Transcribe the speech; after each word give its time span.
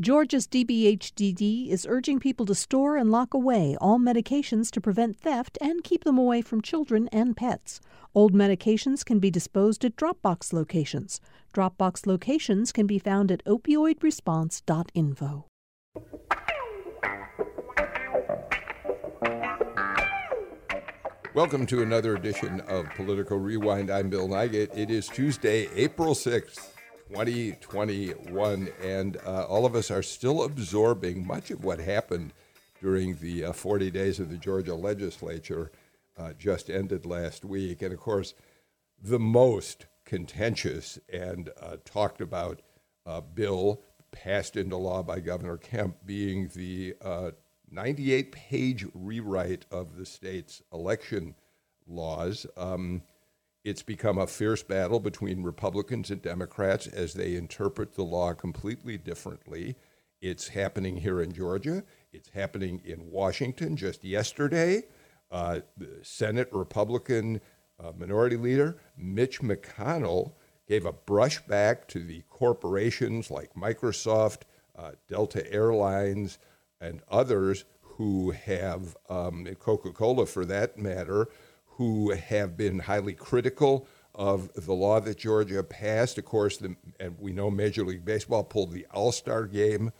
Georgia's 0.00 0.48
DBHDD 0.48 1.68
is 1.68 1.86
urging 1.88 2.18
people 2.18 2.44
to 2.46 2.54
store 2.56 2.96
and 2.96 3.12
lock 3.12 3.32
away 3.32 3.76
all 3.80 4.00
medications 4.00 4.68
to 4.72 4.80
prevent 4.80 5.16
theft 5.16 5.56
and 5.60 5.84
keep 5.84 6.02
them 6.02 6.18
away 6.18 6.42
from 6.42 6.60
children 6.60 7.08
and 7.12 7.36
pets. 7.36 7.80
Old 8.12 8.34
medications 8.34 9.04
can 9.04 9.20
be 9.20 9.30
disposed 9.30 9.84
at 9.84 9.94
Dropbox 9.94 10.52
locations. 10.52 11.20
Dropbox 11.52 12.08
locations 12.08 12.72
can 12.72 12.88
be 12.88 12.98
found 12.98 13.30
at 13.30 13.44
opioidresponse.info. 13.44 15.46
Welcome 21.34 21.66
to 21.66 21.82
another 21.82 22.16
edition 22.16 22.60
of 22.62 22.90
Political 22.96 23.38
Rewind. 23.38 23.90
I'm 23.90 24.10
Bill 24.10 24.26
Nigut. 24.26 24.76
It 24.76 24.90
is 24.90 25.06
Tuesday, 25.06 25.68
April 25.76 26.16
6th. 26.16 26.73
2021, 27.08 28.68
and 28.82 29.16
uh, 29.26 29.44
all 29.44 29.66
of 29.66 29.74
us 29.74 29.90
are 29.90 30.02
still 30.02 30.42
absorbing 30.42 31.26
much 31.26 31.50
of 31.50 31.64
what 31.64 31.78
happened 31.78 32.32
during 32.80 33.16
the 33.16 33.44
uh, 33.44 33.52
40 33.52 33.90
days 33.90 34.18
of 34.18 34.30
the 34.30 34.36
Georgia 34.36 34.74
legislature 34.74 35.70
uh, 36.18 36.32
just 36.38 36.70
ended 36.70 37.06
last 37.06 37.44
week. 37.44 37.82
And 37.82 37.92
of 37.92 38.00
course, 38.00 38.34
the 39.02 39.18
most 39.18 39.86
contentious 40.04 40.98
and 41.12 41.50
uh, 41.60 41.76
talked 41.84 42.20
about 42.20 42.62
uh, 43.06 43.20
bill 43.20 43.82
passed 44.12 44.56
into 44.56 44.76
law 44.76 45.02
by 45.02 45.20
Governor 45.20 45.56
Kemp 45.56 45.96
being 46.06 46.50
the 46.54 46.94
uh, 47.02 47.30
98 47.70 48.32
page 48.32 48.86
rewrite 48.94 49.66
of 49.70 49.96
the 49.96 50.06
state's 50.06 50.62
election 50.72 51.34
laws. 51.86 52.46
Um, 52.56 53.02
it's 53.64 53.82
become 53.82 54.18
a 54.18 54.26
fierce 54.26 54.62
battle 54.62 55.00
between 55.00 55.42
Republicans 55.42 56.10
and 56.10 56.20
Democrats 56.20 56.86
as 56.86 57.14
they 57.14 57.34
interpret 57.34 57.94
the 57.94 58.04
law 58.04 58.34
completely 58.34 58.98
differently. 58.98 59.76
It's 60.20 60.48
happening 60.48 60.98
here 60.98 61.20
in 61.20 61.32
Georgia. 61.32 61.82
It's 62.12 62.28
happening 62.28 62.82
in 62.84 63.10
Washington 63.10 63.76
just 63.76 64.04
yesterday. 64.04 64.84
Uh, 65.30 65.60
the 65.78 65.98
Senate 66.02 66.48
Republican 66.52 67.40
uh, 67.82 67.92
Minority 67.96 68.36
Leader 68.36 68.76
Mitch 68.96 69.40
McConnell 69.40 70.32
gave 70.68 70.86
a 70.86 70.92
brushback 70.92 71.86
to 71.88 72.04
the 72.04 72.22
corporations 72.28 73.30
like 73.30 73.54
Microsoft, 73.54 74.42
uh, 74.76 74.92
Delta 75.08 75.50
Airlines, 75.52 76.38
and 76.80 77.02
others 77.10 77.64
who 77.80 78.30
have, 78.30 78.96
um, 79.08 79.46
Coca 79.58 79.92
Cola 79.92 80.26
for 80.26 80.44
that 80.44 80.78
matter, 80.78 81.28
who 81.76 82.12
have 82.12 82.56
been 82.56 82.78
highly 82.80 83.14
critical 83.14 83.86
of 84.14 84.52
the 84.54 84.72
law 84.72 85.00
that 85.00 85.18
Georgia 85.18 85.62
passed. 85.62 86.18
Of 86.18 86.24
course, 86.24 86.56
the, 86.56 86.76
and 87.00 87.16
we 87.18 87.32
know 87.32 87.50
Major 87.50 87.84
League 87.84 88.04
Baseball 88.04 88.44
pulled 88.44 88.72
the 88.72 88.86
All 88.92 89.12
Star 89.12 89.46
game 89.46 89.92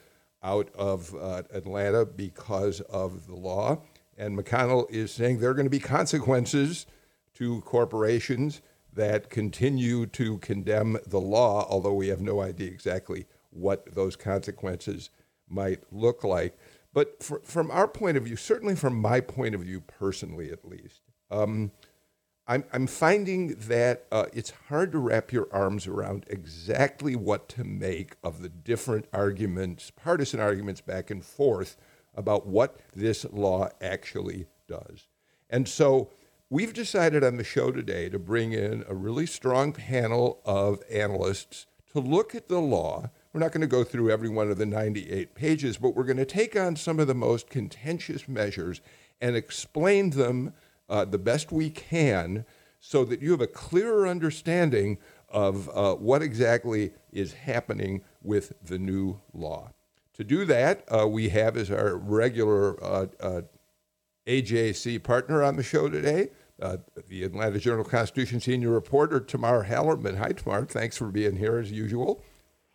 out 0.43 0.71
of 0.75 1.15
uh, 1.15 1.43
Atlanta 1.53 2.05
because 2.05 2.81
of 2.83 3.27
the 3.27 3.35
law. 3.35 3.83
And 4.17 4.39
McConnell 4.39 4.89
is 4.91 5.11
saying 5.11 5.39
there 5.39 5.51
are 5.51 5.55
going 5.55 5.67
to 5.67 5.71
be 5.71 5.81
consequences 5.81 6.87
to 7.35 7.61
corporations 7.63 8.61
that 8.93 9.29
continue 9.29 10.07
to 10.07 10.39
condemn 10.39 10.99
the 11.07 11.21
law, 11.21 11.67
although 11.69 11.95
we 11.95 12.09
have 12.09 12.21
no 12.21 12.41
idea 12.41 12.71
exactly 12.71 13.27
what 13.51 13.93
those 13.95 14.15
consequences 14.15 15.11
might 15.49 15.81
look 15.91 16.23
like. 16.23 16.57
But 16.93 17.21
for, 17.21 17.41
from 17.41 17.73
our 17.73 17.89
point 17.89 18.17
of 18.17 18.23
view, 18.23 18.37
certainly 18.37 18.77
from 18.77 19.01
my 19.01 19.21
point 19.21 19.57
of 19.57 19.63
view 19.63 19.81
personally 19.81 20.53
at 20.53 20.65
least, 20.65 21.01
um, 21.35 21.71
I'm, 22.47 22.65
I'm 22.73 22.87
finding 22.87 23.55
that 23.69 24.05
uh, 24.13 24.27
it's 24.33 24.53
hard 24.69 24.93
to 24.93 24.99
wrap 24.99 25.33
your 25.33 25.49
arms 25.51 25.87
around 25.87 26.27
exactly 26.29 27.17
what 27.17 27.49
to 27.51 27.65
make 27.65 28.17
of 28.23 28.43
the 28.43 28.51
different 28.51 29.07
arguments, 29.13 29.91
partisan 29.91 30.41
arguments 30.41 30.83
back 30.83 31.11
and 31.11 31.25
forth 31.25 31.77
about 32.15 32.47
what 32.47 32.81
this 32.95 33.25
law 33.33 33.71
actually 33.81 34.47
does. 34.69 35.09
And 35.49 35.67
so 35.67 36.11
we've 36.51 36.75
decided 36.75 37.25
on 37.25 37.39
the 37.39 37.45
show 37.45 37.73
today 37.73 38.11
to 38.11 38.19
bring 38.19 38.53
in 38.53 38.85
a 38.87 38.95
really 38.95 39.27
strong 39.27 39.73
panel 39.73 40.41
of 40.45 40.83
analysts 40.93 41.67
to 41.93 42.01
look 42.01 42.35
at 42.35 42.49
the 42.49 42.61
law. 42.61 43.09
We're 43.33 43.41
not 43.41 43.53
going 43.53 43.63
to 43.63 43.67
go 43.67 43.85
through 43.85 44.11
every 44.11 44.29
one 44.29 44.51
of 44.51 44.59
the 44.59 44.67
98 44.67 45.35
pages, 45.35 45.79
but 45.79 45.97
we're 45.97 46.05
going 46.05 46.19
to 46.19 46.27
take 46.27 46.57
on 46.57 46.77
some 46.77 47.01
of 47.01 47.07
the 47.07 47.15
most 47.15 47.49
contentious 47.49 48.29
measures 48.29 48.83
and 49.21 49.35
explain 49.35 50.11
them 50.11 50.53
uh, 50.89 51.05
the 51.05 51.19
best 51.19 51.53
we 51.53 51.71
can 51.71 52.45
so 52.81 53.05
that 53.05 53.23
you 53.23 53.31
have 53.31 53.41
a 53.41 53.47
clearer 53.47 54.07
understanding 54.07 54.99
of 55.29 55.69
uh, 55.75 55.95
what 55.95 56.23
exactly 56.23 56.93
is 57.13 57.33
happening 57.33 58.03
with 58.23 58.53
the 58.63 58.79
new 58.79 59.21
law. 59.33 59.73
To 60.15 60.25
do 60.25 60.45
that, 60.45 60.85
uh, 60.89 61.09
we 61.09 61.31
have 61.31 61.57
as 61.57 61.71
our 61.71 61.97
regular 61.97 62.83
uh, 62.83 63.07
uh, 63.21 63.41
AJC 64.27 65.03
partner 65.03 65.43
on 65.43 65.57
the 65.57 65.63
show 65.63 65.89
today, 65.89 66.29
uh, 66.63 66.77
the 67.09 67.25
Atlanta 67.25 67.59
Journal 67.59 67.85
Constitution 67.85 68.39
senior 68.39 68.71
reporter, 68.71 69.19
Tamar 69.19 69.65
Hallerman. 69.65 70.17
Hi, 70.19 70.31
Tamar. 70.31 70.67
Thanks 70.67 70.97
for 70.97 71.09
being 71.09 71.37
here 71.37 71.59
as 71.59 71.73
usual. 71.73 72.23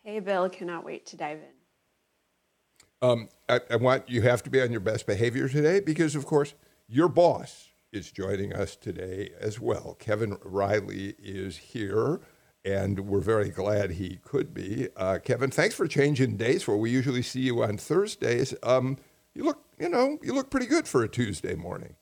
Hey, 0.02 0.20
Bill. 0.20 0.50
Cannot 0.50 0.84
wait 0.84 1.06
to 1.06 1.16
dive 1.16 1.38
in. 1.38 3.08
Um, 3.08 3.28
I, 3.48 3.60
I 3.70 3.76
want 3.76 4.10
you 4.10 4.20
have 4.22 4.42
to 4.42 4.50
be 4.50 4.60
on 4.60 4.70
your 4.70 4.80
best 4.80 5.06
behavior 5.06 5.48
today 5.48 5.80
because, 5.80 6.14
of 6.14 6.26
course, 6.26 6.52
your 6.88 7.08
boss, 7.08 7.69
is 7.92 8.12
joining 8.12 8.52
us 8.52 8.76
today 8.76 9.30
as 9.40 9.60
well. 9.60 9.96
Kevin 9.98 10.36
Riley 10.44 11.14
is 11.18 11.56
here, 11.56 12.20
and 12.64 13.00
we're 13.00 13.20
very 13.20 13.48
glad 13.48 13.92
he 13.92 14.20
could 14.22 14.54
be. 14.54 14.88
Uh, 14.96 15.18
Kevin, 15.22 15.50
thanks 15.50 15.74
for 15.74 15.88
changing 15.88 16.36
days 16.36 16.62
for 16.62 16.76
we 16.76 16.90
usually 16.90 17.22
see 17.22 17.40
you 17.40 17.62
on 17.62 17.76
Thursdays. 17.76 18.54
Um, 18.62 18.96
you 19.34 19.44
look, 19.44 19.64
you 19.78 19.88
know, 19.88 20.18
you 20.22 20.34
look 20.34 20.50
pretty 20.50 20.66
good 20.66 20.86
for 20.86 21.02
a 21.02 21.08
Tuesday 21.08 21.54
morning. 21.54 21.96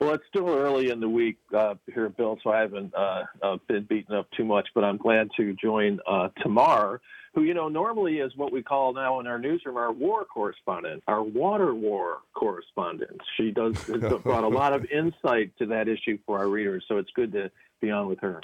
Well, 0.00 0.14
it's 0.14 0.24
still 0.28 0.48
early 0.48 0.90
in 0.90 1.00
the 1.00 1.08
week 1.08 1.36
uh, 1.54 1.74
here, 1.92 2.08
Bill, 2.08 2.38
so 2.42 2.50
I 2.50 2.60
haven't 2.60 2.94
uh, 2.94 3.24
uh 3.42 3.58
been 3.68 3.84
beaten 3.84 4.14
up 4.14 4.30
too 4.30 4.44
much. 4.44 4.68
But 4.74 4.84
I'm 4.84 4.96
glad 4.96 5.28
to 5.36 5.54
join 5.54 5.98
uh, 6.06 6.28
Tamar 6.42 7.00
who, 7.34 7.44
you 7.44 7.54
know, 7.54 7.68
normally 7.68 8.18
is 8.18 8.32
what 8.36 8.52
we 8.52 8.62
call 8.62 8.92
now 8.92 9.20
in 9.20 9.26
our 9.26 9.38
newsroom 9.38 9.76
our 9.76 9.92
war 9.92 10.24
correspondent, 10.24 11.02
our 11.06 11.22
water 11.22 11.74
war 11.74 12.18
correspondent. 12.34 13.20
She 13.36 13.50
does 13.50 13.74
brought 14.22 14.44
a 14.44 14.48
lot 14.48 14.72
of 14.72 14.84
insight 14.86 15.52
to 15.58 15.66
that 15.66 15.88
issue 15.88 16.18
for 16.26 16.38
our 16.38 16.48
readers, 16.48 16.84
so 16.88 16.98
it's 16.98 17.10
good 17.14 17.32
to 17.32 17.50
be 17.80 17.90
on 17.90 18.08
with 18.08 18.20
her. 18.20 18.40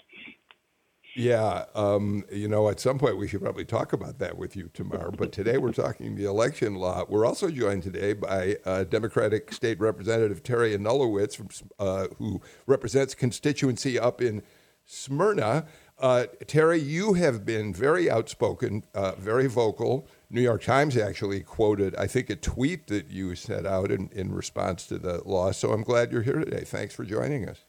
Yeah, 1.19 1.65
um, 1.75 2.25
you 2.31 2.47
know, 2.47 2.69
at 2.69 2.79
some 2.79 2.99
point 2.99 3.17
we 3.17 3.27
should 3.27 3.41
probably 3.41 3.65
talk 3.65 3.95
about 3.95 4.19
that 4.19 4.37
with 4.37 4.55
you 4.55 4.69
tomorrow. 4.75 5.11
But 5.11 5.33
today 5.33 5.57
we're 5.57 5.73
talking 5.73 6.15
the 6.15 6.27
election 6.27 6.75
law. 6.75 7.07
We're 7.09 7.25
also 7.25 7.51
joined 7.51 7.85
today 7.85 8.13
by 8.13 8.59
uh, 8.67 8.85
Democratic 8.85 9.51
State 9.51 9.81
Representative 9.81 10.43
Teri 10.43 10.77
Anulewicz, 10.77 11.35
from, 11.35 11.49
uh, 11.79 12.09
who 12.19 12.43
represents 12.67 13.15
constituency 13.15 13.99
up 13.99 14.21
in 14.21 14.43
Smyrna. 14.85 15.65
Uh, 15.99 16.27
Teri, 16.45 16.85
you 16.85 17.15
have 17.15 17.47
been 17.47 17.73
very 17.73 18.11
outspoken, 18.11 18.85
uh, 18.95 19.13
very 19.13 19.47
vocal. 19.47 20.07
New 20.29 20.43
York 20.43 20.63
Times 20.63 20.97
actually 20.97 21.41
quoted, 21.41 21.97
I 21.97 22.07
think, 22.07 22.29
a 22.29 22.37
tweet 22.37 22.89
that 22.89 23.09
you 23.09 23.35
sent 23.35 23.67
out 23.67 23.91
in, 23.91 24.11
in 24.13 24.35
response 24.35 24.87
to 24.89 24.99
the 24.99 25.23
law. 25.25 25.53
So 25.53 25.73
I'm 25.73 25.83
glad 25.83 26.13
you're 26.13 26.23
here 26.23 26.39
today. 26.39 26.65
Thanks 26.65 26.95
for 26.95 27.05
joining 27.05 27.49
us. 27.49 27.65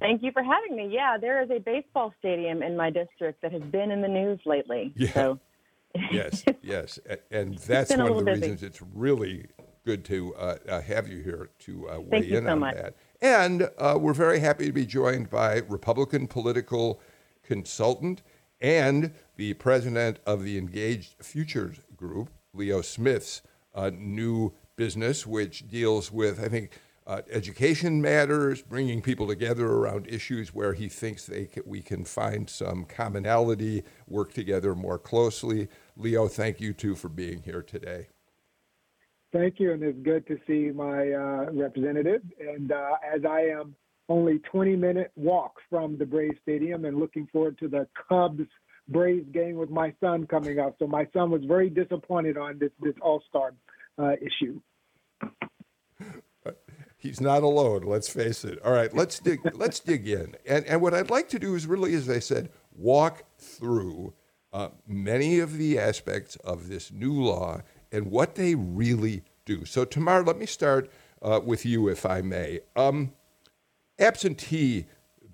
Thank 0.00 0.24
you 0.24 0.32
for 0.32 0.42
having 0.42 0.76
me. 0.76 0.92
Yeah, 0.92 1.16
there 1.20 1.42
is 1.42 1.50
a 1.50 1.60
baseball 1.60 2.12
stadium 2.18 2.62
in 2.62 2.76
my 2.76 2.90
district 2.90 3.42
that 3.42 3.52
has 3.52 3.62
been 3.62 3.92
in 3.92 4.02
the 4.02 4.08
news 4.08 4.40
lately. 4.44 4.92
Yeah. 4.96 5.12
So. 5.12 5.40
yes, 6.10 6.42
yes. 6.60 6.98
And 7.30 7.56
that's 7.58 7.90
one 7.90 8.00
of 8.00 8.16
the 8.16 8.24
busy. 8.24 8.40
reasons 8.40 8.62
it's 8.64 8.82
really 8.82 9.46
good 9.84 10.04
to 10.06 10.34
uh, 10.34 10.56
uh, 10.68 10.80
have 10.80 11.06
you 11.06 11.20
here 11.20 11.50
to 11.60 11.88
uh, 11.88 12.00
weigh 12.00 12.30
in 12.30 12.44
so 12.44 12.50
on 12.50 12.58
much. 12.58 12.74
that. 12.74 12.96
And 13.22 13.70
uh, 13.78 13.96
we're 14.00 14.14
very 14.14 14.40
happy 14.40 14.66
to 14.66 14.72
be 14.72 14.86
joined 14.86 15.30
by 15.30 15.58
Republican 15.68 16.26
political 16.26 17.00
consultant 17.44 18.22
and 18.60 19.12
the 19.36 19.54
president 19.54 20.18
of 20.26 20.42
the 20.42 20.58
Engaged 20.58 21.16
Futures 21.22 21.80
Group, 21.96 22.30
Leo 22.52 22.80
Smith's 22.80 23.42
uh, 23.74 23.90
new 23.92 24.52
business, 24.76 25.26
which 25.26 25.68
deals 25.68 26.10
with, 26.10 26.40
I 26.42 26.48
think, 26.48 26.70
uh, 27.06 27.20
education 27.30 28.00
matters, 28.00 28.62
bringing 28.62 29.02
people 29.02 29.26
together 29.26 29.66
around 29.66 30.06
issues 30.08 30.54
where 30.54 30.72
he 30.72 30.88
thinks 30.88 31.26
they 31.26 31.48
we 31.66 31.82
can 31.82 32.04
find 32.04 32.48
some 32.48 32.84
commonality, 32.86 33.82
work 34.08 34.32
together 34.32 34.74
more 34.74 34.98
closely. 34.98 35.68
Leo, 35.96 36.28
thank 36.28 36.60
you 36.60 36.72
too 36.72 36.94
for 36.94 37.10
being 37.10 37.42
here 37.42 37.62
today. 37.62 38.08
Thank 39.32 39.60
you, 39.60 39.72
and 39.72 39.82
it's 39.82 39.98
good 39.98 40.26
to 40.28 40.38
see 40.46 40.70
my 40.70 41.12
uh, 41.12 41.50
representative. 41.52 42.22
And 42.40 42.72
uh, 42.72 42.96
as 43.14 43.24
I 43.28 43.40
am 43.40 43.74
only 44.08 44.38
20 44.50 44.76
minute 44.76 45.12
walk 45.16 45.54
from 45.70 45.96
the 45.98 46.04
Braves 46.04 46.36
Stadium 46.42 46.84
and 46.84 46.98
looking 46.98 47.26
forward 47.32 47.58
to 47.58 47.68
the 47.68 47.86
Cubs 48.08 48.48
Braves 48.88 49.26
game 49.32 49.56
with 49.56 49.70
my 49.70 49.94
son 50.00 50.26
coming 50.26 50.58
up. 50.58 50.76
So 50.78 50.86
my 50.86 51.08
son 51.12 51.30
was 51.30 51.42
very 51.44 51.70
disappointed 51.70 52.36
on 52.36 52.58
this 52.58 52.70
this 52.80 52.94
All 53.00 53.22
Star 53.28 53.54
uh, 53.98 54.12
issue. 54.20 54.60
He's 56.96 57.20
not 57.20 57.42
alone. 57.42 57.82
Let's 57.82 58.08
face 58.08 58.44
it. 58.44 58.58
All 58.64 58.72
right, 58.72 58.94
let's 58.94 59.18
dig. 59.18 59.40
let's 59.54 59.80
dig 59.80 60.08
in. 60.08 60.36
And 60.46 60.64
and 60.66 60.80
what 60.80 60.94
I'd 60.94 61.10
like 61.10 61.28
to 61.30 61.38
do 61.38 61.54
is 61.54 61.66
really, 61.66 61.94
as 61.94 62.08
I 62.08 62.18
said, 62.18 62.50
walk 62.74 63.24
through 63.38 64.14
uh, 64.52 64.68
many 64.86 65.38
of 65.38 65.58
the 65.58 65.78
aspects 65.78 66.36
of 66.36 66.68
this 66.68 66.92
new 66.92 67.12
law 67.12 67.60
and 67.92 68.10
what 68.10 68.36
they 68.36 68.54
really 68.54 69.22
do. 69.44 69.64
So, 69.64 69.84
Tamar, 69.84 70.24
let 70.24 70.38
me 70.38 70.46
start 70.46 70.90
uh, 71.20 71.40
with 71.44 71.66
you, 71.66 71.88
if 71.88 72.06
I 72.06 72.22
may. 72.22 72.60
Um, 72.74 73.12
absentee 73.98 74.86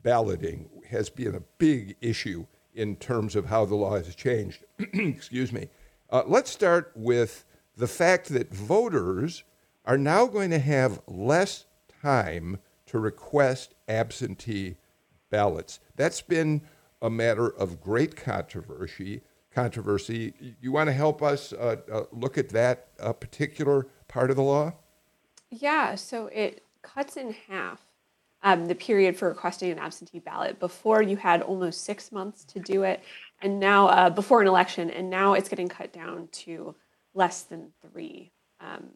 balloting 0.02 0.68
has 0.88 1.10
been 1.10 1.34
a 1.34 1.42
big 1.58 1.96
issue 2.00 2.46
in 2.74 2.96
terms 2.96 3.36
of 3.36 3.46
how 3.46 3.64
the 3.64 3.74
law 3.74 3.96
has 3.96 4.14
changed. 4.14 4.64
Excuse 4.78 5.52
me. 5.52 5.68
Uh, 6.08 6.22
let's 6.26 6.50
start 6.50 6.92
with 6.94 7.44
the 7.76 7.86
fact 7.86 8.28
that 8.28 8.52
voters 8.52 9.44
are 9.84 9.98
now 9.98 10.26
going 10.26 10.50
to 10.50 10.58
have 10.58 11.00
less 11.06 11.66
time 12.02 12.58
to 12.86 12.98
request 12.98 13.74
absentee 13.88 14.76
ballots. 15.30 15.80
That's 15.96 16.20
been 16.20 16.62
a 17.00 17.10
matter 17.10 17.48
of 17.48 17.80
great 17.80 18.16
controversy. 18.16 19.22
Controversy. 19.52 20.56
You 20.60 20.72
want 20.72 20.88
to 20.88 20.92
help 20.92 21.22
us 21.22 21.52
uh, 21.52 21.76
uh, 21.92 22.02
look 22.12 22.38
at 22.38 22.50
that 22.50 22.88
uh, 23.00 23.12
particular 23.12 23.86
part 24.08 24.30
of 24.30 24.36
the 24.36 24.42
law? 24.42 24.74
Yeah. 25.50 25.94
So 25.94 26.26
it 26.26 26.64
cuts 26.82 27.16
in 27.16 27.34
half 27.48 27.80
um, 28.42 28.66
the 28.66 28.74
period 28.74 29.16
for 29.16 29.28
requesting 29.28 29.70
an 29.70 29.78
absentee 29.78 30.18
ballot. 30.18 30.58
Before 30.58 31.02
you 31.02 31.16
had 31.16 31.42
almost 31.42 31.84
six 31.84 32.10
months 32.12 32.44
to 32.44 32.60
do 32.60 32.82
it, 32.82 33.02
and 33.42 33.60
now 33.60 33.88
uh, 33.88 34.10
before 34.10 34.40
an 34.40 34.48
election, 34.48 34.90
and 34.90 35.10
now 35.10 35.34
it's 35.34 35.48
getting 35.48 35.68
cut 35.68 35.92
down 35.92 36.28
to 36.32 36.74
less 37.14 37.42
than 37.42 37.72
three. 37.82 38.32
Um, 38.60 38.90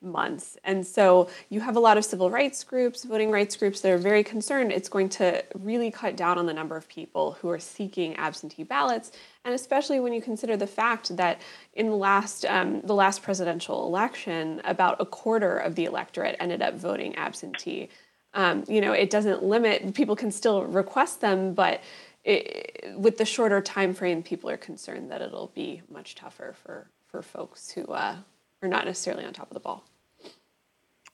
months. 0.00 0.56
And 0.64 0.86
so 0.86 1.28
you 1.48 1.60
have 1.60 1.76
a 1.76 1.80
lot 1.80 1.98
of 1.98 2.04
civil 2.04 2.30
rights 2.30 2.62
groups, 2.62 3.04
voting 3.04 3.30
rights 3.30 3.56
groups 3.56 3.80
that 3.80 3.90
are 3.90 3.98
very 3.98 4.22
concerned 4.22 4.70
it's 4.70 4.88
going 4.88 5.08
to 5.10 5.44
really 5.54 5.90
cut 5.90 6.16
down 6.16 6.38
on 6.38 6.46
the 6.46 6.54
number 6.54 6.76
of 6.76 6.88
people 6.88 7.32
who 7.40 7.48
are 7.48 7.58
seeking 7.58 8.14
absentee 8.16 8.62
ballots. 8.62 9.12
And 9.44 9.54
especially 9.54 9.98
when 10.00 10.12
you 10.12 10.22
consider 10.22 10.56
the 10.56 10.66
fact 10.66 11.16
that 11.16 11.40
in 11.74 11.90
the 11.90 11.96
last 11.96 12.44
um, 12.44 12.80
the 12.82 12.94
last 12.94 13.22
presidential 13.22 13.86
election, 13.86 14.60
about 14.64 15.00
a 15.00 15.06
quarter 15.06 15.58
of 15.58 15.74
the 15.74 15.84
electorate 15.84 16.36
ended 16.38 16.62
up 16.62 16.74
voting 16.74 17.16
absentee. 17.16 17.88
Um, 18.34 18.64
you 18.68 18.80
know, 18.80 18.92
it 18.92 19.10
doesn't 19.10 19.42
limit 19.42 19.94
people 19.94 20.14
can 20.14 20.30
still 20.30 20.64
request 20.64 21.20
them, 21.20 21.54
but 21.54 21.82
it, 22.24 22.94
with 22.96 23.18
the 23.18 23.24
shorter 23.24 23.60
time 23.60 23.94
frame, 23.94 24.22
people 24.22 24.50
are 24.50 24.56
concerned 24.56 25.10
that 25.10 25.22
it'll 25.22 25.52
be 25.54 25.82
much 25.90 26.14
tougher 26.14 26.54
for 26.62 26.90
for 27.06 27.22
folks 27.22 27.70
who 27.70 27.84
uh, 27.86 28.16
are 28.62 28.68
not 28.68 28.84
necessarily 28.84 29.24
on 29.24 29.32
top 29.32 29.50
of 29.50 29.54
the 29.54 29.60
ball. 29.60 29.84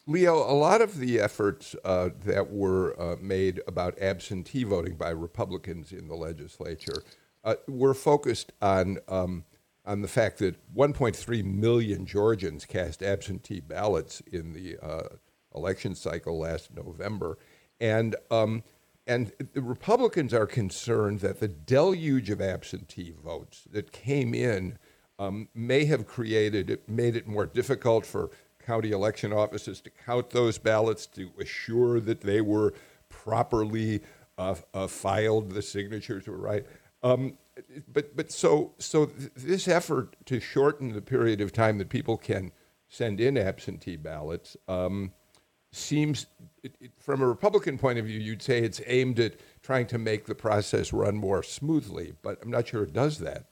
Leo, 0.06 0.34
a 0.34 0.52
lot 0.52 0.82
of 0.82 0.98
the 0.98 1.18
efforts 1.18 1.74
uh, 1.84 2.10
that 2.24 2.50
were 2.50 3.00
uh, 3.00 3.16
made 3.20 3.62
about 3.66 3.98
absentee 4.00 4.64
voting 4.64 4.96
by 4.96 5.08
Republicans 5.08 5.92
in 5.92 6.08
the 6.08 6.14
legislature 6.14 7.02
uh, 7.42 7.54
were 7.68 7.94
focused 7.94 8.52
on 8.60 8.98
um, 9.08 9.44
on 9.86 10.00
the 10.00 10.08
fact 10.08 10.38
that 10.38 10.56
1.3 10.74 11.44
million 11.44 12.06
Georgians 12.06 12.64
cast 12.64 13.02
absentee 13.02 13.60
ballots 13.60 14.20
in 14.32 14.52
the 14.52 14.78
uh, 14.82 15.08
election 15.54 15.94
cycle 15.94 16.38
last 16.38 16.74
November, 16.74 17.38
and 17.80 18.16
um, 18.30 18.62
and 19.06 19.32
the 19.52 19.62
Republicans 19.62 20.32
are 20.32 20.46
concerned 20.46 21.20
that 21.20 21.40
the 21.40 21.48
deluge 21.48 22.30
of 22.30 22.40
absentee 22.40 23.12
votes 23.22 23.64
that 23.70 23.92
came 23.92 24.32
in 24.32 24.78
um, 25.18 25.48
may 25.54 25.84
have 25.84 26.06
created, 26.06 26.80
made 26.88 27.14
it 27.14 27.26
more 27.28 27.46
difficult 27.46 28.06
for 28.06 28.30
county 28.64 28.92
election 28.92 29.32
offices 29.32 29.80
to 29.82 29.90
count 29.90 30.30
those 30.30 30.56
ballots 30.56 31.06
to 31.06 31.30
assure 31.38 32.00
that 32.00 32.22
they 32.22 32.40
were 32.40 32.72
properly 33.10 34.00
uh, 34.38 34.54
uh, 34.72 34.86
filed, 34.86 35.50
the 35.50 35.62
signatures 35.62 36.26
were 36.26 36.38
right. 36.38 36.66
Um, 37.02 37.36
but 37.92 38.16
but 38.16 38.32
so 38.32 38.72
so 38.78 39.06
th- 39.06 39.30
this 39.36 39.68
effort 39.68 40.16
to 40.26 40.40
shorten 40.40 40.92
the 40.92 41.02
period 41.02 41.40
of 41.40 41.52
time 41.52 41.78
that 41.78 41.88
people 41.88 42.16
can 42.16 42.50
send 42.88 43.20
in 43.20 43.38
absentee 43.38 43.96
ballots 43.96 44.56
um, 44.66 45.12
seems, 45.74 46.26
it, 46.62 46.74
it, 46.80 46.90
from 46.98 47.22
a 47.22 47.26
Republican 47.26 47.78
point 47.78 47.98
of 47.98 48.06
view, 48.06 48.18
you'd 48.18 48.42
say 48.42 48.62
it's 48.62 48.80
aimed 48.86 49.18
at 49.20 49.34
trying 49.62 49.86
to 49.88 49.98
make 49.98 50.26
the 50.26 50.34
process 50.34 50.92
run 50.92 51.16
more 51.16 51.42
smoothly. 51.42 52.14
But 52.22 52.38
I'm 52.42 52.50
not 52.50 52.68
sure 52.68 52.82
it 52.82 52.92
does 52.92 53.18
that. 53.18 53.46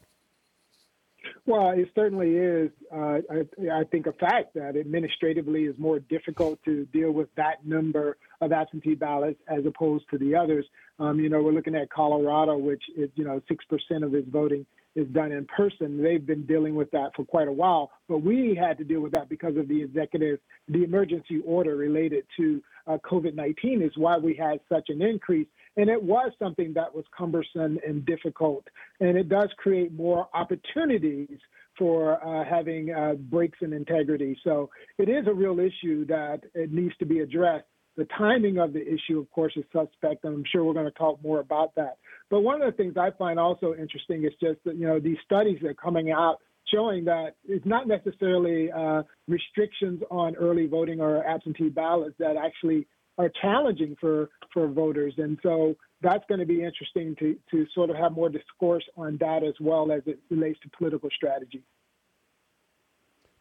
Well, 1.44 1.70
it 1.70 1.88
certainly 1.94 2.36
is. 2.36 2.70
Uh, 2.92 3.18
I, 3.30 3.46
I, 3.72 3.84
think 3.90 4.06
a 4.06 4.12
fact 4.12 4.54
that 4.54 4.76
administratively 4.76 5.64
is 5.64 5.74
more 5.76 5.98
difficult 5.98 6.62
to 6.64 6.84
deal 6.86 7.10
with 7.10 7.28
that 7.36 7.66
number 7.66 8.16
of 8.40 8.52
absentee 8.52 8.94
ballots 8.94 9.40
as 9.48 9.66
opposed 9.66 10.04
to 10.10 10.18
the 10.18 10.36
others. 10.36 10.64
Um, 11.00 11.18
you 11.18 11.28
know, 11.28 11.42
we're 11.42 11.52
looking 11.52 11.74
at 11.74 11.90
Colorado, 11.90 12.56
which 12.56 12.82
is 12.96 13.10
you 13.16 13.24
know 13.24 13.40
six 13.48 13.64
percent 13.64 14.04
of 14.04 14.14
its 14.14 14.28
voting 14.28 14.66
is 14.94 15.06
done 15.08 15.32
in 15.32 15.46
person. 15.46 16.02
They've 16.02 16.24
been 16.24 16.44
dealing 16.46 16.74
with 16.74 16.90
that 16.90 17.10
for 17.16 17.24
quite 17.24 17.48
a 17.48 17.52
while, 17.52 17.90
but 18.08 18.18
we 18.18 18.58
had 18.58 18.78
to 18.78 18.84
deal 18.84 19.00
with 19.00 19.12
that 19.12 19.28
because 19.28 19.56
of 19.56 19.68
the 19.68 19.82
executive, 19.82 20.38
the 20.68 20.84
emergency 20.84 21.40
order 21.44 21.76
related 21.76 22.24
to 22.36 22.62
uh, 22.86 22.98
COVID-19 23.04 23.84
is 23.84 23.92
why 23.96 24.18
we 24.18 24.34
had 24.34 24.60
such 24.68 24.88
an 24.88 25.02
increase. 25.02 25.46
And 25.76 25.88
it 25.88 26.02
was 26.02 26.32
something 26.38 26.74
that 26.74 26.94
was 26.94 27.04
cumbersome 27.16 27.78
and 27.86 28.04
difficult. 28.04 28.66
And 29.00 29.16
it 29.16 29.28
does 29.28 29.48
create 29.56 29.92
more 29.92 30.28
opportunities 30.34 31.38
for 31.78 32.22
uh, 32.22 32.44
having 32.44 32.92
uh, 32.92 33.14
breaks 33.14 33.58
in 33.62 33.72
integrity. 33.72 34.38
So 34.44 34.70
it 34.98 35.08
is 35.08 35.26
a 35.26 35.32
real 35.32 35.58
issue 35.58 36.04
that 36.06 36.40
it 36.54 36.72
needs 36.72 36.94
to 36.98 37.06
be 37.06 37.20
addressed. 37.20 37.64
The 37.96 38.06
timing 38.16 38.58
of 38.58 38.72
the 38.72 38.80
issue, 38.80 39.18
of 39.18 39.30
course, 39.30 39.52
is 39.56 39.64
suspect, 39.72 40.24
and 40.24 40.34
I'm 40.34 40.44
sure 40.50 40.64
we're 40.64 40.72
going 40.72 40.86
to 40.86 40.92
talk 40.92 41.22
more 41.22 41.40
about 41.40 41.74
that. 41.76 41.98
But 42.32 42.40
one 42.40 42.62
of 42.62 42.66
the 42.66 42.74
things 42.82 42.96
I 42.96 43.10
find 43.10 43.38
also 43.38 43.74
interesting 43.74 44.24
is 44.24 44.32
just 44.40 44.58
that, 44.64 44.76
you 44.76 44.86
know, 44.86 44.98
these 44.98 45.18
studies 45.22 45.58
that 45.60 45.68
are 45.68 45.74
coming 45.74 46.12
out 46.12 46.38
showing 46.72 47.04
that 47.04 47.36
it's 47.44 47.66
not 47.66 47.86
necessarily 47.86 48.72
uh, 48.72 49.02
restrictions 49.28 50.00
on 50.10 50.34
early 50.36 50.66
voting 50.66 50.98
or 50.98 51.22
absentee 51.26 51.68
ballots 51.68 52.14
that 52.18 52.36
actually 52.38 52.86
are 53.18 53.30
challenging 53.42 53.94
for, 54.00 54.30
for 54.50 54.66
voters. 54.66 55.12
And 55.18 55.38
so 55.42 55.74
that's 56.00 56.24
going 56.26 56.40
to 56.40 56.46
be 56.46 56.64
interesting 56.64 57.14
to, 57.16 57.36
to 57.50 57.66
sort 57.74 57.90
of 57.90 57.96
have 57.96 58.12
more 58.12 58.30
discourse 58.30 58.84
on 58.96 59.18
that 59.20 59.44
as 59.44 59.52
well 59.60 59.92
as 59.92 60.00
it 60.06 60.18
relates 60.30 60.58
to 60.60 60.70
political 60.70 61.10
strategy. 61.14 61.62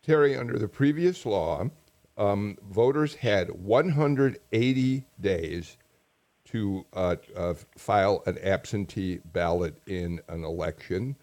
Teri, 0.05 0.38
under 0.38 0.59
the 0.59 0.67
previous 0.67 1.25
law, 1.25 1.69
um, 2.17 2.57
voters 2.69 3.15
had 3.15 3.51
180 3.51 5.05
days 5.21 5.77
to 6.51 6.86
uh, 6.94 7.15
uh, 7.36 7.53
file 7.77 8.24
an 8.25 8.38
absentee 8.39 9.19
ballot 9.25 9.75
in 9.88 10.19
an 10.27 10.44
election. 10.44 11.15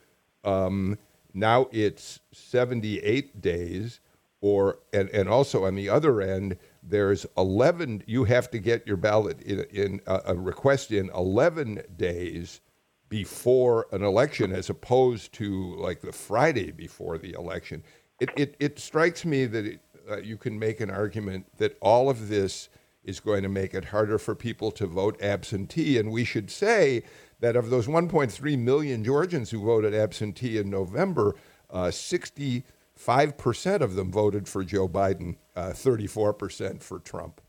Um, 0.44 0.98
now 1.34 1.68
it's 1.72 2.20
78 2.32 3.40
days, 3.40 4.00
or 4.40 4.78
and, 4.92 5.08
and 5.10 5.28
also 5.28 5.64
on 5.66 5.74
the 5.74 5.88
other 5.88 6.20
end, 6.20 6.56
there's 6.82 7.26
11. 7.36 8.04
You 8.06 8.24
have 8.24 8.50
to 8.50 8.58
get 8.58 8.86
your 8.86 8.96
ballot 8.96 9.40
in, 9.42 9.60
in 9.70 10.00
uh, 10.06 10.20
a 10.26 10.34
request 10.34 10.92
in 10.92 11.10
11 11.10 11.82
days 11.96 12.60
before 13.08 13.86
an 13.92 14.02
election, 14.02 14.52
as 14.52 14.70
opposed 14.70 15.32
to 15.34 15.74
like 15.76 16.00
the 16.00 16.12
Friday 16.12 16.70
before 16.70 17.18
the 17.18 17.32
election. 17.32 17.82
It 18.20 18.30
it, 18.36 18.56
it 18.58 18.78
strikes 18.78 19.24
me 19.24 19.44
that 19.46 19.66
it, 19.66 19.80
uh, 20.10 20.18
you 20.18 20.38
can 20.38 20.58
make 20.58 20.80
an 20.80 20.90
argument 20.90 21.46
that 21.58 21.76
all 21.80 22.08
of 22.08 22.28
this 22.28 22.70
is 23.08 23.20
going 23.20 23.42
to 23.42 23.48
make 23.48 23.72
it 23.72 23.86
harder 23.86 24.18
for 24.18 24.34
people 24.34 24.70
to 24.70 24.86
vote 24.86 25.20
absentee, 25.22 25.96
and 25.96 26.12
we 26.12 26.24
should 26.24 26.50
say 26.50 27.02
that 27.40 27.56
of 27.56 27.70
those 27.70 27.86
1.3 27.86 28.58
million 28.58 29.02
Georgians 29.02 29.50
who 29.50 29.64
voted 29.64 29.94
absentee 29.94 30.58
in 30.58 30.68
November, 30.68 31.34
uh, 31.70 31.86
65% 31.86 33.80
of 33.80 33.94
them 33.94 34.12
voted 34.12 34.46
for 34.46 34.62
Joe 34.62 34.86
Biden, 34.86 35.36
uh, 35.56 35.70
34% 35.70 36.82
for 36.82 36.98
Trump. 36.98 37.40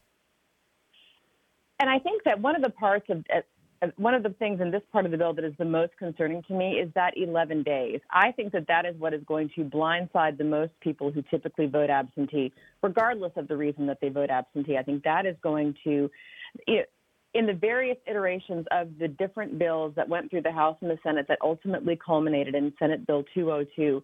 And 1.78 1.90
I 1.90 2.00
think 2.00 2.24
that 2.24 2.40
one 2.40 2.56
of 2.56 2.62
the 2.62 2.70
parts 2.70 3.10
of 3.10 3.26
uh, 3.34 3.42
one 3.96 4.14
of 4.14 4.24
the 4.24 4.30
things 4.30 4.60
in 4.62 4.72
this 4.72 4.82
part 4.92 5.06
of 5.06 5.12
the 5.12 5.18
bill 5.18 5.34
that 5.34 5.46
is 5.46 5.54
the 5.58 5.66
most 5.66 5.96
concerning 5.98 6.44
to 6.44 6.54
me 6.54 6.74
is 6.74 6.92
that 6.96 7.14
11 7.16 7.64
days. 7.64 8.02
I 8.12 8.32
think 8.32 8.52
that 8.52 8.68
that 8.68 8.86
is 8.86 8.96
what 9.00 9.14
is 9.14 9.24
going 9.26 9.50
to 9.56 9.64
blindside 9.64 10.38
the 10.38 10.44
most 10.44 10.74
people 10.82 11.12
who 11.12 11.22
typically 11.30 11.68
vote 11.68 11.90
absentee, 11.90 12.52
regardless 12.84 13.32
of 13.38 13.48
the 13.48 13.56
reason 13.56 13.88
that 13.88 14.00
they 14.02 14.10
vote 14.10 14.30
absentee. 14.30 14.78
I 14.78 14.84
think 14.84 15.04
that 15.04 15.26
is 15.26 15.36
going 15.42 15.76
to, 15.86 16.10
in 16.68 17.46
the 17.46 17.54
various 17.54 17.98
iterations 18.06 18.66
of 18.72 18.90
the 19.00 19.08
different 19.08 19.58
bills 19.58 19.94
that 19.96 20.10
went 20.10 20.30
through 20.30 20.42
the 20.42 20.52
House 20.52 20.78
and 20.82 20.90
the 20.90 20.98
Senate 21.04 21.28
that 21.30 21.38
ultimately 21.42 21.98
culminated 22.04 22.56
in 22.56 22.74
Senate 22.80 23.08
Bill 23.08 23.24
202, 23.34 24.04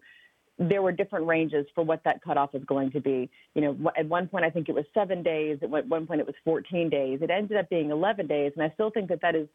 there 0.58 0.82
were 0.82 0.92
different 0.92 1.26
ranges 1.26 1.66
for 1.74 1.84
what 1.84 2.02
that 2.04 2.22
cutoff 2.22 2.54
is 2.54 2.64
going 2.64 2.90
to 2.92 3.00
be. 3.00 3.30
You 3.54 3.62
know, 3.62 3.92
at 3.96 4.08
one 4.08 4.28
point 4.28 4.44
I 4.44 4.50
think 4.50 4.68
it 4.68 4.74
was 4.74 4.84
seven 4.94 5.22
days. 5.22 5.58
At 5.62 5.70
one 5.70 6.06
point 6.06 6.20
it 6.20 6.26
was 6.26 6.36
14 6.44 6.88
days. 6.88 7.20
It 7.22 7.30
ended 7.30 7.56
up 7.58 7.68
being 7.68 7.90
11 7.90 8.26
days, 8.26 8.52
and 8.56 8.64
I 8.64 8.72
still 8.74 8.90
think 8.90 9.08
that 9.10 9.20
that 9.22 9.34
is 9.34 9.48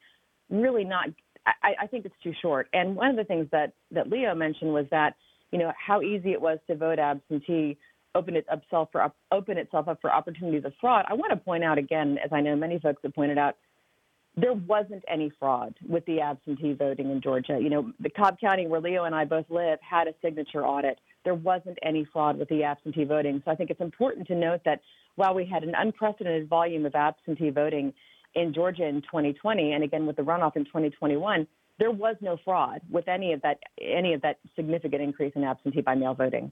really 0.50 0.84
not. 0.84 1.08
I, 1.46 1.74
I 1.82 1.88
think 1.88 2.06
it's 2.06 2.16
too 2.24 2.34
short. 2.40 2.68
And 2.74 2.96
one 2.96 3.10
of 3.10 3.16
the 3.16 3.24
things 3.24 3.48
that 3.52 3.74
that 3.92 4.10
Leo 4.10 4.36
mentioned 4.36 4.74
was 4.74 4.86
that 4.92 5.16
you 5.52 5.58
know 5.58 5.72
how 5.76 6.02
easy 6.02 6.34
it 6.34 6.42
was 6.42 6.60
to 6.68 6.76
vote 6.76 7.00
absentee 7.00 7.78
open 8.14 8.36
itself 8.36 8.90
for 8.92 9.12
open 9.32 9.58
itself 9.58 9.88
up 9.88 10.00
for 10.02 10.14
opportunities 10.14 10.66
of 10.66 10.74
fraud. 10.80 11.06
I 11.08 11.14
want 11.14 11.32
to 11.32 11.38
point 11.38 11.64
out 11.64 11.78
again, 11.78 12.18
as 12.24 12.32
I 12.32 12.42
know 12.42 12.56
many 12.56 12.80
folks 12.80 13.02
have 13.04 13.14
pointed 13.14 13.38
out, 13.38 13.58
there 14.38 14.54
wasn't 14.54 15.04
any 15.08 15.32
fraud 15.40 15.76
with 15.88 16.06
the 16.06 16.22
absentee 16.22 16.74
voting 16.74 17.12
in 17.12 17.22
Georgia. 17.22 17.60
You 17.62 17.70
know, 17.70 17.92
the 18.00 18.10
Cobb 18.10 18.40
County 18.40 18.68
where 18.68 18.80
Leo 18.80 19.04
and 19.04 19.14
I 19.14 19.26
both 19.26 19.46
live 19.50 19.80
had 19.82 20.08
a 20.08 20.14
signature 20.22 20.66
audit. 20.66 21.00
There 21.26 21.36
wasn't 21.36 21.78
any 21.84 22.06
fraud 22.06 22.38
with 22.38 22.50
the 22.50 22.64
absentee 22.64 23.04
voting. 23.04 23.42
So 23.44 23.52
I 23.52 23.56
think 23.56 23.70
it's 23.70 23.82
important 23.82 24.28
to 24.28 24.36
note 24.36 24.62
that 24.66 24.82
while 25.16 25.34
we 25.34 25.46
had 25.46 25.64
an 25.64 25.74
unprecedented 25.76 26.48
volume 26.48 26.86
of 26.86 26.96
absentee 26.96 27.50
voting 27.50 27.94
in 28.34 28.54
Georgia 28.54 28.86
in 28.86 29.02
2020, 29.02 29.74
and 29.74 29.84
again 29.84 30.06
with 30.06 30.16
the 30.16 30.22
runoff 30.22 30.56
in 30.56 30.64
2021, 30.64 31.46
there 31.78 31.92
was 31.92 32.16
no 32.22 32.38
fraud 32.46 32.80
with 32.90 33.08
any 33.08 33.34
of 33.34 33.42
that 33.42 33.60
any 33.82 34.14
of 34.14 34.22
that 34.22 34.40
significant 34.56 35.02
increase 35.02 35.34
in 35.36 35.44
absentee 35.44 35.82
by 35.82 35.96
mail 35.96 36.14
voting. 36.14 36.52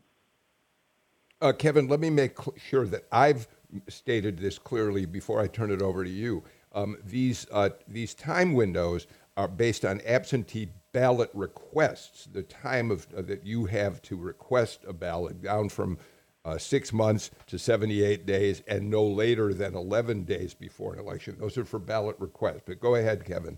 Uh, 1.41 1.53
Kevin, 1.53 1.87
let 1.87 2.01
me 2.01 2.09
make 2.09 2.37
cl- 2.37 2.55
sure 2.57 2.85
that 2.87 3.05
I've 3.11 3.47
stated 3.87 4.39
this 4.39 4.59
clearly 4.59 5.05
before 5.05 5.39
I 5.39 5.47
turn 5.47 5.71
it 5.71 5.81
over 5.81 6.03
to 6.03 6.09
you. 6.09 6.43
Um, 6.73 6.97
these 7.03 7.47
uh, 7.51 7.69
these 7.87 8.13
time 8.13 8.53
windows 8.53 9.07
are 9.37 9.47
based 9.47 9.85
on 9.85 10.01
absentee 10.01 10.69
ballot 10.91 11.29
requests. 11.33 12.25
The 12.25 12.43
time 12.43 12.91
of 12.91 13.07
uh, 13.15 13.21
that 13.23 13.45
you 13.45 13.65
have 13.65 14.01
to 14.03 14.17
request 14.17 14.81
a 14.87 14.93
ballot 14.93 15.41
down 15.41 15.69
from 15.69 15.97
uh, 16.45 16.57
six 16.57 16.93
months 16.93 17.31
to 17.47 17.59
78 17.59 18.25
days, 18.25 18.63
and 18.67 18.89
no 18.89 19.03
later 19.05 19.53
than 19.53 19.75
11 19.75 20.23
days 20.23 20.53
before 20.53 20.93
an 20.93 20.99
election. 20.99 21.35
Those 21.39 21.57
are 21.57 21.65
for 21.65 21.79
ballot 21.79 22.15
requests. 22.19 22.63
But 22.65 22.79
go 22.79 22.95
ahead, 22.95 23.25
Kevin. 23.25 23.57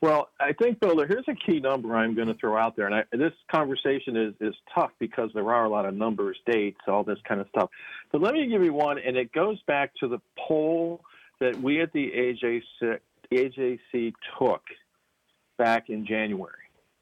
Well, 0.00 0.28
I 0.38 0.52
think, 0.52 0.80
Bill, 0.80 0.98
here's 1.06 1.24
a 1.28 1.34
key 1.34 1.60
number 1.60 1.96
I'm 1.96 2.14
going 2.14 2.28
to 2.28 2.34
throw 2.34 2.58
out 2.58 2.76
there. 2.76 2.86
And 2.86 2.94
I, 2.94 3.04
this 3.12 3.32
conversation 3.50 4.16
is, 4.16 4.34
is 4.40 4.54
tough 4.74 4.90
because 4.98 5.30
there 5.34 5.50
are 5.50 5.64
a 5.64 5.68
lot 5.68 5.86
of 5.86 5.94
numbers, 5.94 6.36
dates, 6.44 6.80
all 6.86 7.04
this 7.04 7.18
kind 7.26 7.40
of 7.40 7.46
stuff. 7.48 7.70
But 8.12 8.20
let 8.20 8.34
me 8.34 8.46
give 8.46 8.62
you 8.62 8.74
one, 8.74 8.98
and 8.98 9.16
it 9.16 9.32
goes 9.32 9.58
back 9.66 9.92
to 10.00 10.08
the 10.08 10.18
poll 10.36 11.00
that 11.40 11.60
we 11.60 11.80
at 11.80 11.92
the 11.92 12.10
AJC, 12.10 12.98
AJC 13.32 14.12
took 14.38 14.62
back 15.58 15.88
in 15.88 16.06
January. 16.06 16.52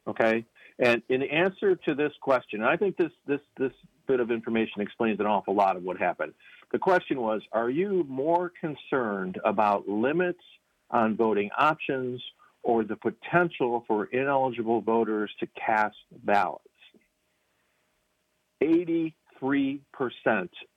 Okay? 0.06 0.44
And 0.78 1.02
in 1.08 1.22
answer 1.22 1.76
to 1.76 1.94
this 1.94 2.12
question, 2.20 2.62
I 2.62 2.76
think 2.76 2.96
this, 2.96 3.12
this, 3.26 3.40
this 3.56 3.72
bit 4.06 4.20
of 4.20 4.30
information 4.30 4.80
explains 4.80 5.20
an 5.20 5.26
awful 5.26 5.54
lot 5.54 5.76
of 5.76 5.82
what 5.82 5.96
happened. 5.96 6.32
The 6.72 6.78
question 6.78 7.20
was 7.20 7.42
Are 7.52 7.70
you 7.70 8.04
more 8.08 8.52
concerned 8.60 9.38
about 9.44 9.88
limits 9.88 10.40
on 10.90 11.16
voting 11.16 11.50
options 11.58 12.22
or 12.62 12.84
the 12.84 12.96
potential 12.96 13.84
for 13.86 14.04
ineligible 14.06 14.80
voters 14.80 15.30
to 15.40 15.48
cast 15.66 15.96
ballots. 16.24 16.62
83% 19.42 19.80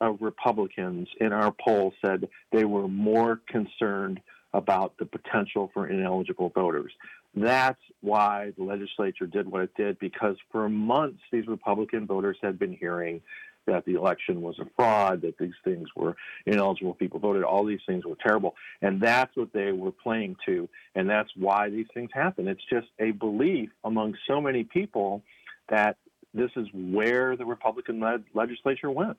of 0.00 0.18
Republicans 0.20 1.08
in 1.20 1.32
our 1.32 1.52
poll 1.64 1.92
said 2.04 2.28
they 2.52 2.64
were 2.64 2.88
more 2.88 3.40
concerned 3.48 4.20
about 4.52 4.96
the 4.98 5.04
potential 5.04 5.70
for 5.72 5.86
ineligible 5.86 6.50
voters. 6.50 6.92
That's 7.34 7.80
why 8.00 8.52
the 8.56 8.64
legislature 8.64 9.26
did 9.26 9.46
what 9.46 9.62
it 9.62 9.74
did, 9.76 9.98
because 9.98 10.36
for 10.50 10.68
months 10.68 11.20
these 11.30 11.46
Republican 11.46 12.06
voters 12.06 12.38
had 12.42 12.58
been 12.58 12.72
hearing 12.72 13.20
that 13.66 13.84
the 13.84 13.94
election 13.94 14.40
was 14.40 14.58
a 14.58 14.66
fraud, 14.76 15.22
that 15.22 15.36
these 15.38 15.52
things 15.64 15.88
were 15.96 16.16
ineligible 16.46 16.94
people 16.94 17.18
voted, 17.18 17.42
all 17.42 17.64
these 17.64 17.80
things 17.86 18.06
were 18.06 18.16
terrible. 18.24 18.54
And 18.80 19.00
that's 19.00 19.36
what 19.36 19.52
they 19.52 19.72
were 19.72 19.90
playing 19.90 20.36
to. 20.46 20.68
And 20.94 21.10
that's 21.10 21.30
why 21.36 21.68
these 21.68 21.86
things 21.92 22.10
happen. 22.14 22.48
It's 22.48 22.64
just 22.70 22.86
a 23.00 23.10
belief 23.10 23.70
among 23.84 24.14
so 24.26 24.40
many 24.40 24.64
people 24.64 25.22
that 25.68 25.96
this 26.36 26.50
is 26.56 26.68
where 26.72 27.36
the 27.36 27.44
Republican 27.44 28.00
led 28.00 28.24
legislature 28.34 28.90
went. 28.90 29.16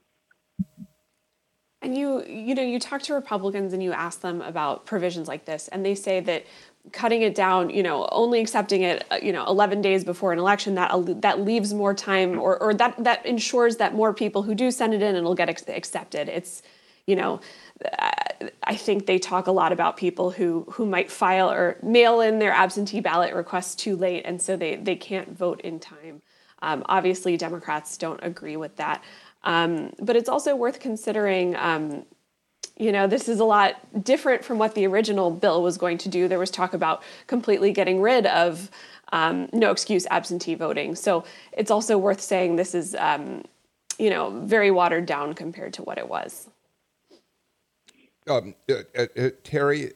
And 1.82 1.96
you, 1.96 2.26
you 2.26 2.56
know, 2.56 2.64
you 2.64 2.80
talk 2.80 3.04
to 3.04 3.14
Republicans 3.14 3.72
and 3.72 3.84
you 3.84 3.92
ask 3.92 4.22
them 4.22 4.42
about 4.42 4.86
provisions 4.86 5.28
like 5.28 5.46
this, 5.46 5.68
and 5.68 5.86
they 5.86 5.94
say 5.94 6.20
that 6.22 6.46
cutting 6.92 7.22
it 7.22 7.36
down, 7.36 7.70
you 7.70 7.84
know, 7.84 8.08
only 8.12 8.40
accepting 8.40 8.82
it, 8.82 9.06
uh, 9.12 9.20
you 9.22 9.32
know, 9.32 9.46
11 9.46 9.82
days 9.82 10.04
before 10.04 10.34
an 10.34 10.40
election, 10.40 10.76
that 10.76 11.22
that 11.22 11.42
leaves 11.42 11.74
more 11.74 11.94
time, 11.94 12.40
or, 12.40 12.58
or 12.62 12.74
that 12.74 13.04
that 13.04 13.26
ensures 13.26 13.78
that 13.78 13.94
more 13.94 14.14
people 14.14 14.42
who 14.42 14.56
do 14.56 14.72
send 14.72 14.94
it 14.94 15.04
in 15.04 15.24
will 15.24 15.36
get 15.36 15.50
accepted. 15.50 16.30
It's, 16.30 16.64
you 17.06 17.16
know, 17.16 17.42
I 18.64 18.76
think 18.76 19.06
they 19.06 19.20
talk 19.20 19.48
a 19.48 19.52
lot 19.52 19.72
about 19.72 19.98
people 19.98 20.32
who 20.32 20.66
who 20.72 20.86
might 20.86 21.12
file 21.12 21.52
or 21.52 21.78
mail 21.84 22.22
in 22.22 22.40
their 22.40 22.52
absentee 22.52 23.02
ballot 23.02 23.36
requests 23.36 23.76
too 23.76 23.96
late, 23.96 24.24
and 24.26 24.42
so 24.42 24.58
they 24.58 24.76
they 24.76 24.96
can't 24.96 25.38
vote 25.38 25.62
in 25.62 25.80
time. 25.80 26.22
Um, 26.62 26.84
obviously, 26.88 27.38
Democrats 27.38 27.98
don't 27.98 28.20
agree 28.24 28.58
with 28.58 28.76
that, 28.78 29.04
um, 29.44 29.94
but 30.00 30.16
it's 30.16 30.30
also 30.30 30.56
worth 30.56 30.80
considering. 30.80 31.56
Um, 31.56 32.06
you 32.80 32.92
know, 32.92 33.08
this 33.08 33.28
is 33.28 33.40
a 33.40 33.44
lot 33.44 34.04
different 34.04 34.46
from 34.46 34.60
what 34.60 34.76
the 34.76 34.86
original 34.86 35.32
bill 35.32 35.64
was 35.64 35.80
going 35.80 35.98
to 35.98 36.10
do. 36.10 36.28
There 36.28 36.38
was 36.38 36.52
talk 36.52 36.76
about 36.76 37.02
completely 37.26 37.72
getting 37.72 38.02
rid 38.02 38.28
of 38.28 38.70
um, 39.12 39.50
no 39.54 39.72
excuse 39.72 40.06
absentee 40.12 40.56
voting. 40.56 40.96
So 40.96 41.24
it's 41.52 41.72
also 41.72 41.98
worth 41.98 42.22
saying 42.22 42.56
this 42.56 42.76
is, 42.76 42.96
um, 42.96 43.44
you 43.98 44.10
know, 44.10 44.42
very 44.42 44.70
watered 44.70 45.06
down 45.06 45.34
compared 45.34 45.74
to 45.74 45.84
what 45.84 45.98
it 45.98 46.08
was. 46.08 46.50
Um, 48.28 48.56
uh, 48.70 48.74
uh, 48.74 49.02
uh 49.02 49.30
Teri, 49.44 49.94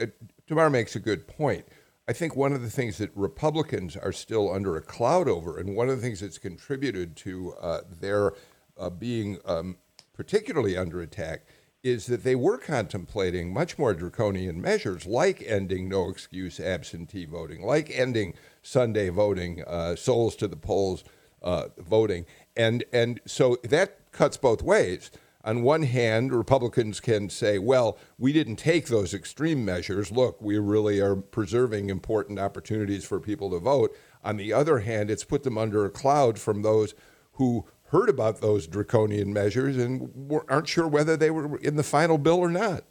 uh, 0.00 0.06
Tamar 0.48 0.70
makes 0.70 0.96
a 0.96 1.00
good 1.00 1.26
point. 1.26 1.66
I 2.06 2.12
think 2.12 2.36
one 2.36 2.52
of 2.52 2.60
the 2.60 2.70
things 2.70 2.98
that 2.98 3.10
Republicans 3.14 3.96
are 3.96 4.12
still 4.12 4.52
under 4.52 4.76
a 4.76 4.82
cloud 4.82 5.28
over, 5.28 5.58
and 5.58 5.74
one 5.74 5.88
of 5.88 5.96
the 5.96 6.02
things 6.02 6.20
that's 6.20 6.38
contributed 6.38 7.16
to 7.16 7.54
uh, 7.60 7.80
their 8.00 8.34
uh, 8.76 8.90
being 8.90 9.38
um, 9.46 9.76
particularly 10.12 10.76
under 10.76 11.00
attack, 11.00 11.46
is 11.82 12.06
that 12.06 12.24
they 12.24 12.34
were 12.34 12.56
contemplating 12.56 13.52
much 13.52 13.78
more 13.78 13.92
draconian 13.92 14.60
measures 14.60 15.06
like 15.06 15.42
ending 15.46 15.88
no 15.88 16.08
excuse 16.08 16.58
absentee 16.58 17.26
voting, 17.26 17.62
like 17.62 17.90
ending 17.90 18.34
Sunday 18.62 19.10
voting, 19.10 19.62
uh, 19.66 19.94
souls 19.94 20.34
to 20.36 20.48
the 20.48 20.56
polls 20.56 21.04
uh, 21.42 21.68
voting. 21.78 22.24
And, 22.56 22.84
and 22.92 23.20
so 23.26 23.58
that 23.64 24.10
cuts 24.12 24.38
both 24.38 24.62
ways. 24.62 25.10
On 25.44 25.62
one 25.62 25.82
hand, 25.82 26.32
Republicans 26.32 27.00
can 27.00 27.28
say, 27.28 27.58
well, 27.58 27.98
we 28.18 28.32
didn't 28.32 28.56
take 28.56 28.86
those 28.86 29.12
extreme 29.12 29.62
measures. 29.62 30.10
Look, 30.10 30.40
we 30.40 30.58
really 30.58 31.00
are 31.00 31.16
preserving 31.16 31.90
important 31.90 32.38
opportunities 32.38 33.04
for 33.04 33.20
people 33.20 33.50
to 33.50 33.58
vote. 33.58 33.94
On 34.24 34.38
the 34.38 34.54
other 34.54 34.78
hand, 34.78 35.10
it's 35.10 35.22
put 35.22 35.42
them 35.42 35.58
under 35.58 35.84
a 35.84 35.90
cloud 35.90 36.38
from 36.38 36.62
those 36.62 36.94
who 37.32 37.66
heard 37.88 38.08
about 38.08 38.40
those 38.40 38.66
draconian 38.66 39.34
measures 39.34 39.76
and 39.76 40.32
aren't 40.48 40.66
sure 40.66 40.88
whether 40.88 41.14
they 41.14 41.30
were 41.30 41.58
in 41.58 41.76
the 41.76 41.82
final 41.82 42.16
bill 42.16 42.38
or 42.38 42.50
not. 42.50 42.84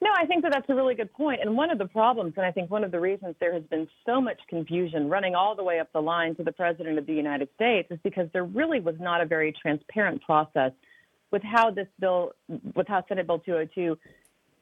No, 0.00 0.10
I 0.16 0.26
think 0.26 0.44
that 0.44 0.52
that's 0.52 0.68
a 0.68 0.74
really 0.76 0.94
good 0.94 1.12
point. 1.12 1.40
And 1.42 1.56
one 1.56 1.70
of 1.70 1.78
the 1.78 1.86
problems, 1.86 2.34
and 2.36 2.46
I 2.46 2.52
think 2.52 2.70
one 2.70 2.84
of 2.84 2.92
the 2.92 3.00
reasons 3.00 3.34
there 3.40 3.52
has 3.52 3.64
been 3.64 3.88
so 4.06 4.20
much 4.20 4.38
confusion 4.48 5.08
running 5.08 5.34
all 5.34 5.56
the 5.56 5.64
way 5.64 5.80
up 5.80 5.92
the 5.92 6.00
line 6.00 6.36
to 6.36 6.44
the 6.44 6.52
President 6.52 6.98
of 6.98 7.06
the 7.06 7.14
United 7.14 7.48
States 7.56 7.90
is 7.90 7.98
because 8.04 8.28
there 8.32 8.44
really 8.44 8.78
was 8.78 8.94
not 9.00 9.20
a 9.20 9.26
very 9.26 9.52
transparent 9.60 10.22
process 10.22 10.70
with 11.30 11.42
how 11.42 11.70
this 11.70 11.88
bill, 12.00 12.32
with 12.74 12.88
how 12.88 13.04
Senate 13.08 13.26
Bill 13.26 13.38
202 13.38 13.98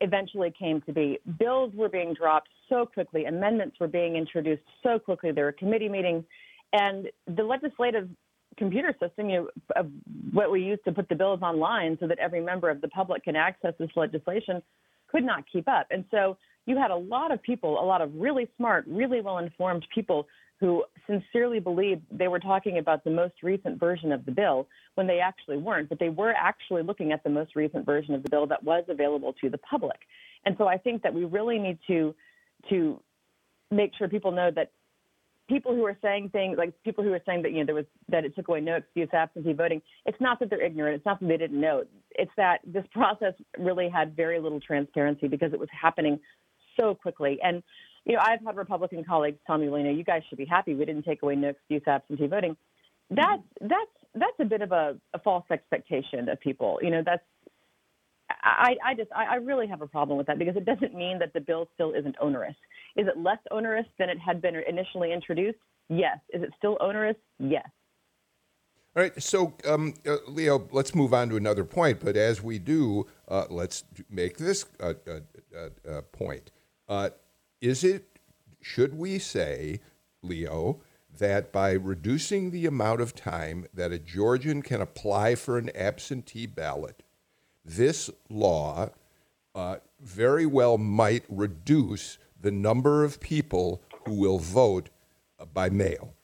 eventually 0.01 0.53
came 0.57 0.81
to 0.83 0.93
be. 0.93 1.19
Bills 1.39 1.73
were 1.75 1.89
being 1.89 2.15
dropped 2.15 2.49
so 2.69 2.85
quickly, 2.85 3.25
amendments 3.25 3.77
were 3.81 3.89
being 3.89 4.17
introduced 4.17 4.63
so 4.83 4.99
quickly, 4.99 5.33
there 5.33 5.45
were 5.45 5.53
committee 5.53 5.89
meetings, 5.89 6.25
and 6.73 7.09
the 7.27 7.43
legislative 7.43 8.09
computer 8.57 8.95
system, 9.01 9.29
you 9.31 9.49
know, 9.75 9.91
what 10.33 10.51
we 10.51 10.63
use 10.63 10.79
to 10.85 10.93
put 10.93 11.09
the 11.09 11.15
bills 11.15 11.41
online 11.43 11.97
so 12.01 12.07
that 12.07 12.19
every 12.19 12.41
member 12.41 12.71
of 12.71 12.81
the 12.81 12.89
public 12.89 13.25
can 13.25 13.37
access 13.37 13.75
this 13.79 13.91
legislation, 13.97 14.63
could 15.09 15.25
not 15.25 15.45
keep 15.51 15.69
up. 15.69 15.87
And 15.91 16.05
so 16.11 16.37
you 16.67 16.77
had 16.77 16.91
a 16.91 16.97
lot 16.97 17.33
of 17.33 17.43
people, 17.43 17.81
a 17.81 17.85
lot 17.85 18.01
of 18.01 18.13
really 18.15 18.49
smart, 18.57 18.85
really 18.89 19.21
well 19.21 19.39
informed 19.39 19.87
people 19.95 20.27
who 20.59 20.85
sincerely 21.07 21.61
believed 21.61 22.03
they 22.11 22.29
were 22.29 22.39
talking 22.39 22.79
about 22.79 23.05
the 23.05 23.11
most 23.11 23.35
recent 23.43 23.79
version 23.79 24.11
of 24.11 24.25
the 24.25 24.33
bill 24.33 24.67
when 24.95 25.07
they 25.07 25.21
actually 25.21 25.59
weren't, 25.59 25.89
but 25.89 25.99
they 25.99 26.09
were 26.09 26.33
actually 26.33 26.83
looking 26.83 27.13
at 27.13 27.23
the 27.25 27.31
most 27.31 27.55
recent 27.55 27.85
version 27.85 28.15
of 28.15 28.23
the 28.23 28.31
bill 28.31 28.47
that 28.47 28.63
was 28.65 28.85
available 28.89 29.35
to 29.35 29.51
the 29.51 29.59
public. 29.59 30.01
And 30.45 30.55
so 30.59 30.67
I 30.67 30.79
think 30.79 31.03
that 31.03 31.13
we 31.13 31.25
really 31.25 31.59
need 31.59 31.79
to 31.89 32.15
to 32.71 33.01
make 33.71 33.93
sure 33.97 34.09
people 34.09 34.33
know 34.33 34.51
that 34.51 34.71
people 35.49 35.75
who 35.75 35.85
are 35.85 35.97
saying 36.03 36.31
things 36.31 36.57
like 36.57 36.73
people 36.83 37.05
who 37.05 37.13
are 37.13 37.21
saying 37.27 37.43
that 37.43 37.53
you 37.53 37.59
know 37.59 37.67
there 37.67 37.75
was 37.75 37.85
that 38.09 38.25
it 38.25 38.35
took 38.35 38.49
away 38.49 38.61
no 38.61 38.77
excuse 38.77 39.09
absentee 39.13 39.53
voting 39.53 39.81
it's 40.05 40.21
not 40.21 40.39
that 40.39 40.51
they're 40.51 40.65
ignorant 40.65 40.97
it's 40.97 41.07
not 41.07 41.21
that 41.21 41.27
they 41.27 41.37
didn't 41.37 41.61
know 41.61 41.85
it's 42.13 42.31
that 42.37 42.61
this 42.65 42.85
process 42.93 43.35
really 43.59 43.89
had 43.89 44.17
very 44.17 44.41
little 44.41 44.61
transparency 44.61 45.29
because 45.29 45.53
it 45.53 45.59
was 45.59 45.69
happening 45.71 46.19
so 46.77 46.95
quickly 46.95 47.39
and 47.43 47.63
you 48.07 48.15
know 48.15 48.21
i've 48.23 48.43
had 48.45 48.57
republican 48.57 49.05
colleagues 49.05 49.39
tell 49.47 49.59
me 49.59 49.69
well 49.69 49.79
you 49.79 49.85
know 49.85 49.93
you 49.93 50.05
guys 50.05 50.23
should 50.29 50.39
be 50.39 50.47
happy 50.47 50.75
we 50.75 50.85
didn't 50.87 51.05
take 51.05 51.23
away 51.23 51.37
no 51.37 51.49
excuse 51.51 51.83
absentee 51.87 52.27
voting 52.27 52.57
that 53.11 53.39
that's 53.61 53.91
that's 54.15 54.41
a 54.41 54.45
bit 54.45 54.63
of 54.63 54.73
a, 54.73 54.97
a 55.13 55.19
false 55.19 55.45
expectation 55.51 56.29
of 56.29 56.41
people 56.41 56.79
you 56.83 56.91
know 56.91 57.03
that's 57.05 57.23
I, 58.29 58.77
I 58.85 58.95
just 58.95 59.11
I, 59.15 59.25
I 59.25 59.35
really 59.37 59.67
have 59.67 59.83
a 59.83 59.87
problem 59.87 60.19
with 60.19 60.27
that 60.27 60.39
because 60.39 60.57
it 60.57 60.65
doesn't 60.65 60.95
mean 60.95 61.19
that 61.21 61.33
the 61.33 61.41
bill 61.41 61.69
still 61.75 61.93
isn't 61.93 62.17
onerous. 62.21 62.57
Is 62.97 63.07
it 63.07 63.17
less 63.19 63.39
onerous 63.51 63.87
than 63.99 64.09
it 64.09 64.19
had 64.19 64.43
been 64.43 64.57
initially 64.57 65.13
introduced? 65.13 65.59
Yes. 65.89 66.19
Is 66.33 66.43
it 66.43 66.51
still 66.59 66.77
onerous? 66.81 67.17
Yes. 67.39 67.67
All 68.97 69.03
right, 69.03 69.23
so 69.23 69.53
um, 69.69 69.93
uh, 70.07 70.17
Leo, 70.27 70.67
let's 70.73 70.95
move 70.95 71.13
on 71.13 71.29
to 71.29 71.37
another 71.37 71.65
point. 71.65 72.01
But 72.01 72.17
as 72.17 72.43
we 72.43 72.59
do, 72.59 73.07
uh, 73.29 73.45
let's 73.51 73.85
make 74.09 74.39
this 74.39 74.65
uh, 74.81 74.95
uh, 75.07 75.21
uh, 75.55 75.91
uh 75.91 76.01
point. 76.13 76.51
Is 77.67 77.83
it, 77.83 78.19
should 78.63 78.97
we 78.97 79.19
say, 79.19 79.81
Leo, 80.23 80.81
that 81.19 81.53
by 81.53 81.73
reducing 81.73 82.51
the 82.51 82.67
amount 82.67 83.01
of 83.01 83.15
time 83.15 83.67
that 83.75 83.93
a 83.93 83.99
Georgian 83.99 84.63
can 84.63 84.81
apply 84.81 85.35
for 85.35 85.59
an 85.59 85.71
absentee 85.75 86.47
ballot, 86.47 87.03
this 87.65 88.11
law 88.29 88.91
uh, 89.55 89.77
very 90.01 90.47
well 90.47 90.79
might 90.79 91.25
reduce 91.29 92.19
the 92.41 92.51
number 92.51 93.03
of 93.03 93.19
people 93.19 93.83
who 94.05 94.15
will 94.15 94.39
vote 94.39 94.91
uh, 95.41 95.45
by 95.47 95.69
mail? 95.69 96.15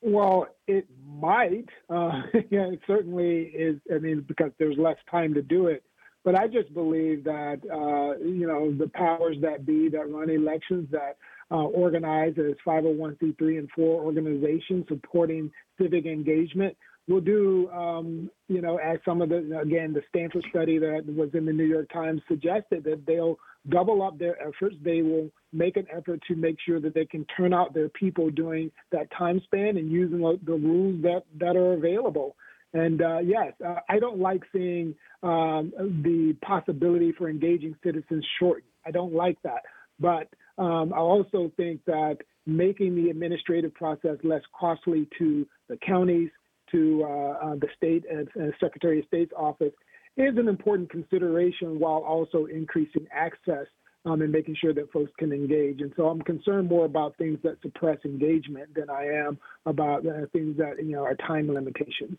Well, 0.00 0.46
it 0.66 0.86
might. 1.04 1.68
Uh, 1.90 2.22
yeah, 2.50 2.70
it 2.70 2.80
certainly 2.86 3.42
is. 3.42 3.80
I 3.92 3.98
mean, 3.98 4.24
because 4.26 4.52
there's 4.58 4.78
less 4.78 4.98
time 5.10 5.34
to 5.34 5.42
do 5.42 5.66
it. 5.66 5.82
But 6.24 6.34
I 6.34 6.46
just 6.46 6.72
believe 6.74 7.24
that 7.24 7.60
uh, 7.72 8.22
you 8.22 8.46
know 8.46 8.72
the 8.72 8.88
powers 8.88 9.36
that 9.42 9.64
be 9.64 9.88
that 9.90 10.10
run 10.10 10.30
elections 10.30 10.88
that 10.90 11.16
uh, 11.50 11.64
organize 11.64 12.34
as 12.38 12.54
501c3 12.66 13.40
and 13.58 13.68
4 13.74 14.02
organizations 14.02 14.84
supporting 14.88 15.50
civic 15.80 16.04
engagement 16.04 16.76
will 17.08 17.20
do, 17.20 17.70
um, 17.70 18.30
you 18.48 18.60
know, 18.60 18.76
as 18.76 18.98
some 19.04 19.22
of 19.22 19.30
the, 19.30 19.58
again, 19.58 19.92
the 19.92 20.02
Stanford 20.10 20.44
study 20.50 20.78
that 20.78 21.04
was 21.16 21.30
in 21.32 21.46
the 21.46 21.52
New 21.52 21.64
York 21.64 21.90
Times 21.90 22.20
suggested 22.28 22.84
that 22.84 23.04
they'll 23.06 23.38
double 23.70 24.02
up 24.02 24.18
their 24.18 24.40
efforts. 24.46 24.76
They 24.82 25.02
will 25.02 25.30
make 25.52 25.76
an 25.76 25.86
effort 25.90 26.20
to 26.28 26.36
make 26.36 26.56
sure 26.64 26.80
that 26.80 26.94
they 26.94 27.06
can 27.06 27.24
turn 27.34 27.54
out 27.54 27.72
their 27.72 27.88
people 27.88 28.30
during 28.30 28.70
that 28.92 29.10
time 29.16 29.40
span 29.44 29.78
and 29.78 29.90
using 29.90 30.20
the 30.20 30.52
rules 30.52 31.02
that, 31.02 31.22
that 31.40 31.56
are 31.56 31.72
available. 31.72 32.36
And 32.74 33.00
uh, 33.00 33.18
yes, 33.18 33.52
uh, 33.66 33.76
I 33.88 33.98
don't 33.98 34.18
like 34.18 34.42
seeing 34.52 34.94
um, 35.22 35.72
the 35.78 36.36
possibility 36.42 37.12
for 37.12 37.28
engaging 37.28 37.74
citizens 37.82 38.24
shortened. 38.38 38.70
I 38.86 38.90
don't 38.90 39.14
like 39.14 39.38
that. 39.42 39.62
But 39.98 40.28
um, 40.62 40.92
I 40.92 40.98
also 40.98 41.50
think 41.56 41.80
that 41.86 42.18
making 42.46 42.94
the 42.94 43.10
administrative 43.10 43.74
process 43.74 44.16
less 44.22 44.42
costly 44.58 45.08
to 45.18 45.46
the 45.68 45.76
counties, 45.78 46.30
to 46.72 47.04
uh, 47.04 47.46
uh, 47.46 47.54
the 47.54 47.68
state 47.76 48.04
and, 48.10 48.28
and 48.34 48.52
Secretary 48.60 49.00
of 49.00 49.06
State's 49.06 49.32
office 49.36 49.72
is 50.16 50.36
an 50.36 50.48
important 50.48 50.90
consideration 50.90 51.78
while 51.78 52.04
also 52.06 52.46
increasing 52.46 53.06
access 53.12 53.66
um, 54.04 54.22
and 54.22 54.32
making 54.32 54.56
sure 54.60 54.74
that 54.74 54.90
folks 54.92 55.10
can 55.18 55.32
engage. 55.32 55.80
And 55.80 55.92
so 55.96 56.08
I'm 56.08 56.20
concerned 56.22 56.68
more 56.68 56.84
about 56.84 57.16
things 57.16 57.38
that 57.44 57.56
suppress 57.62 57.98
engagement 58.04 58.74
than 58.74 58.90
I 58.90 59.04
am 59.06 59.38
about 59.66 60.06
uh, 60.06 60.26
things 60.32 60.56
that 60.58 60.76
you 60.78 60.92
know 60.92 61.04
are 61.04 61.14
time 61.14 61.52
limitations. 61.52 62.18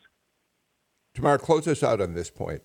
Tamar, 1.19 1.37
close 1.37 1.67
us 1.67 1.83
out 1.83 1.99
on 1.99 2.13
this 2.13 2.29
point. 2.29 2.61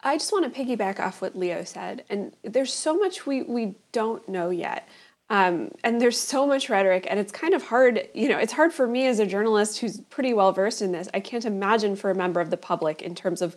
I 0.00 0.16
just 0.16 0.30
want 0.30 0.52
to 0.52 0.64
piggyback 0.64 1.00
off 1.00 1.20
what 1.20 1.36
Leo 1.36 1.64
said. 1.64 2.04
And 2.08 2.32
there's 2.44 2.72
so 2.72 2.96
much 2.96 3.26
we, 3.26 3.42
we 3.42 3.74
don't 3.90 4.26
know 4.28 4.50
yet. 4.50 4.88
Um, 5.28 5.72
and 5.82 6.00
there's 6.00 6.20
so 6.20 6.46
much 6.46 6.70
rhetoric, 6.70 7.04
and 7.10 7.18
it's 7.18 7.32
kind 7.32 7.52
of 7.52 7.64
hard, 7.64 8.08
you 8.14 8.28
know, 8.28 8.38
it's 8.38 8.52
hard 8.52 8.72
for 8.72 8.86
me 8.86 9.08
as 9.08 9.18
a 9.18 9.26
journalist 9.26 9.80
who's 9.80 10.00
pretty 10.02 10.32
well 10.32 10.52
versed 10.52 10.82
in 10.82 10.92
this. 10.92 11.08
I 11.12 11.18
can't 11.18 11.44
imagine 11.44 11.96
for 11.96 12.12
a 12.12 12.14
member 12.14 12.40
of 12.40 12.50
the 12.50 12.56
public 12.56 13.02
in 13.02 13.16
terms 13.16 13.42
of 13.42 13.56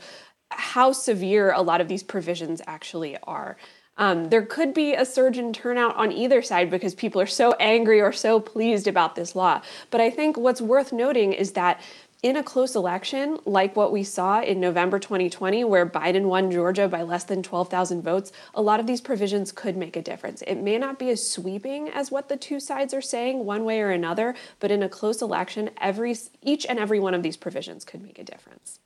how 0.49 0.91
severe 0.91 1.51
a 1.51 1.61
lot 1.61 1.79
of 1.79 1.87
these 1.87 2.01
provisions 2.01 2.59
actually 2.65 3.17
are. 3.21 3.55
Um, 3.97 4.29
there 4.29 4.41
could 4.41 4.73
be 4.73 4.95
a 4.95 5.05
surge 5.05 5.37
in 5.37 5.53
turnout 5.53 5.95
on 5.95 6.11
either 6.11 6.41
side 6.41 6.71
because 6.71 6.95
people 6.95 7.21
are 7.21 7.27
so 7.27 7.53
angry 7.59 8.01
or 8.01 8.13
so 8.13 8.39
pleased 8.39 8.87
about 8.87 9.13
this 9.13 9.35
law. 9.35 9.61
But 9.91 10.01
I 10.01 10.09
think 10.09 10.37
what's 10.37 10.61
worth 10.61 10.91
noting 10.91 11.33
is 11.33 11.51
that 11.51 11.81
in 12.21 12.35
a 12.35 12.43
close 12.43 12.75
election 12.75 13.37
like 13.45 13.75
what 13.75 13.91
we 13.91 14.03
saw 14.03 14.41
in 14.41 14.59
November 14.59 14.99
2020, 14.99 15.63
where 15.63 15.85
Biden 15.85 16.23
won 16.23 16.51
Georgia 16.51 16.87
by 16.87 17.01
less 17.01 17.23
than 17.23 17.41
12,000 17.41 18.01
votes, 18.01 18.31
a 18.53 18.61
lot 18.61 18.79
of 18.79 18.87
these 18.87 18.99
provisions 18.99 19.51
could 19.53 19.77
make 19.77 19.95
a 19.95 20.01
difference. 20.01 20.41
It 20.41 20.55
may 20.55 20.77
not 20.77 20.99
be 20.99 21.09
as 21.09 21.25
sweeping 21.25 21.87
as 21.87 22.11
what 22.11 22.27
the 22.27 22.35
two 22.35 22.59
sides 22.59 22.93
are 22.93 23.01
saying, 23.01 23.45
one 23.45 23.63
way 23.63 23.79
or 23.79 23.89
another, 23.89 24.35
but 24.59 24.69
in 24.69 24.83
a 24.83 24.89
close 24.89 25.21
election, 25.21 25.69
every 25.79 26.17
each 26.41 26.65
and 26.65 26.77
every 26.77 26.99
one 26.99 27.13
of 27.13 27.23
these 27.23 27.37
provisions 27.37 27.85
could 27.85 28.03
make 28.03 28.19
a 28.19 28.23
difference. 28.23 28.79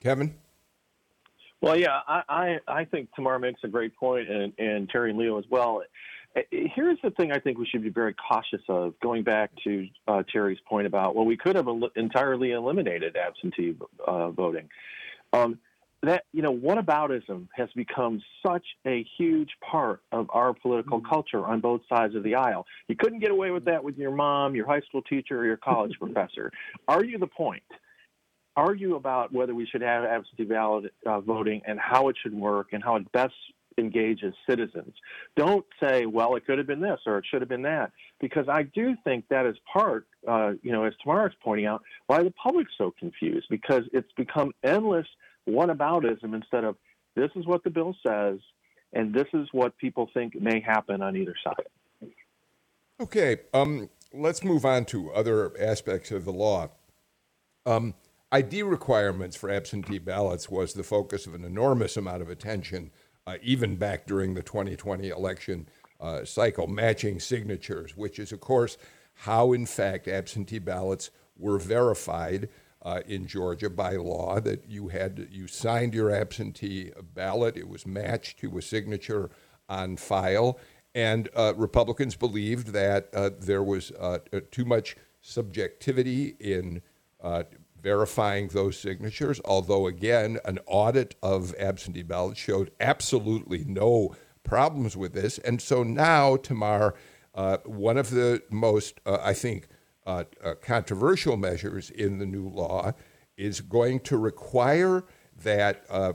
Kevin? 0.00 0.34
Well, 1.60 1.76
yeah, 1.76 2.00
I, 2.06 2.22
I, 2.28 2.60
I 2.68 2.84
think 2.84 3.12
Tamar 3.14 3.38
makes 3.38 3.60
a 3.64 3.68
great 3.68 3.94
point, 3.96 4.30
and, 4.30 4.52
and 4.58 4.88
Teri 4.88 5.10
and 5.10 5.18
Leo 5.18 5.38
as 5.38 5.44
well. 5.50 5.82
Uh, 6.38 6.42
here's 6.50 6.98
the 7.02 7.10
thing 7.10 7.32
I 7.32 7.38
think 7.38 7.58
we 7.58 7.66
should 7.66 7.82
be 7.82 7.90
very 7.90 8.14
cautious 8.14 8.62
of, 8.68 8.94
going 9.00 9.22
back 9.22 9.50
to 9.64 9.88
uh, 10.06 10.22
Teri's 10.34 10.60
point 10.68 10.86
about, 10.86 11.14
well, 11.14 11.24
we 11.24 11.36
could 11.36 11.56
have 11.56 11.66
el- 11.66 11.90
entirely 11.96 12.52
eliminated 12.52 13.16
absentee 13.16 13.76
uh, 14.06 14.30
voting. 14.30 14.68
Um, 15.32 15.58
that, 16.04 16.24
you 16.32 16.42
know, 16.42 16.54
whataboutism 16.54 17.48
has 17.56 17.68
become 17.74 18.22
such 18.46 18.64
a 18.86 19.04
huge 19.16 19.50
part 19.68 20.00
of 20.12 20.28
our 20.30 20.54
political 20.54 21.00
mm-hmm. 21.00 21.08
culture 21.08 21.44
on 21.44 21.60
both 21.60 21.80
sides 21.88 22.14
of 22.14 22.22
the 22.22 22.36
aisle. 22.36 22.66
You 22.86 22.94
couldn't 22.94 23.18
get 23.18 23.32
away 23.32 23.50
with 23.50 23.64
that 23.64 23.82
with 23.82 23.96
your 23.96 24.12
mom, 24.12 24.54
your 24.54 24.66
high 24.66 24.80
school 24.82 25.02
teacher, 25.02 25.40
or 25.40 25.44
your 25.44 25.56
college 25.56 25.96
professor. 26.00 26.52
Argue 26.86 27.18
the 27.18 27.26
point 27.26 27.64
argue 28.58 28.96
about 28.96 29.32
whether 29.32 29.54
we 29.54 29.64
should 29.66 29.82
have 29.82 30.04
absentee 30.04 30.42
ballot 30.42 30.92
uh, 31.06 31.20
voting 31.20 31.62
and 31.64 31.78
how 31.78 32.08
it 32.08 32.16
should 32.20 32.34
work 32.34 32.72
and 32.72 32.82
how 32.82 32.96
it 32.96 33.12
best 33.12 33.32
engage 33.78 34.24
as 34.24 34.32
citizens. 34.48 34.94
Don't 35.36 35.64
say, 35.82 36.06
well, 36.06 36.36
it 36.36 36.44
could 36.46 36.58
have 36.58 36.66
been 36.66 36.80
this 36.80 37.00
or 37.06 37.18
it 37.18 37.24
should 37.30 37.40
have 37.40 37.48
been 37.48 37.62
that, 37.62 37.92
because 38.20 38.48
I 38.48 38.64
do 38.64 38.96
think 39.04 39.26
that 39.28 39.46
is 39.46 39.56
part, 39.72 40.06
uh, 40.26 40.52
you 40.62 40.72
know, 40.72 40.84
as 40.84 40.92
Tamara's 41.02 41.34
pointing 41.42 41.66
out, 41.66 41.82
why 42.06 42.22
the 42.22 42.32
public's 42.32 42.72
so 42.76 42.92
confused, 42.98 43.46
because 43.48 43.84
it's 43.92 44.10
become 44.16 44.52
endless 44.62 45.06
whataboutism 45.48 46.34
instead 46.34 46.64
of 46.64 46.76
this 47.14 47.30
is 47.36 47.46
what 47.46 47.64
the 47.64 47.70
bill 47.70 47.96
says 48.06 48.38
and 48.92 49.14
this 49.14 49.26
is 49.34 49.48
what 49.52 49.76
people 49.78 50.08
think 50.14 50.40
may 50.40 50.60
happen 50.60 51.02
on 51.02 51.16
either 51.16 51.34
side. 51.44 52.12
Okay, 53.00 53.38
um, 53.54 53.88
let's 54.12 54.42
move 54.42 54.64
on 54.64 54.84
to 54.86 55.12
other 55.12 55.52
aspects 55.60 56.10
of 56.10 56.24
the 56.24 56.32
law. 56.32 56.68
Um, 57.66 57.94
ID 58.32 58.62
requirements 58.62 59.36
for 59.36 59.50
absentee 59.50 59.98
ballots 59.98 60.48
was 60.48 60.72
the 60.72 60.82
focus 60.82 61.26
of 61.26 61.34
an 61.34 61.44
enormous 61.44 61.96
amount 61.96 62.22
of 62.22 62.28
attention 62.28 62.90
even 63.42 63.76
back 63.76 64.06
during 64.06 64.34
the 64.34 64.42
2020 64.42 65.08
election 65.08 65.68
uh, 66.00 66.24
cycle, 66.24 66.66
matching 66.66 67.20
signatures, 67.20 67.96
which 67.96 68.18
is, 68.18 68.32
of 68.32 68.40
course, 68.40 68.76
how, 69.14 69.52
in 69.52 69.66
fact, 69.66 70.06
absentee 70.06 70.58
ballots 70.58 71.10
were 71.36 71.58
verified 71.58 72.48
uh, 72.82 73.00
in 73.06 73.26
Georgia 73.26 73.68
by 73.68 73.96
law 73.96 74.40
that 74.40 74.68
you 74.68 74.88
had 74.88 75.28
you 75.30 75.46
signed 75.48 75.94
your 75.94 76.10
absentee 76.10 76.92
ballot, 77.14 77.56
it 77.56 77.68
was 77.68 77.86
matched 77.86 78.38
to 78.38 78.56
a 78.56 78.62
signature 78.62 79.30
on 79.68 79.96
file, 79.96 80.58
and 80.94 81.28
uh, 81.34 81.52
Republicans 81.56 82.16
believed 82.16 82.68
that 82.68 83.08
uh, 83.12 83.30
there 83.38 83.62
was 83.62 83.90
uh, 83.92 84.18
too 84.50 84.64
much 84.64 84.96
subjectivity 85.20 86.36
in 86.40 86.80
verifying 87.82 88.48
those 88.48 88.78
signatures, 88.78 89.40
although, 89.44 89.86
again, 89.86 90.38
an 90.44 90.58
audit 90.66 91.14
of 91.22 91.54
absentee 91.58 92.02
ballots 92.02 92.38
showed 92.38 92.70
absolutely 92.80 93.64
no 93.64 94.14
problems 94.42 94.96
with 94.96 95.12
this. 95.12 95.38
And 95.38 95.60
so 95.60 95.82
now, 95.82 96.36
Tamar, 96.36 96.94
uh, 97.34 97.58
one 97.64 97.96
of 97.98 98.10
the 98.10 98.42
most, 98.50 99.00
uh, 99.06 99.18
I 99.22 99.34
think, 99.34 99.68
uh, 100.06 100.24
uh 100.42 100.54
controversial 100.54 101.36
measures 101.36 101.90
in 101.90 102.18
the 102.18 102.24
new 102.24 102.48
law 102.48 102.92
is 103.36 103.60
going 103.60 104.00
to 104.00 104.16
require 104.16 105.04
that 105.42 105.84
uh, 105.90 106.14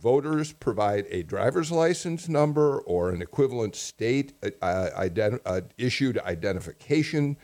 voters 0.00 0.54
provide 0.54 1.06
a 1.10 1.22
driver's 1.22 1.70
license 1.70 2.28
number 2.28 2.80
or 2.80 3.10
an 3.10 3.20
equivalent 3.20 3.76
state 3.76 4.32
uh, 4.42 4.88
ident- 4.96 5.70
issued 5.76 6.18
identification 6.18 7.36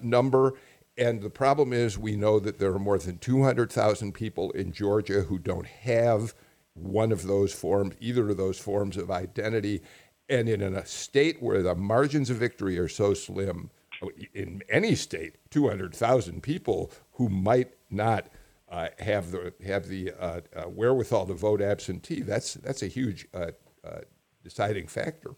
number 0.00 0.54
and 0.96 1.22
the 1.22 1.30
problem 1.30 1.72
is, 1.72 1.98
we 1.98 2.16
know 2.16 2.38
that 2.40 2.58
there 2.58 2.72
are 2.72 2.78
more 2.78 2.98
than 2.98 3.18
200,000 3.18 4.12
people 4.12 4.50
in 4.52 4.72
Georgia 4.72 5.22
who 5.22 5.38
don't 5.38 5.66
have 5.66 6.34
one 6.74 7.12
of 7.12 7.26
those 7.26 7.52
forms, 7.52 7.94
either 8.00 8.28
of 8.30 8.36
those 8.36 8.58
forms 8.58 8.96
of 8.96 9.10
identity. 9.10 9.82
And 10.28 10.48
in 10.48 10.62
a 10.62 10.86
state 10.86 11.42
where 11.42 11.62
the 11.62 11.74
margins 11.74 12.30
of 12.30 12.36
victory 12.36 12.78
are 12.78 12.88
so 12.88 13.14
slim, 13.14 13.70
in 14.34 14.62
any 14.68 14.94
state, 14.94 15.36
200,000 15.50 16.42
people 16.42 16.90
who 17.12 17.28
might 17.28 17.72
not 17.90 18.28
uh, 18.68 18.88
have 18.98 19.30
the 19.30 19.52
have 19.66 19.86
the 19.86 20.12
uh, 20.18 20.40
uh, 20.56 20.62
wherewithal 20.62 21.26
to 21.26 21.34
vote 21.34 21.60
absentee. 21.60 22.22
That's 22.22 22.54
that's 22.54 22.82
a 22.82 22.86
huge 22.86 23.28
uh, 23.34 23.50
uh, 23.84 24.00
deciding 24.42 24.86
factor. 24.86 25.34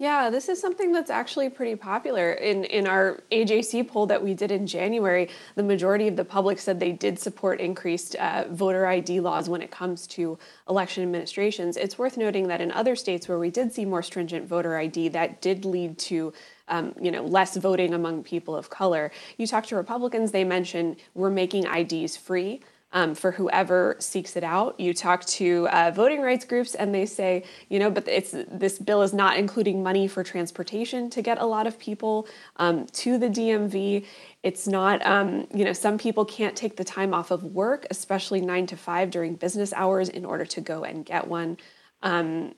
Yeah, 0.00 0.30
this 0.30 0.48
is 0.48 0.60
something 0.60 0.92
that's 0.92 1.10
actually 1.10 1.50
pretty 1.50 1.74
popular. 1.74 2.30
In 2.30 2.62
in 2.62 2.86
our 2.86 3.20
AJC 3.32 3.88
poll 3.88 4.06
that 4.06 4.22
we 4.22 4.32
did 4.32 4.52
in 4.52 4.64
January, 4.64 5.28
the 5.56 5.64
majority 5.64 6.06
of 6.06 6.14
the 6.14 6.24
public 6.24 6.60
said 6.60 6.78
they 6.78 6.92
did 6.92 7.18
support 7.18 7.60
increased 7.60 8.14
uh, 8.14 8.44
voter 8.48 8.86
ID 8.86 9.18
laws 9.18 9.48
when 9.48 9.60
it 9.60 9.72
comes 9.72 10.06
to 10.08 10.38
election 10.68 11.02
administrations. 11.02 11.76
It's 11.76 11.98
worth 11.98 12.16
noting 12.16 12.46
that 12.46 12.60
in 12.60 12.70
other 12.70 12.94
states 12.94 13.26
where 13.26 13.40
we 13.40 13.50
did 13.50 13.72
see 13.72 13.84
more 13.84 14.04
stringent 14.04 14.46
voter 14.46 14.76
ID, 14.78 15.08
that 15.08 15.40
did 15.40 15.64
lead 15.64 15.98
to 15.98 16.32
um, 16.68 16.94
you 17.00 17.10
know 17.10 17.24
less 17.24 17.56
voting 17.56 17.92
among 17.92 18.22
people 18.22 18.54
of 18.54 18.70
color. 18.70 19.10
You 19.36 19.48
talk 19.48 19.66
to 19.66 19.76
Republicans, 19.76 20.30
they 20.30 20.44
mention 20.44 20.96
we're 21.14 21.30
making 21.30 21.66
IDs 21.66 22.16
free. 22.16 22.60
Um, 22.92 23.14
for 23.14 23.32
whoever 23.32 23.96
seeks 23.98 24.36
it 24.36 24.44
out. 24.44 24.78
You 24.80 24.94
talk 24.94 25.24
to 25.26 25.68
uh, 25.68 25.90
voting 25.94 26.22
rights 26.22 26.44
groups, 26.44 26.74
and 26.74 26.94
they 26.94 27.04
say, 27.06 27.44
you 27.68 27.78
know, 27.78 27.90
but 27.90 28.08
it's 28.08 28.34
this 28.50 28.78
bill 28.78 29.02
is 29.02 29.12
not 29.12 29.36
including 29.36 29.82
money 29.82 30.08
for 30.08 30.24
transportation 30.24 31.10
to 31.10 31.20
get 31.20 31.38
a 31.38 31.44
lot 31.44 31.66
of 31.66 31.78
people 31.78 32.26
um, 32.56 32.86
to 32.86 33.18
the 33.18 33.28
DMV. 33.28 34.06
It's 34.42 34.66
not, 34.66 35.04
um, 35.04 35.46
you 35.52 35.64
know, 35.64 35.72
some 35.72 35.98
people 35.98 36.24
can't 36.24 36.56
take 36.56 36.76
the 36.76 36.84
time 36.84 37.12
off 37.12 37.30
of 37.30 37.42
work, 37.44 37.86
especially 37.90 38.40
nine 38.40 38.66
to 38.66 38.76
five 38.76 39.10
during 39.10 39.34
business 39.34 39.72
hours, 39.74 40.08
in 40.08 40.24
order 40.24 40.46
to 40.46 40.60
go 40.60 40.84
and 40.84 41.04
get 41.04 41.26
one. 41.26 41.58
Um, 42.02 42.54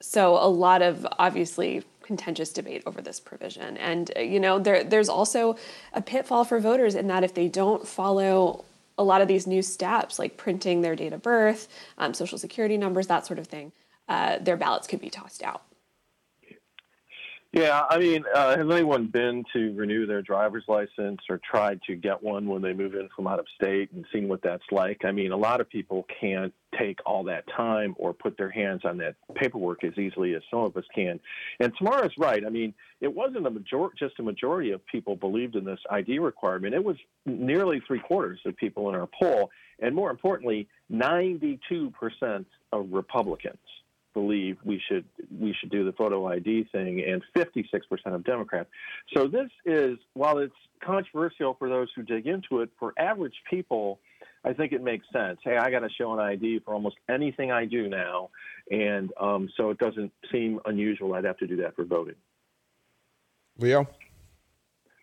so 0.00 0.36
a 0.36 0.48
lot 0.48 0.82
of 0.82 1.06
obviously 1.18 1.84
contentious 2.02 2.52
debate 2.52 2.82
over 2.86 3.02
this 3.02 3.20
provision. 3.20 3.76
And 3.76 4.10
uh, 4.16 4.20
you 4.20 4.40
know, 4.40 4.58
there 4.58 4.82
there's 4.82 5.08
also 5.08 5.56
a 5.92 6.02
pitfall 6.02 6.44
for 6.44 6.58
voters 6.58 6.94
in 6.94 7.06
that 7.08 7.22
if 7.22 7.34
they 7.34 7.48
don't 7.48 7.86
follow 7.86 8.64
a 8.98 9.04
lot 9.04 9.22
of 9.22 9.28
these 9.28 9.46
new 9.46 9.62
steps, 9.62 10.18
like 10.18 10.36
printing 10.36 10.80
their 10.80 10.96
date 10.96 11.12
of 11.12 11.22
birth, 11.22 11.68
um, 11.98 12.12
social 12.14 12.38
security 12.38 12.76
numbers, 12.76 13.06
that 13.06 13.26
sort 13.26 13.38
of 13.38 13.46
thing, 13.46 13.72
uh, 14.08 14.38
their 14.40 14.56
ballots 14.56 14.86
could 14.86 15.00
be 15.00 15.10
tossed 15.10 15.42
out. 15.42 15.62
Yeah, 17.52 17.84
I 17.88 17.98
mean, 17.98 18.24
uh, 18.34 18.58
has 18.58 18.70
anyone 18.70 19.06
been 19.06 19.42
to 19.54 19.72
renew 19.74 20.04
their 20.04 20.20
driver's 20.20 20.64
license 20.68 21.20
or 21.30 21.40
tried 21.42 21.80
to 21.86 21.96
get 21.96 22.22
one 22.22 22.46
when 22.46 22.60
they 22.60 22.74
move 22.74 22.94
in 22.94 23.08
from 23.16 23.26
out 23.26 23.38
of 23.38 23.46
state 23.54 23.90
and 23.92 24.04
seen 24.12 24.28
what 24.28 24.42
that's 24.42 24.70
like? 24.70 25.06
I 25.06 25.12
mean, 25.12 25.32
a 25.32 25.36
lot 25.36 25.62
of 25.62 25.68
people 25.70 26.06
can't 26.20 26.52
take 26.78 26.98
all 27.06 27.24
that 27.24 27.44
time 27.56 27.94
or 27.96 28.12
put 28.12 28.36
their 28.36 28.50
hands 28.50 28.82
on 28.84 28.98
that 28.98 29.14
paperwork 29.34 29.82
as 29.82 29.96
easily 29.96 30.34
as 30.34 30.42
some 30.50 30.60
of 30.60 30.76
us 30.76 30.84
can. 30.94 31.18
And 31.58 31.72
Tamara's 31.78 32.12
right. 32.18 32.44
I 32.44 32.50
mean, 32.50 32.74
it 33.00 33.14
wasn't 33.14 33.46
a 33.46 33.50
major- 33.50 33.92
just 33.98 34.18
a 34.18 34.22
majority 34.22 34.72
of 34.72 34.84
people 34.84 35.16
believed 35.16 35.56
in 35.56 35.64
this 35.64 35.80
ID 35.88 36.18
requirement. 36.18 36.74
It 36.74 36.84
was 36.84 36.98
nearly 37.24 37.80
three 37.80 38.00
quarters 38.00 38.40
of 38.44 38.58
people 38.58 38.90
in 38.90 38.94
our 38.94 39.08
poll, 39.18 39.50
and 39.78 39.94
more 39.94 40.10
importantly, 40.10 40.68
92% 40.90 42.44
of 42.72 42.92
Republicans 42.92 43.56
believe 44.20 44.56
we 44.64 44.80
should 44.88 45.04
we 45.38 45.54
should 45.58 45.70
do 45.70 45.84
the 45.84 45.92
photo 45.92 46.26
ID 46.26 46.68
thing, 46.72 47.04
and 47.06 47.22
56% 47.36 47.72
of 48.06 48.24
Democrats. 48.24 48.68
So 49.14 49.28
this 49.28 49.48
is 49.64 49.96
while 50.14 50.38
it's 50.38 50.52
controversial 50.84 51.54
for 51.58 51.68
those 51.68 51.88
who 51.94 52.02
dig 52.02 52.26
into 52.26 52.60
it, 52.60 52.70
for 52.78 52.92
average 52.98 53.36
people, 53.48 54.00
I 54.44 54.52
think 54.52 54.72
it 54.72 54.82
makes 54.82 55.06
sense. 55.12 55.38
Hey, 55.44 55.56
I 55.56 55.70
got 55.70 55.80
to 55.80 55.88
show 55.90 56.12
an 56.12 56.18
ID 56.18 56.60
for 56.64 56.74
almost 56.74 56.96
anything 57.08 57.52
I 57.52 57.64
do 57.64 57.88
now, 57.88 58.30
and 58.70 59.10
um, 59.20 59.48
so 59.56 59.70
it 59.70 59.78
doesn't 59.78 60.12
seem 60.32 60.58
unusual. 60.64 61.14
I'd 61.14 61.24
have 61.24 61.38
to 61.38 61.46
do 61.46 61.56
that 61.58 61.76
for 61.76 61.84
voting. 61.84 62.16
Leo. 63.58 63.86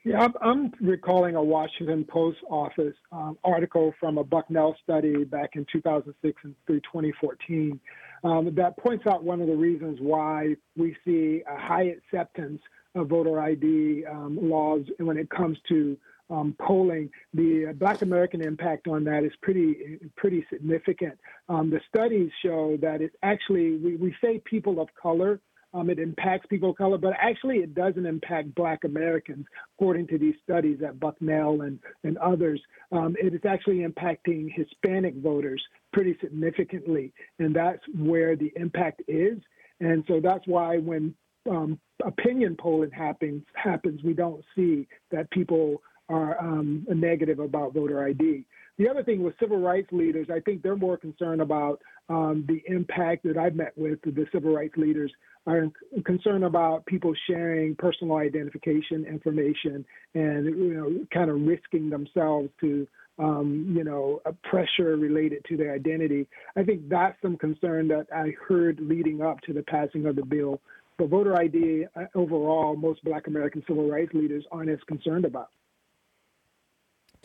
Yeah, 0.03 0.19
I'm, 0.21 0.33
I'm 0.41 0.73
recalling 0.81 1.35
a 1.35 1.43
Washington 1.43 2.05
Post 2.05 2.37
office 2.47 2.93
um, 3.11 3.39
article 3.43 3.91
from 3.99 4.19
a 4.19 4.23
Bucknell 4.23 4.75
study 4.83 5.23
back 5.23 5.51
in 5.55 5.65
2006 5.71 6.41
and 6.43 6.53
through 6.67 6.81
2014 6.81 7.79
um, 8.25 8.53
that 8.55 8.75
points 8.77 9.05
out 9.05 9.23
one 9.23 9.39
of 9.39 9.47
the 9.47 9.55
reasons 9.55 9.99
why 10.01 10.55
we 10.75 10.97
see 11.05 11.43
a 11.47 11.57
high 11.57 11.83
acceptance 11.83 12.59
of 12.95 13.07
voter 13.07 13.39
ID 13.39 14.03
um, 14.05 14.37
laws 14.41 14.81
when 14.97 15.15
it 15.15 15.29
comes 15.29 15.57
to 15.69 15.95
um, 16.31 16.55
polling. 16.59 17.11
The 17.35 17.75
Black 17.77 18.01
American 18.01 18.41
impact 18.41 18.87
on 18.87 19.03
that 19.03 19.23
is 19.23 19.31
pretty 19.43 19.99
pretty 20.17 20.43
significant. 20.51 21.19
Um, 21.49 21.69
the 21.69 21.79
studies 21.87 22.31
show 22.43 22.77
that 22.81 23.01
it 23.01 23.11
actually 23.21 23.77
we, 23.77 23.95
we 23.97 24.15
say 24.23 24.41
people 24.43 24.81
of 24.81 24.89
color 24.99 25.39
um, 25.75 25.89
it 25.89 25.99
impacts 25.99 26.47
people 26.47 26.69
of 26.69 26.77
color, 26.77 26.97
but 26.97 27.13
actually 27.19 27.57
it 27.57 27.75
doesn't 27.75 28.05
impact 28.05 28.55
Black 28.55 28.85
Americans, 28.85 29.45
according 29.77 30.07
to 30.07 30.17
these 30.17 30.35
studies 30.41 30.79
at 30.85 30.99
Bucknell 30.99 31.61
and, 31.61 31.79
and 32.03 32.17
others. 32.19 32.61
Um, 32.91 33.15
it 33.21 33.33
is 33.33 33.41
actually 33.45 33.85
impacting 33.85 34.47
Hispanic 34.53 35.15
voters 35.15 35.61
pretty 35.91 36.17
significantly, 36.21 37.13
and 37.39 37.53
that's 37.53 37.81
where 37.97 38.35
the 38.35 38.53
impact 38.55 39.01
is. 39.07 39.37
And 39.81 40.05
so 40.07 40.21
that's 40.21 40.47
why 40.47 40.77
when 40.77 41.13
um, 41.49 41.77
opinion 42.05 42.55
polling 42.57 42.91
happens, 42.91 43.43
happens, 43.53 44.01
we 44.03 44.13
don't 44.13 44.43
see 44.55 44.87
that 45.11 45.29
people 45.31 45.81
are 46.07 46.39
um, 46.39 46.85
negative 46.89 47.39
about 47.39 47.73
voter 47.73 48.05
ID. 48.05 48.45
The 48.77 48.89
other 48.89 49.03
thing 49.03 49.23
with 49.23 49.35
civil 49.39 49.59
rights 49.59 49.87
leaders, 49.91 50.27
I 50.31 50.39
think 50.41 50.61
they're 50.61 50.75
more 50.75 50.97
concerned 50.97 51.41
about 51.41 51.81
um, 52.09 52.45
the 52.47 52.61
impact 52.67 53.23
that 53.23 53.37
I've 53.37 53.55
met 53.55 53.73
with 53.77 53.99
the 54.01 54.25
civil 54.31 54.53
rights 54.53 54.75
leaders 54.77 55.11
are 55.47 55.67
concerned 56.03 56.43
about 56.43 56.85
people 56.85 57.13
sharing 57.27 57.75
personal 57.75 58.17
identification 58.17 59.05
information 59.05 59.85
and 60.13 60.45
you 60.45 60.73
know 60.73 61.05
kind 61.13 61.29
of 61.29 61.39
risking 61.41 61.89
themselves 61.89 62.49
to 62.59 62.87
um, 63.19 63.73
you 63.75 63.83
know 63.83 64.21
pressure 64.43 64.97
related 64.97 65.43
to 65.47 65.57
their 65.57 65.73
identity. 65.73 66.27
I 66.55 66.63
think 66.63 66.89
that's 66.89 67.19
some 67.21 67.37
concern 67.37 67.87
that 67.89 68.07
I 68.13 68.33
heard 68.47 68.79
leading 68.81 69.21
up 69.21 69.39
to 69.41 69.53
the 69.53 69.63
passing 69.63 70.05
of 70.05 70.15
the 70.15 70.25
bill. 70.25 70.61
But 70.97 71.09
voter 71.09 71.37
ID 71.37 71.85
uh, 71.95 72.05
overall, 72.15 72.75
most 72.75 73.03
Black 73.03 73.27
American 73.27 73.63
civil 73.67 73.89
rights 73.89 74.13
leaders 74.13 74.45
aren't 74.51 74.69
as 74.69 74.79
concerned 74.87 75.25
about. 75.25 75.49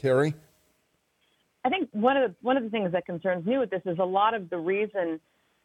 Teri. 0.01 0.35
I 1.65 1.69
think 1.69 1.89
one 1.93 2.17
of 2.17 2.31
the 2.31 2.37
one 2.41 2.57
of 2.57 2.63
the 2.63 2.71
things 2.71 2.93
that 2.93 3.07
concerns 3.07 3.47
me 3.47 3.59
with 3.59 3.71
this 3.71 3.83
is 3.85 3.99
a 3.99 4.05
lot 4.05 4.35
of 4.35 4.51
the 4.51 4.59
reason 4.59 5.21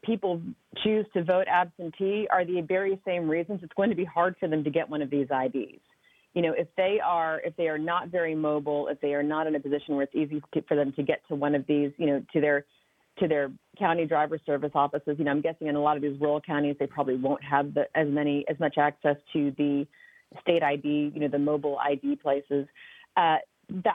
people 0.05 0.41
choose 0.83 1.05
to 1.13 1.23
vote 1.23 1.47
absentee 1.47 2.27
are 2.31 2.45
the 2.45 2.61
very 2.61 2.99
same 3.05 3.27
reasons 3.29 3.61
it's 3.63 3.73
going 3.75 3.89
to 3.89 3.95
be 3.95 4.05
hard 4.05 4.35
for 4.39 4.47
them 4.47 4.63
to 4.63 4.69
get 4.69 4.89
one 4.89 5.01
of 5.01 5.09
these 5.09 5.27
IDs. 5.31 5.81
You 6.33 6.41
know, 6.41 6.53
if 6.57 6.67
they 6.75 6.99
are 7.03 7.39
if 7.45 7.55
they 7.55 7.67
are 7.67 7.77
not 7.77 8.09
very 8.09 8.35
mobile, 8.35 8.87
if 8.89 8.99
they 8.99 9.13
are 9.13 9.23
not 9.23 9.47
in 9.47 9.55
a 9.55 9.59
position 9.59 9.95
where 9.95 10.03
it's 10.03 10.15
easy 10.15 10.41
for 10.67 10.75
them 10.75 10.91
to 10.93 11.03
get 11.03 11.21
to 11.29 11.35
one 11.35 11.55
of 11.55 11.65
these, 11.65 11.91
you 11.97 12.07
know, 12.07 12.23
to 12.33 12.41
their 12.41 12.65
to 13.19 13.27
their 13.27 13.51
county 13.79 14.05
driver 14.05 14.37
service 14.45 14.71
offices. 14.75 15.15
You 15.17 15.23
know, 15.23 15.31
I'm 15.31 15.41
guessing 15.41 15.67
in 15.67 15.75
a 15.75 15.81
lot 15.81 15.95
of 15.95 16.03
these 16.03 16.19
rural 16.19 16.41
counties 16.41 16.75
they 16.77 16.87
probably 16.87 17.15
won't 17.15 17.43
have 17.43 17.73
the, 17.73 17.85
as 17.95 18.07
many 18.09 18.45
as 18.49 18.59
much 18.59 18.77
access 18.77 19.15
to 19.31 19.51
the 19.57 19.87
state 20.41 20.63
ID, 20.63 21.11
you 21.13 21.21
know, 21.21 21.29
the 21.29 21.39
mobile 21.39 21.77
ID 21.79 22.17
places. 22.17 22.67
Uh, 23.15 23.37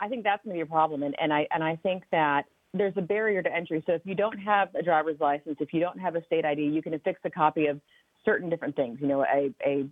I 0.00 0.08
think 0.08 0.24
that's 0.24 0.42
going 0.42 0.56
to 0.56 0.64
be 0.64 0.66
a 0.66 0.66
problem, 0.66 1.02
and, 1.02 1.14
and 1.20 1.32
I 1.32 1.46
and 1.50 1.62
I 1.62 1.76
think 1.76 2.04
that 2.10 2.44
there's 2.72 2.94
a 2.96 3.02
barrier 3.02 3.42
to 3.42 3.52
entry. 3.52 3.82
So 3.86 3.92
if 3.92 4.02
you 4.04 4.14
don't 4.14 4.38
have 4.38 4.74
a 4.74 4.82
driver's 4.82 5.18
license, 5.20 5.56
if 5.60 5.72
you 5.72 5.80
don't 5.80 5.98
have 5.98 6.14
a 6.14 6.24
state 6.24 6.44
ID, 6.44 6.62
you 6.62 6.82
can 6.82 6.94
affix 6.94 7.20
a 7.24 7.30
copy 7.30 7.66
of 7.66 7.80
certain 8.24 8.48
different 8.48 8.76
things. 8.76 8.98
You 9.00 9.08
know, 9.08 9.22
a 9.24 9.52
a 9.64 9.88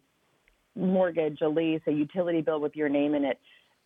mortgage, 0.76 1.40
a 1.40 1.48
lease, 1.48 1.82
a 1.86 1.92
utility 1.92 2.40
bill 2.40 2.60
with 2.60 2.76
your 2.76 2.88
name 2.88 3.14
in 3.14 3.24
it. 3.24 3.38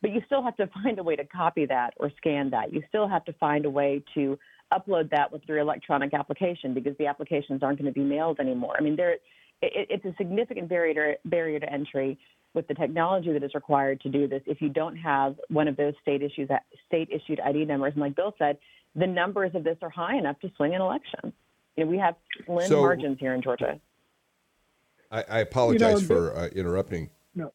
But 0.03 0.13
you 0.13 0.21
still 0.27 0.43
have 0.43 0.57
to 0.57 0.67
find 0.83 0.99
a 0.99 1.03
way 1.03 1.17
to 1.17 1.25
copy 1.25 1.67
that 1.67 1.95
or 1.97 2.11
scan 2.19 2.51
that. 2.51 2.73
You 2.73 2.83
still 2.89 3.09
have 3.09 3.25
to 3.27 3.33
find 3.35 3.65
a 3.65 3.71
way 3.71 4.03
to 4.15 4.39
upload 4.73 5.11
that 5.11 5.31
with 5.31 5.43
your 5.47 5.59
electronic 5.59 6.15
application 6.15 6.75
because 6.75 6.97
the 6.99 7.07
applications 7.07 7.63
aren't 7.63 7.79
going 7.79 7.93
to 7.93 7.99
be 7.99 8.05
mailed 8.05 8.41
anymore. 8.41 8.75
I 8.79 8.83
mean, 8.83 8.97
there, 8.97 9.13
it, 9.13 9.21
it's 9.61 10.05
a 10.05 10.15
significant 10.17 10.69
barrier 10.69 11.17
barrier 11.25 11.61
to 11.61 11.73
entry 11.73 12.19
with 12.55 12.69
the 12.69 12.75
technology 12.75 13.33
that 13.33 13.43
is 13.43 13.55
required 13.55 14.01
to 14.03 14.09
do 14.09 14.29
this, 14.29 14.43
if 14.47 14.61
you 14.61 14.69
don't 14.69 14.97
have 14.97 15.37
one 15.49 15.69
of 15.69 15.77
those 15.77 15.95
state 16.03 16.23
issues, 16.23 16.51
uh, 16.51 16.57
state 16.87 17.09
issued 17.11 17.41
ID 17.41 17.65
numbers, 17.65 17.93
and 17.95 18.03
like 18.03 18.15
Bill 18.15 18.35
said, 18.39 18.59
the 18.95 19.07
numbers 19.07 19.53
of 19.55 19.65
this 19.65 19.77
are 19.83 19.91
high 19.91 20.17
enough 20.17 20.39
to 20.41 20.51
swing 20.57 20.75
an 20.75 20.81
election. 20.81 21.33
You 21.77 21.85
know, 21.85 21.91
we 21.91 21.99
have 21.99 22.17
slim 22.45 22.69
so, 22.69 22.83
margins 22.83 23.19
here 23.19 23.35
in 23.35 23.43
Georgia. 23.43 23.81
I, 25.11 25.25
I 25.29 25.39
apologize 25.41 26.03
you 26.03 26.09
know, 26.09 26.15
for 26.15 26.37
uh, 26.37 26.47
interrupting. 26.49 27.11
No, 27.35 27.53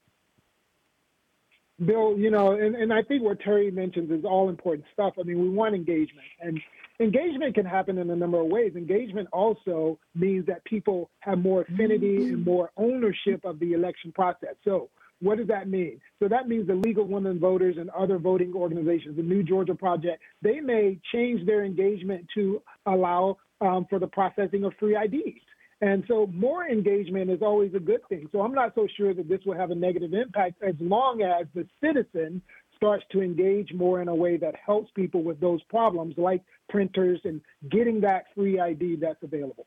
Bill. 1.84 2.18
You 2.18 2.32
know, 2.32 2.52
and, 2.52 2.76
and 2.76 2.92
I 2.92 3.04
think 3.04 3.24
what 3.24 3.40
Teri 3.40 3.72
mentions 3.72 4.12
is 4.12 4.26
all 4.26 4.50
important 4.50 4.86
stuff. 4.94 5.14
I 5.20 5.24
mean, 5.24 5.40
we 5.40 5.50
want 5.50 5.76
engagement, 5.76 6.28
and 6.42 6.60
engagement 7.00 7.54
can 7.54 7.66
happen 7.66 7.98
in 8.00 8.10
a 8.10 8.16
number 8.16 8.40
of 8.40 8.48
ways. 8.48 8.74
Engagement 8.76 9.28
also 9.32 10.00
means 10.16 10.46
that 10.48 10.64
people 10.66 11.10
have 11.20 11.38
more 11.38 11.62
affinity 11.62 12.30
and 12.30 12.44
more 12.44 12.72
ownership 12.78 13.46
of 13.46 13.60
the 13.60 13.74
election 13.74 14.12
process. 14.12 14.56
So, 14.64 14.90
what 15.20 15.38
does 15.38 15.48
that 15.48 15.68
mean? 15.68 16.00
So 16.20 16.28
that 16.28 16.48
means 16.48 16.68
the 16.68 16.76
League 16.76 17.00
of 17.00 17.08
Women 17.08 17.40
Voters 17.40 17.78
and 17.78 17.90
other 17.92 18.18
voting 18.18 18.54
organizations, 18.54 19.18
the 19.18 19.24
New 19.24 19.44
Georgia 19.44 19.76
Project, 19.76 20.22
they 20.42 20.60
may 20.60 21.00
change 21.12 21.46
their 21.46 21.64
engagement 21.64 22.28
to 22.36 22.62
allow 22.86 23.38
um, 23.62 23.86
for 23.90 24.00
the 24.00 24.08
processing 24.08 24.64
of 24.64 24.74
free 24.80 24.96
IDs. 24.96 25.42
And 25.82 26.04
so 26.08 26.28
more 26.34 26.68
engagement 26.68 27.30
is 27.30 27.42
always 27.42 27.74
a 27.76 27.80
good 27.80 28.02
thing. 28.10 28.28
So 28.32 28.42
I'm 28.42 28.54
not 28.54 28.74
so 28.74 28.88
sure 28.98 29.14
that 29.14 29.30
this 29.30 29.42
will 29.46 29.56
have 29.56 29.70
a 29.70 29.76
negative 29.76 30.14
impact 30.14 30.62
as 30.64 30.76
long 30.80 31.22
as 31.22 31.46
the 31.54 31.68
citizen 31.84 32.42
starts 32.76 33.04
to 33.12 33.22
engage 33.22 33.74
more 33.74 34.02
in 34.02 34.08
a 34.08 34.16
way 34.16 34.38
that 34.38 34.56
helps 34.64 34.92
people 34.92 35.24
with 35.24 35.40
those 35.40 35.62
problems 35.64 36.16
like 36.18 36.44
printers 36.70 37.20
and 37.26 37.42
getting 37.70 38.02
that 38.02 38.26
free 38.36 38.60
ID 38.60 38.98
that's 38.98 39.22
available. 39.24 39.66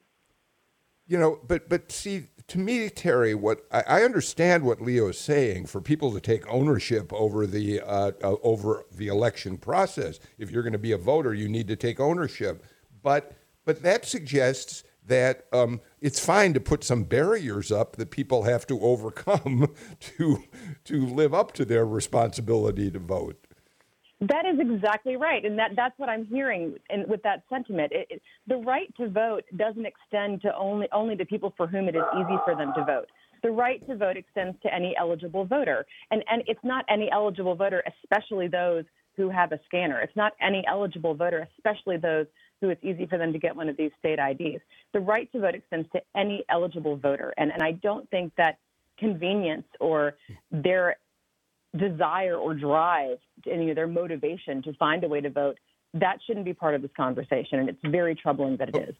You 1.10 1.18
know, 1.18 1.40
but 1.44 1.68
but 1.68 1.90
see, 1.90 2.28
to 2.46 2.58
me, 2.60 2.88
Teri, 2.88 3.34
what 3.34 3.66
I, 3.72 3.82
I 3.88 4.02
understand 4.04 4.62
what 4.62 4.80
Leo 4.80 5.08
is 5.08 5.18
saying 5.18 5.66
for 5.66 5.80
people 5.80 6.12
to 6.12 6.20
take 6.20 6.46
ownership 6.46 7.12
over 7.12 7.48
the 7.48 7.80
uh, 7.80 8.12
uh, 8.22 8.36
over 8.44 8.86
the 8.92 9.08
election 9.08 9.58
process. 9.58 10.20
If 10.38 10.52
you're 10.52 10.62
going 10.62 10.72
to 10.72 10.78
be 10.78 10.92
a 10.92 10.96
voter, 10.96 11.34
you 11.34 11.48
need 11.48 11.66
to 11.66 11.74
take 11.74 11.98
ownership. 11.98 12.64
But 13.02 13.32
but 13.64 13.82
that 13.82 14.04
suggests 14.04 14.84
that 15.04 15.46
um, 15.52 15.80
it's 16.00 16.24
fine 16.24 16.54
to 16.54 16.60
put 16.60 16.84
some 16.84 17.02
barriers 17.02 17.72
up 17.72 17.96
that 17.96 18.12
people 18.12 18.44
have 18.44 18.64
to 18.68 18.80
overcome 18.84 19.74
to 19.98 20.44
to 20.84 21.06
live 21.06 21.34
up 21.34 21.50
to 21.54 21.64
their 21.64 21.84
responsibility 21.84 22.88
to 22.88 23.00
vote. 23.00 23.48
That 24.20 24.44
is 24.44 24.60
exactly 24.60 25.16
right, 25.16 25.44
and 25.46 25.58
that, 25.58 25.70
that's 25.74 25.98
what 25.98 26.10
I'm 26.10 26.26
hearing. 26.26 26.74
And 26.90 27.08
with 27.08 27.22
that 27.22 27.42
sentiment, 27.48 27.90
it, 27.92 28.06
it, 28.10 28.22
the 28.46 28.56
right 28.56 28.94
to 28.98 29.08
vote 29.08 29.44
doesn't 29.56 29.86
extend 29.86 30.42
to 30.42 30.54
only 30.54 30.88
only 30.92 31.16
to 31.16 31.24
people 31.24 31.54
for 31.56 31.66
whom 31.66 31.88
it 31.88 31.96
is 31.96 32.02
easy 32.14 32.36
for 32.44 32.54
them 32.54 32.72
to 32.76 32.84
vote. 32.84 33.06
The 33.42 33.50
right 33.50 33.84
to 33.88 33.96
vote 33.96 34.18
extends 34.18 34.58
to 34.62 34.74
any 34.74 34.94
eligible 35.00 35.46
voter, 35.46 35.86
and 36.10 36.22
and 36.28 36.42
it's 36.46 36.60
not 36.62 36.84
any 36.90 37.10
eligible 37.10 37.54
voter, 37.54 37.82
especially 38.02 38.46
those 38.46 38.84
who 39.16 39.30
have 39.30 39.52
a 39.52 39.60
scanner. 39.64 40.00
It's 40.00 40.16
not 40.16 40.32
any 40.42 40.64
eligible 40.68 41.14
voter, 41.14 41.48
especially 41.56 41.96
those 41.96 42.26
who 42.60 42.68
it's 42.68 42.84
easy 42.84 43.06
for 43.06 43.16
them 43.16 43.32
to 43.32 43.38
get 43.38 43.56
one 43.56 43.70
of 43.70 43.76
these 43.78 43.90
state 43.98 44.18
IDs. 44.18 44.62
The 44.92 45.00
right 45.00 45.32
to 45.32 45.40
vote 45.40 45.54
extends 45.54 45.88
to 45.92 46.00
any 46.14 46.44
eligible 46.50 46.96
voter, 46.98 47.32
and 47.38 47.50
and 47.50 47.62
I 47.62 47.72
don't 47.72 48.08
think 48.10 48.34
that 48.36 48.58
convenience 48.98 49.66
or 49.80 50.16
their 50.52 50.96
desire 51.76 52.36
or 52.36 52.54
drive, 52.54 53.18
and, 53.50 53.62
you 53.62 53.68
know, 53.68 53.74
their 53.74 53.86
motivation 53.86 54.62
to 54.62 54.72
find 54.74 55.04
a 55.04 55.08
way 55.08 55.20
to 55.20 55.30
vote, 55.30 55.58
that 55.94 56.18
shouldn't 56.26 56.44
be 56.44 56.54
part 56.54 56.74
of 56.74 56.82
this 56.82 56.90
conversation. 56.96 57.58
And 57.60 57.68
it's 57.68 57.78
very 57.84 58.14
troubling 58.14 58.56
that 58.58 58.68
it 58.70 58.76
is. 58.88 58.94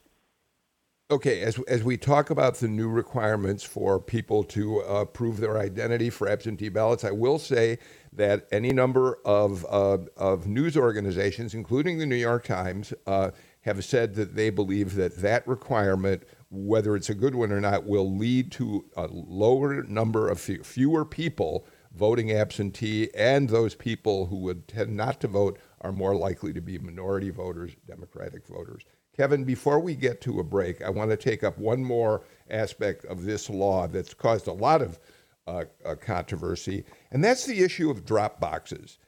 Okay, 1.11 1.41
as, 1.41 1.59
as 1.67 1.83
we 1.83 1.97
talk 1.97 2.31
about 2.31 2.55
the 2.55 2.69
new 2.69 2.89
requirements 2.89 3.65
for 3.65 3.99
people 3.99 4.45
to 4.45 4.81
uh, 4.83 5.05
prove 5.05 5.39
their 5.39 5.59
identity 5.59 6.09
for 6.09 6.29
absentee 6.29 6.69
ballots, 6.69 7.03
I 7.03 7.11
will 7.11 7.41
say 7.41 7.79
that 8.13 8.47
any 8.53 8.71
number 8.71 9.19
of, 9.25 9.67
uh, 9.69 9.99
of 10.17 10.47
news 10.47 10.77
organizations, 10.77 11.53
including 11.53 11.99
the 11.99 12.07
New 12.07 12.15
York 12.15 12.45
Times, 12.45 12.95
uh, 13.09 13.33
have 13.63 13.85
said 13.85 14.15
that 14.15 14.37
they 14.37 14.51
believe 14.51 14.95
that 14.95 15.17
that 15.17 15.47
requirement, 15.49 16.23
whether 16.49 16.95
it's 16.95 17.11
a 17.11 17.15
good 17.15 17.35
one 17.35 17.51
or 17.51 17.61
not, 17.61 17.87
will 17.87 18.17
lead 18.17 18.53
to 18.53 18.85
a 18.97 19.09
lower 19.11 19.83
number 19.83 20.29
of 20.29 20.41
fewer 20.41 21.05
people 21.05 21.67
voting 21.93 22.33
absentee, 22.33 23.11
and 23.15 23.49
those 23.49 23.75
people 23.75 24.27
who 24.27 24.37
would 24.37 24.69
tend 24.69 24.97
not 24.97 25.21
to 25.21 25.29
vote 25.29 25.59
are 25.81 25.93
more 25.93 26.15
likely 26.15 26.53
to 26.53 26.61
be 26.61 26.79
minority 26.79 27.31
voters, 27.31 27.73
Democratic 27.87 28.47
voters. 28.47 28.85
Kevin, 29.17 29.45
before 29.45 29.81
we 29.81 29.95
get 29.95 30.21
to 30.23 30.41
a 30.41 30.45
break, 30.45 30.83
I 30.83 30.91
want 30.91 31.11
to 31.11 31.17
take 31.17 31.43
up 31.43 31.59
one 31.59 31.85
more 31.85 32.23
aspect 32.49 33.05
of 33.07 33.25
this 33.25 33.51
law 33.51 33.87
that's 33.87 34.15
caused 34.15 34.47
a 34.47 34.53
lot 34.53 34.83
of 34.83 34.99
uh, 35.47 35.65
uh, 35.85 35.95
controversy, 35.97 36.85
and 37.11 37.25
that's 37.25 37.45
the 37.45 37.63
issue 37.63 37.91
of 37.91 38.05
drop 38.05 38.41
boxes. 38.41 38.99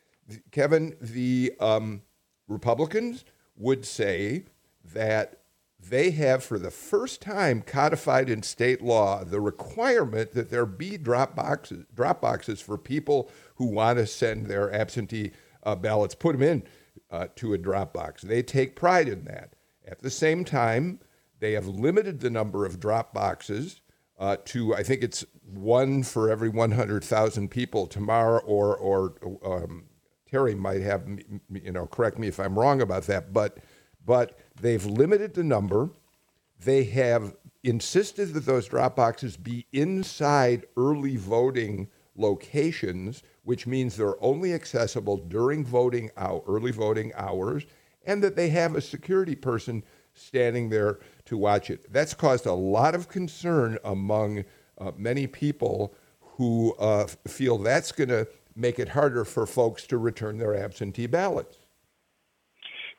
Kevin, 0.50 0.96
the 1.00 1.52
um, 1.60 2.02
Republicans 2.48 3.24
would 3.56 3.84
say 3.84 4.44
that 4.92 5.41
they 5.88 6.10
have, 6.12 6.44
for 6.44 6.58
the 6.58 6.70
first 6.70 7.20
time, 7.20 7.62
codified 7.62 8.30
in 8.30 8.42
state 8.42 8.82
law 8.82 9.24
the 9.24 9.40
requirement 9.40 10.32
that 10.32 10.50
there 10.50 10.66
be 10.66 10.96
drop 10.96 11.34
boxes, 11.34 11.84
drop 11.94 12.20
boxes 12.20 12.60
for 12.60 12.78
people 12.78 13.30
who 13.56 13.66
want 13.66 13.98
to 13.98 14.06
send 14.06 14.46
their 14.46 14.72
absentee 14.72 15.32
uh, 15.64 15.74
ballots, 15.74 16.14
put 16.14 16.32
them 16.32 16.42
in 16.42 16.62
uh, 17.10 17.26
to 17.36 17.52
a 17.52 17.58
drop 17.58 17.92
box. 17.92 18.22
They 18.22 18.42
take 18.42 18.76
pride 18.76 19.08
in 19.08 19.24
that. 19.24 19.54
At 19.86 20.00
the 20.00 20.10
same 20.10 20.44
time, 20.44 21.00
they 21.40 21.52
have 21.52 21.66
limited 21.66 22.20
the 22.20 22.30
number 22.30 22.64
of 22.64 22.78
drop 22.78 23.12
boxes 23.12 23.80
uh, 24.18 24.36
to, 24.46 24.74
I 24.74 24.82
think 24.82 25.02
it's 25.02 25.24
one 25.44 26.04
for 26.04 26.30
every 26.30 26.48
100,000 26.48 27.48
people. 27.48 27.86
Tamar, 27.86 28.38
or, 28.40 28.76
or 28.76 29.14
um, 29.44 29.84
Teri 30.30 30.56
might 30.56 30.82
have, 30.82 31.06
you 31.52 31.72
know, 31.72 31.86
correct 31.86 32.18
me 32.18 32.28
if 32.28 32.38
I'm 32.38 32.58
wrong 32.58 32.80
about 32.80 33.04
that, 33.04 33.32
but 33.32 33.58
but 34.04 34.38
they've 34.60 34.84
limited 34.84 35.34
the 35.34 35.44
number. 35.44 35.90
They 36.64 36.84
have 36.84 37.34
insisted 37.64 38.34
that 38.34 38.46
those 38.46 38.68
drop 38.68 38.96
boxes 38.96 39.36
be 39.36 39.66
inside 39.72 40.66
early 40.76 41.16
voting 41.16 41.88
locations, 42.16 43.22
which 43.44 43.66
means 43.66 43.96
they're 43.96 44.22
only 44.22 44.52
accessible 44.52 45.16
during 45.16 45.64
voting 45.64 46.10
hour, 46.16 46.42
early 46.46 46.72
voting 46.72 47.12
hours, 47.16 47.64
and 48.04 48.22
that 48.22 48.36
they 48.36 48.48
have 48.48 48.74
a 48.74 48.80
security 48.80 49.34
person 49.34 49.82
standing 50.14 50.68
there 50.68 50.98
to 51.24 51.36
watch 51.36 51.70
it. 51.70 51.90
That's 51.92 52.14
caused 52.14 52.46
a 52.46 52.52
lot 52.52 52.94
of 52.94 53.08
concern 53.08 53.78
among 53.84 54.44
uh, 54.78 54.92
many 54.96 55.26
people 55.26 55.94
who 56.20 56.74
uh, 56.74 57.06
feel 57.26 57.58
that's 57.58 57.92
going 57.92 58.08
to 58.08 58.26
make 58.54 58.78
it 58.78 58.88
harder 58.90 59.24
for 59.24 59.46
folks 59.46 59.86
to 59.86 59.98
return 59.98 60.38
their 60.38 60.54
absentee 60.54 61.06
ballots. 61.06 61.58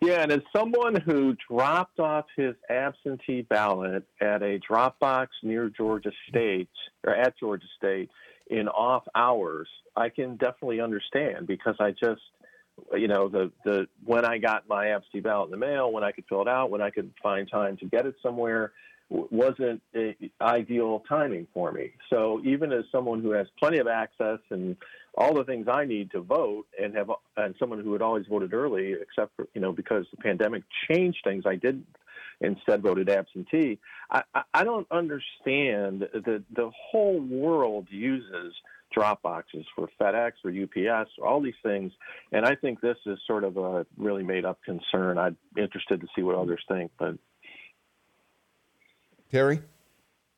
Yeah, 0.03 0.21
and 0.23 0.33
as 0.33 0.41
someone 0.53 0.99
who 0.99 1.37
dropped 1.49 1.97
off 1.97 2.25
his 2.35 2.55
absentee 2.69 3.43
ballot 3.43 4.05
at 4.19 4.43
a 4.43 4.59
drop 4.59 4.99
box 4.99 5.31
near 5.43 5.69
Georgia 5.69 6.11
State 6.27 6.67
or 7.05 7.15
at 7.15 7.39
Georgia 7.39 7.67
State 7.77 8.09
in 8.47 8.67
off 8.67 9.03
hours, 9.15 9.69
I 9.95 10.09
can 10.09 10.35
definitely 10.35 10.81
understand 10.81 11.47
because 11.47 11.75
I 11.79 11.91
just, 11.91 12.21
you 12.91 13.07
know, 13.07 13.29
the 13.29 13.49
the 13.63 13.87
when 14.03 14.25
I 14.25 14.39
got 14.39 14.67
my 14.67 14.89
absentee 14.89 15.21
ballot 15.21 15.53
in 15.53 15.57
the 15.57 15.65
mail, 15.65 15.89
when 15.93 16.03
I 16.03 16.11
could 16.11 16.25
fill 16.27 16.41
it 16.41 16.49
out, 16.49 16.69
when 16.69 16.81
I 16.81 16.89
could 16.89 17.13
find 17.23 17.49
time 17.49 17.77
to 17.77 17.85
get 17.85 18.05
it 18.05 18.15
somewhere, 18.21 18.73
wasn't 19.09 19.81
ideal 20.41 21.03
timing 21.07 21.47
for 21.53 21.71
me. 21.71 21.91
So 22.09 22.41
even 22.43 22.73
as 22.73 22.83
someone 22.91 23.21
who 23.21 23.31
has 23.31 23.47
plenty 23.57 23.77
of 23.77 23.87
access 23.87 24.39
and 24.49 24.75
all 25.15 25.33
the 25.33 25.43
things 25.43 25.67
I 25.71 25.85
need 25.85 26.11
to 26.11 26.21
vote 26.21 26.65
and 26.81 26.95
have 26.95 27.11
and 27.37 27.55
someone 27.59 27.83
who 27.83 27.93
had 27.93 28.01
always 28.01 28.25
voted 28.27 28.53
early, 28.53 28.93
except 28.93 29.35
for 29.35 29.47
you 29.53 29.61
know 29.61 29.71
because 29.71 30.05
the 30.11 30.17
pandemic 30.17 30.63
changed 30.89 31.19
things, 31.23 31.43
I 31.45 31.55
did 31.55 31.83
instead 32.41 32.81
voted 32.81 33.09
absentee. 33.09 33.79
I, 34.09 34.23
I, 34.33 34.41
I 34.53 34.63
don't 34.63 34.87
understand 34.91 36.07
that 36.13 36.43
the 36.51 36.71
whole 36.75 37.19
world 37.19 37.87
uses 37.89 38.53
drop 38.91 39.21
boxes 39.21 39.65
for 39.75 39.89
FedEx 39.99 40.33
or 40.43 40.51
UPS 40.51 41.09
or 41.17 41.27
all 41.27 41.41
these 41.41 41.53
things, 41.63 41.91
and 42.31 42.45
I 42.45 42.55
think 42.55 42.81
this 42.81 42.97
is 43.05 43.19
sort 43.25 43.43
of 43.43 43.57
a 43.57 43.85
really 43.97 44.23
made 44.23 44.45
up 44.45 44.59
concern. 44.63 45.17
I'm 45.17 45.37
interested 45.57 46.01
to 46.01 46.07
see 46.15 46.23
what 46.23 46.35
others 46.35 46.63
think, 46.67 46.91
but 46.97 47.15
Teri. 49.31 49.61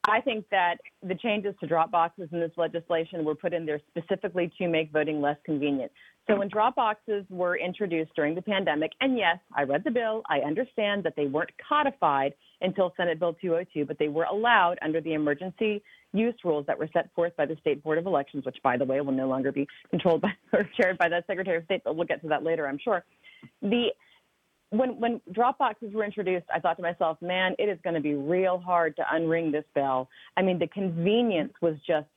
I 0.07 0.21
think 0.21 0.45
that 0.51 0.77
the 1.03 1.15
changes 1.15 1.55
to 1.59 1.67
drop 1.67 1.91
boxes 1.91 2.29
in 2.31 2.39
this 2.39 2.51
legislation 2.57 3.25
were 3.25 3.35
put 3.35 3.53
in 3.53 3.65
there 3.65 3.81
specifically 3.89 4.51
to 4.57 4.67
make 4.67 4.91
voting 4.91 5.21
less 5.21 5.37
convenient. 5.45 5.91
So 6.27 6.35
when 6.35 6.47
drop 6.47 6.75
boxes 6.75 7.25
were 7.29 7.57
introduced 7.57 8.11
during 8.15 8.33
the 8.33 8.41
pandemic, 8.41 8.91
and 8.99 9.17
yes, 9.17 9.37
I 9.55 9.63
read 9.63 9.83
the 9.83 9.91
bill, 9.91 10.23
I 10.27 10.39
understand 10.39 11.03
that 11.03 11.15
they 11.15 11.27
weren't 11.27 11.51
codified 11.67 12.33
until 12.61 12.93
Senate 12.97 13.19
Bill 13.19 13.35
202, 13.39 13.85
but 13.85 13.99
they 13.99 14.07
were 14.07 14.23
allowed 14.23 14.77
under 14.81 15.01
the 15.01 15.13
emergency 15.13 15.83
use 16.13 16.35
rules 16.43 16.65
that 16.67 16.79
were 16.79 16.89
set 16.93 17.13
forth 17.13 17.35
by 17.35 17.45
the 17.45 17.57
State 17.57 17.83
Board 17.83 17.97
of 17.97 18.05
Elections, 18.05 18.45
which, 18.45 18.57
by 18.63 18.77
the 18.77 18.85
way, 18.85 19.01
will 19.01 19.11
no 19.11 19.27
longer 19.27 19.51
be 19.51 19.67
controlled 19.89 20.21
by 20.21 20.31
or 20.53 20.67
chaired 20.79 20.97
by 20.97 21.09
the 21.09 21.23
Secretary 21.27 21.57
of 21.57 21.65
State, 21.65 21.81
but 21.83 21.95
we'll 21.95 22.07
get 22.07 22.21
to 22.21 22.27
that 22.29 22.43
later, 22.43 22.67
I'm 22.67 22.79
sure. 22.83 23.03
The 23.61 23.89
when 24.77 24.99
when 24.99 25.21
drop 25.31 25.57
boxes 25.57 25.93
were 25.93 26.03
introduced, 26.03 26.45
I 26.53 26.59
thought 26.59 26.77
to 26.77 26.83
myself, 26.83 27.21
man, 27.21 27.55
it 27.59 27.69
is 27.69 27.77
going 27.83 27.95
to 27.95 28.01
be 28.01 28.15
real 28.15 28.59
hard 28.59 28.95
to 28.97 29.03
unring 29.03 29.51
this 29.51 29.65
bell. 29.73 30.09
I 30.37 30.41
mean, 30.41 30.59
the 30.59 30.67
convenience 30.67 31.53
was 31.61 31.75
just 31.85 32.07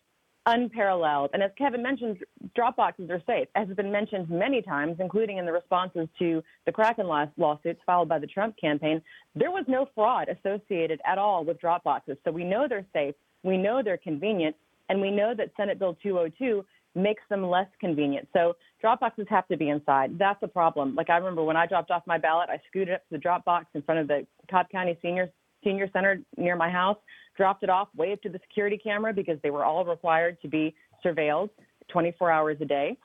unparalleled. 0.47 1.31
And 1.35 1.43
as 1.43 1.51
Kevin 1.59 1.83
mentioned, 1.83 2.19
Dropboxes 2.57 3.11
are 3.11 3.23
safe, 3.27 3.49
as 3.55 3.69
has 3.69 3.77
been 3.77 3.93
mentioned 3.93 4.31
many 4.31 4.63
times, 4.63 4.97
including 4.99 5.37
in 5.37 5.45
the 5.45 5.53
responses 5.53 6.09
to 6.19 6.43
the 6.65 6.73
Kraken 6.73 7.07
lawsuits 7.07 7.81
filed 7.85 8.09
by 8.09 8.19
the 8.19 8.27
Trump 8.27 8.57
campaign. 8.59 9.03
There 9.35 9.51
was 9.51 9.65
no 9.69 9.89
fraud 9.95 10.29
associated 10.29 11.01
at 11.05 11.19
all 11.19 11.45
with 11.45 11.61
Dropboxes, 11.61 12.17
so 12.25 12.31
we 12.31 12.45
know 12.45 12.67
they're 12.67 12.87
safe, 12.95 13.15
we 13.43 13.59
know 13.59 13.83
they're 13.85 13.99
convenient, 13.99 14.57
and 14.89 15.01
we 15.01 15.11
know 15.11 15.35
that 15.37 15.51
Senate 15.57 15.79
Bill 15.79 15.97
202 16.03 16.65
makes 16.95 17.23
them 17.29 17.49
less 17.49 17.69
convenient. 17.79 18.27
So 18.33 18.57
drop 18.81 19.01
boxes 19.01 19.27
have 19.29 19.47
to 19.49 19.57
be 19.57 19.69
inside. 19.69 20.19
That's 20.19 20.43
a 20.43 20.49
problem. 20.49 20.95
Like 20.95 21.11
I 21.11 21.17
remember 21.17 21.43
when 21.45 21.57
I 21.57 21.67
dropped 21.67 21.91
off 21.91 22.03
my 22.07 22.19
ballot, 22.19 22.49
I 22.51 22.61
scooted 22.69 22.95
up 22.95 23.01
to 23.01 23.13
the 23.13 23.19
drop 23.19 23.45
box 23.45 23.67
in 23.75 23.83
front 23.83 24.01
of 24.01 24.09
the 24.09 24.27
Cobb 24.51 24.69
County 24.71 24.99
Senior 25.03 25.31
Senior 25.65 25.89
Center 25.93 26.21
near 26.37 26.55
my 26.55 26.71
house, 26.71 26.99
dropped 27.37 27.65
it 27.65 27.71
off, 27.71 27.89
waved 27.97 28.23
to 28.23 28.29
the 28.29 28.39
security 28.49 28.79
camera 28.79 29.13
because 29.13 29.39
they 29.43 29.51
were 29.51 29.65
all 29.65 29.85
required 29.85 30.41
to 30.43 30.49
be 30.49 30.75
surveilled 31.05 31.51
24 31.89 32.31
hours 32.31 32.57
a 32.61 32.65
day, 32.65 32.97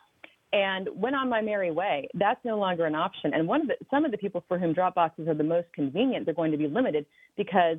and 0.51 0.87
went 0.93 1.15
on 1.15 1.29
my 1.29 1.41
merry 1.41 1.71
way. 1.71 2.07
That's 2.13 2.39
no 2.45 2.59
longer 2.59 2.85
an 2.85 2.95
option. 2.95 3.33
And 3.33 3.47
one 3.47 3.61
of 3.61 3.67
the, 3.67 3.75
some 3.89 4.05
of 4.05 4.11
the 4.11 4.17
people 4.17 4.43
for 4.47 4.59
whom 4.59 4.73
drop 4.73 4.93
boxes 4.95 5.27
are 5.27 5.33
the 5.33 5.43
most 5.43 5.67
convenient, 5.73 6.25
they're 6.25 6.35
going 6.35 6.51
to 6.51 6.57
be 6.57 6.67
limited 6.67 7.05
because 7.35 7.77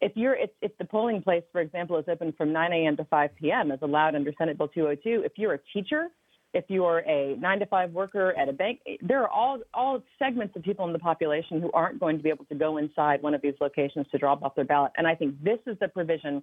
if 0.00 0.12
you're 0.16 0.34
if, 0.34 0.50
if 0.62 0.76
the 0.78 0.84
polling 0.84 1.22
place, 1.22 1.42
for 1.52 1.60
example, 1.60 1.98
is 1.98 2.04
open 2.08 2.32
from 2.36 2.52
9 2.52 2.72
a.m. 2.72 2.96
to 2.96 3.04
5 3.04 3.30
p.m. 3.36 3.70
as 3.70 3.78
allowed 3.82 4.14
under 4.14 4.32
Senate 4.38 4.58
Bill 4.58 4.68
202, 4.68 5.22
if 5.24 5.32
you're 5.36 5.54
a 5.54 5.60
teacher, 5.72 6.08
if 6.54 6.64
you're 6.68 7.00
a 7.00 7.36
nine 7.36 7.58
to 7.58 7.66
five 7.66 7.90
worker 7.90 8.32
at 8.38 8.48
a 8.48 8.52
bank, 8.52 8.80
there 9.02 9.22
are 9.22 9.28
all 9.28 9.58
all 9.74 10.02
segments 10.18 10.56
of 10.56 10.62
people 10.62 10.86
in 10.86 10.92
the 10.92 10.98
population 10.98 11.60
who 11.60 11.70
aren't 11.72 11.98
going 11.98 12.16
to 12.16 12.22
be 12.22 12.30
able 12.30 12.44
to 12.46 12.54
go 12.54 12.76
inside 12.78 13.20
one 13.22 13.34
of 13.34 13.42
these 13.42 13.54
locations 13.60 14.06
to 14.12 14.18
drop 14.18 14.42
off 14.42 14.54
their 14.54 14.64
ballot. 14.64 14.92
And 14.96 15.06
I 15.06 15.14
think 15.16 15.42
this 15.42 15.58
is 15.66 15.76
the 15.80 15.88
provision 15.88 16.42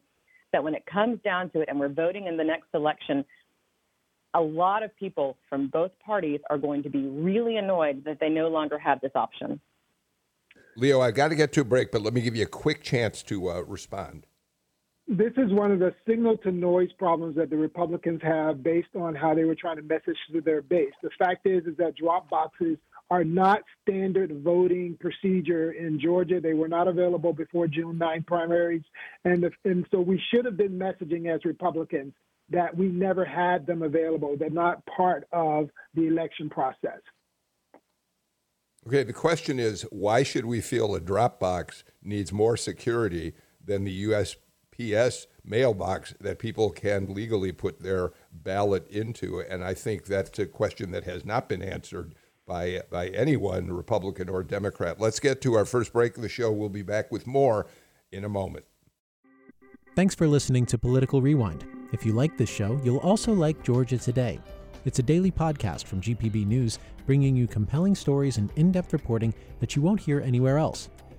that 0.51 0.63
when 0.63 0.75
it 0.75 0.85
comes 0.85 1.19
down 1.23 1.49
to 1.51 1.61
it, 1.61 1.69
and 1.69 1.79
we're 1.79 1.89
voting 1.89 2.27
in 2.27 2.35
the 2.35 2.43
next 2.43 2.67
election, 2.73 3.23
a 4.33 4.41
lot 4.41 4.83
of 4.83 4.95
people 4.97 5.37
from 5.49 5.67
both 5.67 5.91
parties 6.05 6.41
are 6.49 6.57
going 6.57 6.83
to 6.83 6.89
be 6.89 7.05
really 7.07 7.55
annoyed 7.55 8.03
that 8.03 8.19
they 8.19 8.29
no 8.29 8.49
longer 8.49 8.77
have 8.77 8.99
this 8.99 9.11
option. 9.15 9.61
Leo, 10.75 10.99
I've 11.01 11.15
got 11.15 11.29
to 11.29 11.35
get 11.35 11.53
to 11.53 11.61
a 11.61 11.65
break, 11.65 11.91
but 11.91 12.01
let 12.01 12.13
me 12.13 12.21
give 12.21 12.35
you 12.35 12.43
a 12.43 12.47
quick 12.47 12.83
chance 12.83 13.23
to 13.23 13.49
uh, 13.49 13.61
respond. 13.61 14.25
This 15.11 15.33
is 15.35 15.51
one 15.51 15.71
of 15.71 15.79
the 15.79 15.93
signal 16.07 16.37
to 16.37 16.51
noise 16.51 16.91
problems 16.97 17.35
that 17.35 17.49
the 17.49 17.57
Republicans 17.57 18.21
have 18.23 18.63
based 18.63 18.95
on 18.95 19.13
how 19.13 19.35
they 19.35 19.43
were 19.43 19.55
trying 19.55 19.75
to 19.75 19.81
message 19.81 20.15
to 20.31 20.39
their 20.39 20.61
base. 20.61 20.93
The 21.03 21.09
fact 21.19 21.45
is, 21.45 21.65
is 21.65 21.75
that 21.77 21.97
drop 21.97 22.29
boxes 22.29 22.77
are 23.09 23.25
not 23.25 23.61
standard 23.81 24.41
voting 24.41 24.97
procedure 25.01 25.73
in 25.73 25.99
Georgia. 25.99 26.39
They 26.39 26.53
were 26.53 26.69
not 26.69 26.87
available 26.87 27.33
before 27.33 27.67
June 27.67 27.97
9 27.97 28.23
primaries. 28.23 28.83
And, 29.25 29.51
and 29.65 29.85
so 29.91 29.99
we 29.99 30.21
should 30.33 30.45
have 30.45 30.55
been 30.55 30.79
messaging 30.79 31.33
as 31.33 31.43
Republicans 31.43 32.13
that 32.49 32.75
we 32.75 32.87
never 32.87 33.25
had 33.25 33.65
them 33.65 33.81
available. 33.81 34.37
They're 34.39 34.49
not 34.49 34.85
part 34.85 35.27
of 35.33 35.69
the 35.93 36.07
election 36.07 36.49
process. 36.49 36.99
Okay, 38.87 39.03
the 39.03 39.13
question 39.13 39.59
is 39.59 39.81
why 39.91 40.23
should 40.23 40.45
we 40.45 40.61
feel 40.61 40.95
a 40.95 41.01
drop 41.01 41.37
box 41.37 41.83
needs 42.01 42.31
more 42.31 42.55
security 42.55 43.33
than 43.63 43.83
the 43.83 43.91
USPS 44.79 45.27
mailbox 45.43 46.13
that 46.19 46.39
people 46.39 46.69
can 46.69 47.13
legally 47.13 47.51
put 47.51 47.81
their 47.81 48.11
ballot 48.31 48.87
into? 48.89 49.39
And 49.41 49.63
I 49.63 49.73
think 49.73 50.05
that's 50.05 50.37
a 50.39 50.45
question 50.45 50.91
that 50.91 51.03
has 51.05 51.25
not 51.25 51.49
been 51.49 51.61
answered 51.61 52.15
by, 52.45 52.81
by 52.89 53.07
anyone, 53.09 53.71
Republican 53.71 54.29
or 54.29 54.43
Democrat. 54.43 54.99
Let's 54.99 55.19
get 55.19 55.41
to 55.41 55.53
our 55.55 55.65
first 55.65 55.93
break 55.93 56.15
of 56.15 56.21
the 56.21 56.29
show. 56.29 56.51
We'll 56.51 56.69
be 56.69 56.81
back 56.81 57.11
with 57.11 57.27
more 57.27 57.67
in 58.11 58.23
a 58.23 58.29
moment. 58.29 58.65
Thanks 59.95 60.15
for 60.15 60.27
listening 60.27 60.65
to 60.67 60.77
Political 60.77 61.21
Rewind. 61.21 61.65
If 61.91 62.05
you 62.05 62.13
like 62.13 62.37
this 62.37 62.49
show, 62.49 62.79
you'll 62.83 62.97
also 62.97 63.33
like 63.33 63.61
Georgia 63.63 63.97
Today. 63.97 64.39
It's 64.85 64.99
a 64.99 65.03
daily 65.03 65.31
podcast 65.31 65.85
from 65.85 66.01
GPB 66.01 66.47
News, 66.47 66.79
bringing 67.05 67.35
you 67.35 67.47
compelling 67.47 67.93
stories 67.93 68.37
and 68.37 68.51
in 68.55 68.71
depth 68.71 68.93
reporting 68.93 69.33
that 69.59 69.75
you 69.75 69.81
won't 69.81 69.99
hear 69.99 70.21
anywhere 70.21 70.57
else. 70.57 70.89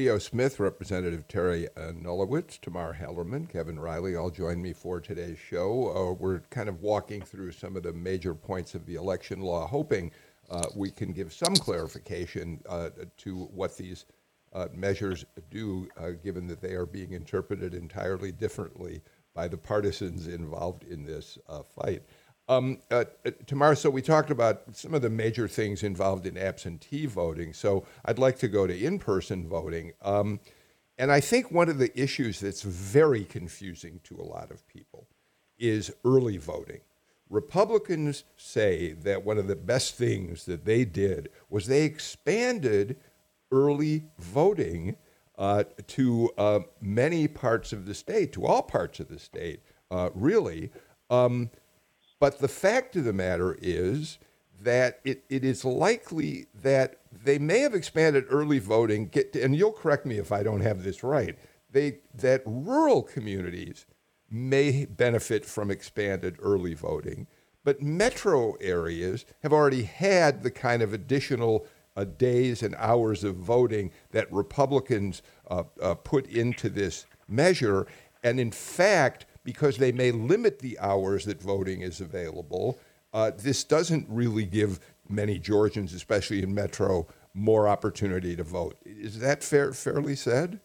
Leo 0.00 0.16
Smith, 0.16 0.58
Representative 0.58 1.28
Teri 1.28 1.68
uh, 1.76 1.92
Nulowitz, 1.92 2.58
Tamar 2.58 2.96
Hallerman, 2.98 3.46
Kevin 3.46 3.78
Riley 3.78 4.16
all 4.16 4.30
join 4.30 4.62
me 4.62 4.72
for 4.72 4.98
today's 4.98 5.38
show. 5.38 5.90
Uh, 5.94 6.14
we're 6.14 6.38
kind 6.48 6.70
of 6.70 6.80
walking 6.80 7.20
through 7.20 7.52
some 7.52 7.76
of 7.76 7.82
the 7.82 7.92
major 7.92 8.34
points 8.34 8.74
of 8.74 8.86
the 8.86 8.94
election 8.94 9.42
law, 9.42 9.66
hoping 9.66 10.10
uh, 10.48 10.64
we 10.74 10.90
can 10.90 11.12
give 11.12 11.34
some 11.34 11.54
clarification 11.54 12.62
uh, 12.66 12.88
to 13.18 13.44
what 13.52 13.76
these 13.76 14.06
uh, 14.54 14.68
measures 14.72 15.26
do, 15.50 15.86
uh, 15.98 16.12
given 16.24 16.46
that 16.46 16.62
they 16.62 16.72
are 16.72 16.86
being 16.86 17.12
interpreted 17.12 17.74
entirely 17.74 18.32
differently 18.32 19.02
by 19.34 19.46
the 19.48 19.58
partisans 19.58 20.28
involved 20.28 20.82
in 20.84 21.04
this 21.04 21.36
fight. 21.78 22.02
Um, 22.50 22.78
uh, 22.90 23.04
uh, 23.24 23.30
Tamar, 23.46 23.76
so 23.76 23.90
we 23.90 24.02
talked 24.02 24.32
about 24.32 24.62
some 24.72 24.92
of 24.92 25.02
the 25.02 25.08
major 25.08 25.46
things 25.46 25.84
involved 25.84 26.26
in 26.26 26.36
absentee 26.36 27.06
voting. 27.06 27.52
So 27.52 27.86
I'd 28.04 28.18
like 28.18 28.38
to 28.40 28.48
go 28.48 28.66
to 28.66 28.76
in 28.76 28.98
person 28.98 29.48
voting. 29.48 29.92
Um, 30.02 30.40
and 30.98 31.12
I 31.12 31.20
think 31.20 31.52
one 31.52 31.68
of 31.68 31.78
the 31.78 31.98
issues 31.98 32.40
that's 32.40 32.62
very 32.62 33.24
confusing 33.24 34.00
to 34.02 34.16
a 34.16 34.26
lot 34.26 34.50
of 34.50 34.66
people 34.66 35.06
is 35.60 35.92
early 36.04 36.38
voting. 36.38 36.80
Republicans 37.28 38.24
say 38.36 38.94
that 38.94 39.24
one 39.24 39.38
of 39.38 39.46
the 39.46 39.54
best 39.54 39.94
things 39.94 40.44
that 40.46 40.64
they 40.64 40.84
did 40.84 41.28
was 41.50 41.68
they 41.68 41.84
expanded 41.84 42.96
early 43.52 44.06
voting 44.18 44.96
uh, 45.38 45.62
to 45.86 46.28
uh, 46.36 46.58
many 46.80 47.28
parts 47.28 47.72
of 47.72 47.86
the 47.86 47.94
state, 47.94 48.32
to 48.32 48.44
all 48.44 48.62
parts 48.62 48.98
of 48.98 49.06
the 49.06 49.20
state, 49.20 49.60
uh, 49.92 50.10
really. 50.16 50.72
Um, 51.10 51.50
but 52.20 52.38
the 52.38 52.48
fact 52.48 52.94
of 52.94 53.04
the 53.04 53.12
matter 53.12 53.58
is 53.60 54.18
that 54.62 55.00
it, 55.04 55.24
it 55.28 55.44
is 55.44 55.64
likely 55.64 56.46
that 56.62 57.00
they 57.10 57.38
may 57.38 57.60
have 57.60 57.74
expanded 57.74 58.26
early 58.28 58.58
voting, 58.58 59.08
get 59.08 59.32
to, 59.32 59.42
and 59.42 59.56
you'll 59.56 59.72
correct 59.72 60.06
me 60.06 60.18
if 60.18 60.30
I 60.30 60.42
don't 60.42 60.60
have 60.60 60.84
this 60.84 61.02
right, 61.02 61.36
they, 61.72 61.98
that 62.14 62.42
rural 62.44 63.02
communities 63.02 63.86
may 64.30 64.84
benefit 64.84 65.44
from 65.44 65.70
expanded 65.70 66.36
early 66.40 66.74
voting, 66.74 67.26
but 67.64 67.82
metro 67.82 68.52
areas 68.60 69.24
have 69.42 69.52
already 69.52 69.82
had 69.82 70.42
the 70.42 70.50
kind 70.50 70.82
of 70.82 70.92
additional 70.92 71.66
uh, 71.96 72.04
days 72.04 72.62
and 72.62 72.74
hours 72.76 73.24
of 73.24 73.36
voting 73.36 73.90
that 74.12 74.32
Republicans 74.32 75.22
uh, 75.50 75.64
uh, 75.82 75.94
put 75.94 76.26
into 76.26 76.68
this 76.68 77.06
measure. 77.28 77.86
And 78.22 78.38
in 78.38 78.50
fact, 78.50 79.26
because 79.44 79.76
they 79.76 79.92
may 79.92 80.10
limit 80.10 80.58
the 80.58 80.78
hours 80.78 81.24
that 81.24 81.42
voting 81.42 81.82
is 81.82 82.00
available. 82.00 82.78
Uh, 83.12 83.30
this 83.36 83.64
doesn't 83.64 84.06
really 84.08 84.44
give 84.44 84.80
many 85.08 85.38
Georgians, 85.38 85.92
especially 85.92 86.42
in 86.42 86.54
Metro, 86.54 87.06
more 87.34 87.68
opportunity 87.68 88.36
to 88.36 88.44
vote. 88.44 88.76
Is 88.84 89.18
that 89.20 89.42
fair, 89.42 89.72
fairly 89.72 90.16
said? 90.16 90.60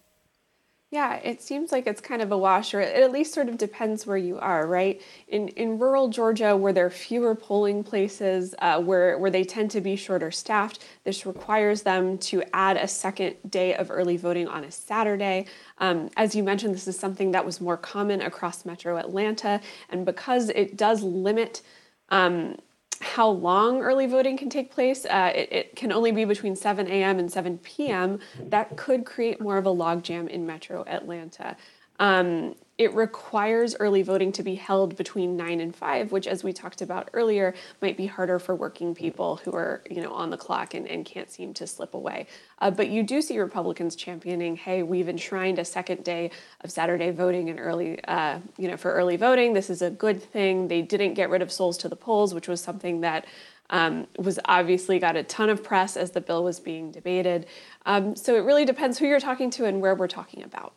Yeah, 0.96 1.16
it 1.16 1.42
seems 1.42 1.74
like 1.74 1.88
it's 1.88 2.00
kind 2.00 2.22
of 2.22 2.32
a 2.32 2.38
wash, 2.38 2.74
or 2.74 2.80
it 2.80 2.96
at 2.96 3.12
least 3.12 3.34
sort 3.34 3.50
of 3.50 3.58
depends 3.58 4.08
where 4.08 4.16
you 4.16 4.40
are, 4.40 4.66
right? 4.66 5.02
In 5.28 5.50
in 5.50 5.78
rural 5.78 6.08
Georgia, 6.08 6.56
where 6.56 6.72
there 6.72 6.86
are 6.86 6.90
fewer 6.90 7.36
polling 7.36 7.84
places, 7.84 8.56
uh, 8.60 8.80
where 8.82 9.18
where 9.20 9.30
they 9.30 9.44
tend 9.44 9.72
to 9.72 9.82
be 9.82 9.98
shorter 9.98 10.32
staffed, 10.32 10.86
this 11.04 11.26
requires 11.26 11.82
them 11.82 12.18
to 12.30 12.44
add 12.54 12.78
a 12.78 12.88
second 12.88 13.36
day 13.50 13.76
of 13.76 13.92
early 13.92 14.16
voting 14.16 14.48
on 14.48 14.64
a 14.64 14.72
Saturday. 14.72 15.48
Um, 15.80 16.10
as 16.16 16.34
you 16.34 16.44
mentioned, 16.44 16.74
this 16.74 16.88
is 16.88 16.98
something 16.98 17.32
that 17.32 17.46
was 17.46 17.60
more 17.60 17.78
common 17.78 18.22
across 18.22 18.64
Metro 18.66 18.96
Atlanta, 18.98 19.60
and 19.90 20.06
because 20.06 20.48
it 20.50 20.78
does 20.78 21.04
limit 21.04 21.62
um, 22.10 22.56
how 23.02 23.30
long 23.30 23.82
early 23.82 24.08
voting 24.08 24.38
can 24.38 24.50
take 24.50 24.72
place. 24.72 25.06
Uh, 25.06 25.32
it, 25.34 25.50
it, 25.52 25.76
can 25.76 25.92
only 25.92 26.12
be 26.12 26.26
between 26.26 26.56
7 26.56 26.88
a.m. 26.88 27.20
and 27.20 27.32
7 27.32 27.58
p.m. 27.60 28.20
That 28.40 28.76
could 28.78 29.06
create 29.06 29.42
more 29.42 29.58
of 29.58 29.66
a 29.66 29.70
logjam 29.70 30.28
in 30.28 30.46
metro 30.46 30.84
Atlanta. 30.88 31.56
Um, 32.00 32.56
it 32.78 32.94
requires 32.94 33.76
early 33.80 34.02
voting 34.02 34.32
to 34.34 34.44
be 34.44 34.56
held 34.56 34.98
between 34.98 35.38
9 35.38 35.62
and 35.62 35.76
5 35.76 36.12
which 36.12 36.28
as 36.28 36.44
we 36.44 36.52
talked 36.52 36.82
about 36.82 37.10
earlier 37.14 37.54
might 37.82 37.96
be 37.96 38.06
harder 38.06 38.38
for 38.40 38.54
working 38.54 38.94
people 38.94 39.38
who 39.38 39.54
are 39.54 39.82
you 39.90 40.02
know 40.02 40.12
on 40.12 40.30
the 40.30 40.38
clock 40.38 40.74
and, 40.74 40.88
and 40.88 41.06
can't 41.06 41.32
seem 41.32 41.54
to 41.54 41.66
slip 41.68 41.94
away. 41.94 42.28
Uh, 42.60 42.72
but 42.72 42.90
you 42.90 43.04
do 43.04 43.22
see 43.22 43.40
republicans 43.40 43.96
championing 43.96 44.56
hey 44.56 44.84
we've 44.84 45.10
enshrined 45.10 45.60
a 45.60 45.66
second 45.66 46.04
day 46.04 46.30
of 46.62 46.72
saturday 46.72 47.12
voting 47.12 47.50
and 47.50 47.60
early 47.60 48.04
uh, 48.06 48.40
you 48.58 48.68
know 48.68 48.78
for 48.78 48.94
early 48.94 49.16
voting. 49.16 49.54
This 49.54 49.70
is 49.70 49.82
a 49.82 49.90
good 49.90 50.22
thing. 50.22 50.68
They 50.68 50.82
didn't 50.82 51.14
get 51.14 51.30
rid 51.30 51.42
of 51.42 51.52
souls 51.52 51.78
to 51.80 51.90
the 51.90 51.96
polls 51.96 52.34
which 52.34 52.48
was 52.48 52.62
something 52.62 53.02
that 53.02 53.26
um, 53.72 54.06
was 54.20 54.40
obviously 54.46 55.00
got 55.00 55.16
a 55.16 55.24
ton 55.24 55.50
of 55.50 55.64
press 55.64 55.98
as 55.98 56.12
the 56.12 56.22
bill 56.22 56.44
was 56.44 56.60
being 56.60 56.92
debated. 56.92 57.48
Um, 57.88 58.16
so 58.16 58.36
it 58.36 58.42
really 58.42 58.64
depends 58.64 59.00
who 59.00 59.08
you're 59.08 59.20
talking 59.20 59.50
to 59.52 59.66
and 59.66 59.82
where 59.82 59.96
we're 59.96 60.08
talking 60.08 60.44
about 60.44 60.74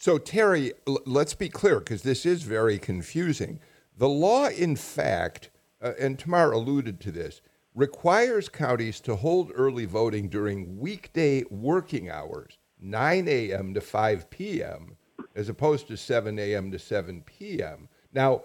so, 0.00 0.18
Teri, 0.18 0.72
l- 0.88 0.98
let's 1.04 1.34
be 1.34 1.50
clear 1.50 1.78
because 1.78 2.00
this 2.02 2.24
is 2.24 2.42
very 2.42 2.78
confusing. 2.78 3.60
The 3.98 4.08
law, 4.08 4.48
in 4.48 4.74
fact, 4.74 5.50
uh, 5.82 5.92
and 6.00 6.18
Tamar 6.18 6.52
alluded 6.52 7.00
to 7.00 7.12
this, 7.12 7.42
requires 7.74 8.48
counties 8.48 8.98
to 9.00 9.14
hold 9.14 9.52
early 9.54 9.84
voting 9.84 10.30
during 10.30 10.78
weekday 10.78 11.44
working 11.50 12.10
hours, 12.10 12.56
9 12.80 13.28
a.m. 13.28 13.74
to 13.74 13.82
5 13.82 14.30
p.m., 14.30 14.96
as 15.36 15.50
opposed 15.50 15.86
to 15.88 15.98
7 15.98 16.38
a.m. 16.38 16.70
to 16.70 16.78
7 16.78 17.22
p.m. 17.26 17.86
Now, 18.14 18.44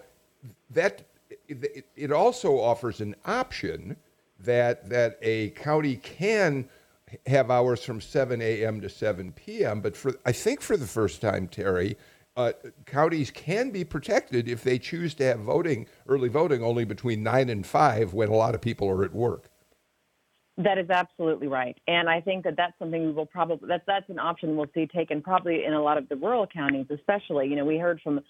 that 0.69 1.03
it, 1.47 1.87
it 1.95 2.11
also 2.11 2.59
offers 2.59 2.99
an 2.99 3.15
option 3.25 3.95
that 4.39 4.89
that 4.89 5.17
a 5.21 5.51
county 5.51 5.95
can 5.95 6.67
have 7.28 7.51
hours 7.51 7.84
from 7.84 8.01
7 8.01 8.41
a.m. 8.41 8.82
to 8.82 8.89
7 8.89 9.32
p.m. 9.34 9.82
But 9.82 9.95
for 9.95 10.13
I 10.25 10.32
think 10.32 10.62
for 10.62 10.78
the 10.78 10.88
first 10.88 11.21
time, 11.21 11.47
Teri, 11.47 11.95
uh, 12.36 12.51
counties 12.86 13.32
can 13.32 13.71
be 13.71 13.84
protected 13.84 14.47
if 14.47 14.63
they 14.63 14.78
choose 14.78 15.13
to 15.15 15.23
have 15.23 15.39
voting, 15.39 15.88
early 16.08 16.30
voting, 16.30 16.63
only 16.63 16.86
between 16.86 17.23
9 17.23 17.49
and 17.49 17.65
5 17.65 18.13
when 18.13 18.30
a 18.30 18.36
lot 18.36 18.56
of 18.56 18.62
people 18.62 18.89
are 18.89 19.04
at 19.04 19.13
work. 19.13 19.49
That 20.58 20.77
is 20.77 20.89
absolutely 20.89 21.48
right, 21.48 21.77
and 21.85 22.10
I 22.10 22.21
think 22.21 22.46
that 22.46 22.56
that's 22.56 22.71
something 22.79 23.06
we 23.08 23.12
will 23.12 23.25
probably 23.25 23.67
that's 23.67 23.83
that's 23.85 24.10
an 24.10 24.19
option 24.19 24.56
we'll 24.56 24.67
see 24.73 24.87
taken 24.87 25.21
probably 25.21 25.65
in 25.65 25.73
a 25.73 25.81
lot 25.81 25.98
of 25.98 26.08
the 26.08 26.15
rural 26.15 26.48
counties, 26.48 26.85
especially. 26.89 27.48
You 27.48 27.58
know, 27.58 27.65
we 27.65 27.77
heard 27.77 28.00
from 28.02 28.21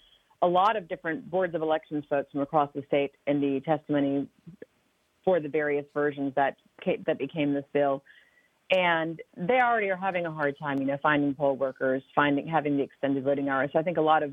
a 0.42 0.46
lot 0.46 0.76
of 0.76 0.88
different 0.88 1.30
boards 1.30 1.54
of 1.54 1.62
elections 1.62 2.04
folks 2.10 2.32
from 2.32 2.40
across 2.40 2.68
the 2.74 2.82
state 2.88 3.12
in 3.28 3.40
the 3.40 3.60
testimony 3.60 4.28
for 5.24 5.40
the 5.40 5.48
various 5.48 5.84
versions 5.94 6.32
that 6.36 6.56
came, 6.82 7.04
that 7.06 7.18
became 7.18 7.54
this 7.54 7.64
bill 7.72 8.02
and 8.70 9.20
they 9.36 9.60
already 9.60 9.90
are 9.90 9.96
having 9.96 10.26
a 10.26 10.32
hard 10.32 10.58
time, 10.58 10.78
you 10.78 10.86
know, 10.86 10.98
finding 11.02 11.34
poll 11.34 11.56
workers, 11.56 12.02
finding 12.14 12.46
having 12.46 12.76
the 12.76 12.82
extended 12.82 13.22
voting 13.22 13.48
hours. 13.48 13.70
So 13.72 13.78
I 13.78 13.82
think 13.82 13.96
a 13.96 14.02
lot 14.02 14.22
of 14.22 14.32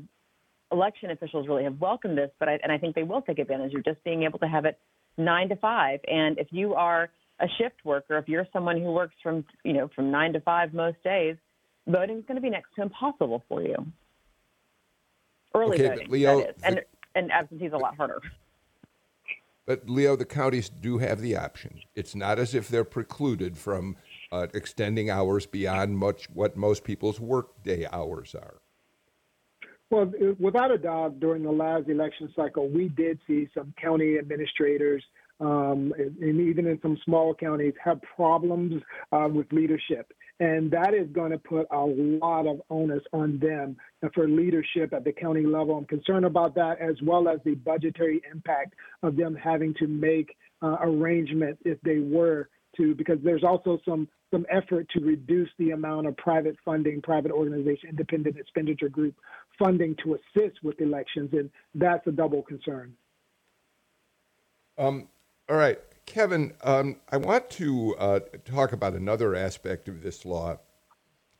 election 0.72 1.10
officials 1.10 1.46
really 1.46 1.64
have 1.64 1.80
welcomed 1.80 2.18
this, 2.18 2.30
but 2.38 2.48
I, 2.48 2.58
and 2.62 2.72
I 2.72 2.78
think 2.78 2.94
they 2.94 3.04
will 3.04 3.22
take 3.22 3.38
advantage 3.38 3.74
of 3.74 3.84
just 3.84 4.02
being 4.02 4.24
able 4.24 4.38
to 4.40 4.48
have 4.48 4.64
it 4.64 4.78
nine 5.16 5.48
to 5.50 5.56
five. 5.56 6.00
And 6.08 6.38
if 6.38 6.48
you 6.50 6.74
are 6.74 7.10
a 7.40 7.46
shift 7.58 7.84
worker, 7.84 8.18
if 8.18 8.28
you're 8.28 8.46
someone 8.52 8.80
who 8.80 8.92
works 8.92 9.14
from 9.22 9.44
you 9.64 9.72
know 9.72 9.88
from 9.94 10.10
nine 10.10 10.32
to 10.32 10.40
five 10.40 10.74
most 10.74 11.02
days, 11.04 11.36
voting 11.86 12.18
is 12.18 12.24
going 12.26 12.36
to 12.36 12.42
be 12.42 12.50
next 12.50 12.74
to 12.76 12.82
impossible 12.82 13.42
for 13.48 13.62
you. 13.62 13.76
Early 15.54 15.76
Okay, 15.76 15.88
voting, 15.88 16.10
Leo, 16.10 16.40
that 16.40 16.48
is. 16.50 16.62
and 16.64 16.80
and 17.14 17.32
absentee 17.32 17.66
is 17.66 17.72
a 17.72 17.76
lot 17.76 17.96
harder. 17.96 18.20
But 19.66 19.88
Leo, 19.88 20.14
the 20.14 20.26
counties 20.26 20.68
do 20.68 20.98
have 20.98 21.20
the 21.20 21.36
option. 21.36 21.80
It's 21.94 22.14
not 22.14 22.38
as 22.38 22.54
if 22.54 22.68
they're 22.68 22.84
precluded 22.84 23.56
from 23.56 23.96
uh, 24.34 24.48
extending 24.52 25.10
hours 25.10 25.46
beyond 25.46 25.96
much 25.96 26.28
what 26.30 26.56
most 26.56 26.82
people's 26.82 27.20
workday 27.20 27.86
hours 27.92 28.34
are. 28.34 28.56
Well, 29.90 30.10
without 30.40 30.72
a 30.72 30.78
doubt, 30.78 31.20
during 31.20 31.44
the 31.44 31.52
last 31.52 31.88
election 31.88 32.32
cycle, 32.34 32.68
we 32.68 32.88
did 32.88 33.20
see 33.28 33.48
some 33.54 33.72
county 33.80 34.18
administrators, 34.18 35.04
um, 35.38 35.92
and 35.96 36.40
even 36.40 36.66
in 36.66 36.80
some 36.82 36.98
small 37.04 37.32
counties, 37.32 37.74
have 37.84 38.00
problems 38.16 38.82
uh, 39.12 39.28
with 39.32 39.46
leadership. 39.52 40.12
And 40.40 40.68
that 40.72 40.94
is 40.94 41.06
going 41.12 41.30
to 41.30 41.38
put 41.38 41.68
a 41.70 41.78
lot 41.78 42.48
of 42.48 42.60
onus 42.70 43.04
on 43.12 43.38
them 43.38 43.76
for 44.14 44.26
leadership 44.26 44.92
at 44.92 45.04
the 45.04 45.12
county 45.12 45.46
level. 45.46 45.76
I'm 45.76 45.84
concerned 45.84 46.24
about 46.24 46.56
that, 46.56 46.80
as 46.80 46.96
well 47.02 47.28
as 47.28 47.38
the 47.44 47.54
budgetary 47.54 48.20
impact 48.32 48.74
of 49.04 49.14
them 49.14 49.36
having 49.36 49.74
to 49.74 49.86
make 49.86 50.34
uh, 50.60 50.78
arrangements 50.80 51.62
if 51.64 51.80
they 51.82 51.98
were 52.00 52.48
to, 52.76 52.94
because 52.94 53.18
there's 53.22 53.44
also 53.44 53.78
some 53.84 54.08
some 54.30 54.46
effort 54.50 54.88
to 54.90 55.00
reduce 55.00 55.50
the 55.58 55.70
amount 55.70 56.06
of 56.06 56.16
private 56.16 56.56
funding, 56.64 57.00
private 57.00 57.30
organization, 57.30 57.88
independent 57.90 58.36
expenditure 58.36 58.88
group 58.88 59.14
funding 59.58 59.94
to 60.02 60.14
assist 60.14 60.56
with 60.62 60.80
elections, 60.80 61.30
and 61.32 61.50
that's 61.74 62.04
a 62.06 62.12
double 62.12 62.42
concern. 62.42 62.92
Um, 64.76 65.06
all 65.48 65.56
right, 65.56 65.78
Kevin, 66.06 66.52
um, 66.64 66.96
I 67.12 67.16
want 67.16 67.48
to 67.50 67.94
uh, 67.96 68.20
talk 68.44 68.72
about 68.72 68.94
another 68.94 69.36
aspect 69.36 69.88
of 69.88 70.02
this 70.02 70.24
law, 70.24 70.58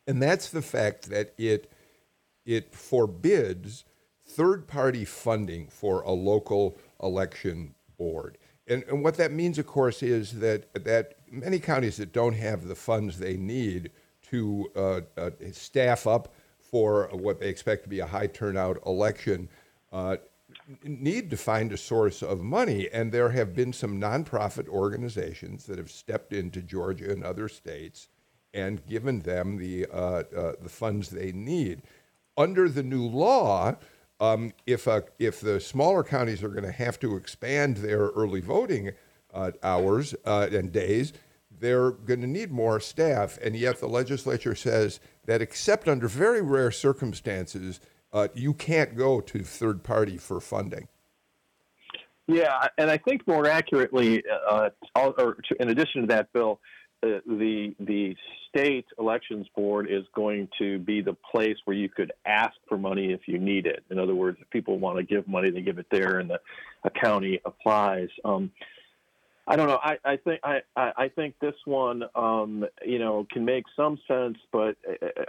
and 0.06 0.22
that's 0.22 0.50
the 0.50 0.62
fact 0.62 1.10
that 1.10 1.34
it 1.36 1.72
it 2.46 2.74
forbids 2.74 3.84
third-party 4.26 5.04
funding 5.04 5.66
for 5.68 6.02
a 6.02 6.12
local 6.12 6.76
election 7.02 7.74
board. 7.98 8.38
And, 8.66 8.82
and 8.84 9.02
what 9.02 9.16
that 9.16 9.32
means, 9.32 9.58
of 9.58 9.66
course, 9.66 10.02
is 10.02 10.38
that 10.40 10.72
that 10.84 11.16
many 11.34 11.58
counties 11.58 11.96
that 11.96 12.12
don't 12.12 12.34
have 12.34 12.66
the 12.66 12.74
funds 12.74 13.18
they 13.18 13.36
need 13.36 13.90
to 14.30 14.70
uh, 14.74 15.00
uh, 15.16 15.30
staff 15.52 16.06
up 16.06 16.34
for 16.58 17.08
what 17.12 17.40
they 17.40 17.48
expect 17.48 17.84
to 17.84 17.88
be 17.88 18.00
a 18.00 18.06
high 18.06 18.26
turnout 18.26 18.78
election 18.86 19.48
uh, 19.92 20.16
need 20.82 21.30
to 21.30 21.36
find 21.36 21.72
a 21.72 21.76
source 21.76 22.22
of 22.22 22.40
money. 22.40 22.88
And 22.92 23.12
there 23.12 23.30
have 23.30 23.54
been 23.54 23.72
some 23.72 24.00
nonprofit 24.00 24.68
organizations 24.68 25.66
that 25.66 25.78
have 25.78 25.90
stepped 25.90 26.32
into 26.32 26.62
Georgia 26.62 27.10
and 27.10 27.24
other 27.24 27.48
states 27.48 28.08
and 28.52 28.84
given 28.86 29.20
them 29.20 29.56
the, 29.56 29.86
uh, 29.86 30.22
uh, 30.36 30.52
the 30.60 30.68
funds 30.68 31.10
they 31.10 31.32
need. 31.32 31.82
Under 32.36 32.68
the 32.68 32.82
new 32.82 33.06
law, 33.06 33.76
um, 34.20 34.52
if, 34.66 34.88
uh, 34.88 35.02
if 35.18 35.40
the 35.40 35.60
smaller 35.60 36.02
counties 36.02 36.42
are 36.42 36.48
going 36.48 36.64
to 36.64 36.72
have 36.72 36.98
to 37.00 37.16
expand 37.16 37.78
their 37.78 38.08
early 38.08 38.40
voting 38.40 38.92
uh, 39.32 39.50
hours 39.62 40.14
and 40.24 40.72
days, 40.72 41.12
they're 41.60 41.90
going 41.90 42.20
to 42.20 42.26
need 42.26 42.50
more 42.50 42.80
staff. 42.80 43.38
And 43.42 43.56
yet 43.56 43.80
the 43.80 43.88
legislature 43.88 44.54
says 44.54 45.00
that, 45.26 45.42
except 45.42 45.88
under 45.88 46.08
very 46.08 46.42
rare 46.42 46.70
circumstances, 46.70 47.80
uh, 48.12 48.28
you 48.34 48.54
can't 48.54 48.96
go 48.96 49.20
to 49.20 49.42
third 49.42 49.82
party 49.82 50.16
for 50.16 50.40
funding. 50.40 50.88
Yeah, 52.26 52.68
and 52.78 52.90
I 52.90 52.96
think 52.96 53.26
more 53.26 53.46
accurately, 53.46 54.22
uh, 54.48 54.70
or 54.96 55.36
to, 55.48 55.56
in 55.60 55.68
addition 55.68 56.02
to 56.02 56.06
that, 56.06 56.32
Bill, 56.32 56.58
uh, 57.02 57.20
the 57.26 57.74
the 57.80 58.16
state 58.48 58.86
elections 58.98 59.46
board 59.54 59.88
is 59.90 60.04
going 60.14 60.48
to 60.58 60.78
be 60.78 61.02
the 61.02 61.12
place 61.30 61.56
where 61.64 61.76
you 61.76 61.88
could 61.88 62.12
ask 62.24 62.54
for 62.68 62.78
money 62.78 63.12
if 63.12 63.26
you 63.26 63.38
need 63.38 63.66
it. 63.66 63.84
In 63.90 63.98
other 63.98 64.14
words, 64.14 64.38
if 64.40 64.48
people 64.50 64.78
want 64.78 64.96
to 64.96 65.02
give 65.02 65.28
money, 65.28 65.50
they 65.50 65.60
give 65.60 65.78
it 65.78 65.86
there, 65.90 66.20
and 66.20 66.30
the 66.30 66.40
county 66.90 67.40
applies. 67.44 68.08
Um, 68.24 68.52
I 69.46 69.56
don't 69.56 69.68
know. 69.68 69.80
I, 69.82 69.98
I 70.04 70.16
think 70.16 70.40
I, 70.42 70.62
I 70.76 71.08
think 71.08 71.34
this 71.40 71.54
one, 71.66 72.04
um, 72.14 72.64
you 72.84 72.98
know, 72.98 73.26
can 73.30 73.44
make 73.44 73.64
some 73.76 73.98
sense, 74.08 74.38
but 74.52 74.76
uh, 74.88 75.24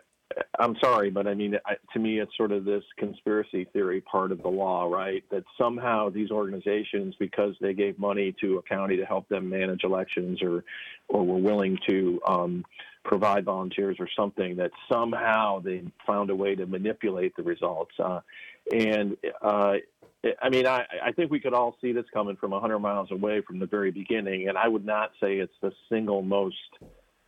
I'm 0.57 0.75
sorry, 0.81 1.09
but 1.11 1.27
I 1.27 1.33
mean, 1.33 1.57
I, 1.65 1.75
to 1.93 1.99
me, 1.99 2.19
it's 2.19 2.35
sort 2.35 2.51
of 2.51 2.65
this 2.65 2.83
conspiracy 2.97 3.65
theory 3.73 4.01
part 4.01 4.31
of 4.31 4.41
the 4.41 4.47
law, 4.47 4.85
right? 4.85 5.23
That 5.31 5.43
somehow 5.57 6.09
these 6.09 6.31
organizations, 6.31 7.15
because 7.19 7.55
they 7.61 7.73
gave 7.73 7.99
money 7.99 8.33
to 8.41 8.57
a 8.57 8.61
county 8.61 8.97
to 8.97 9.05
help 9.05 9.27
them 9.29 9.49
manage 9.49 9.83
elections, 9.83 10.41
or 10.41 10.63
or 11.09 11.23
were 11.25 11.37
willing 11.37 11.77
to 11.87 12.21
um, 12.25 12.65
provide 13.03 13.45
volunteers 13.45 13.97
or 13.99 14.09
something, 14.17 14.55
that 14.55 14.71
somehow 14.91 15.59
they 15.59 15.83
found 16.07 16.29
a 16.29 16.35
way 16.35 16.55
to 16.55 16.65
manipulate 16.65 17.35
the 17.35 17.43
results. 17.43 17.93
Uh, 17.99 18.21
and 18.73 19.15
uh, 19.43 19.75
I 20.41 20.49
mean, 20.49 20.65
I, 20.65 20.85
I 21.03 21.11
think 21.11 21.31
we 21.31 21.39
could 21.39 21.53
all 21.53 21.77
see 21.81 21.91
this 21.91 22.05
coming 22.13 22.35
from 22.35 22.51
100 22.51 22.79
miles 22.79 23.11
away 23.11 23.41
from 23.41 23.59
the 23.59 23.65
very 23.65 23.91
beginning, 23.91 24.47
and 24.47 24.57
I 24.57 24.67
would 24.67 24.85
not 24.85 25.11
say 25.21 25.35
it's 25.37 25.53
the 25.61 25.71
single 25.89 26.21
most 26.21 26.55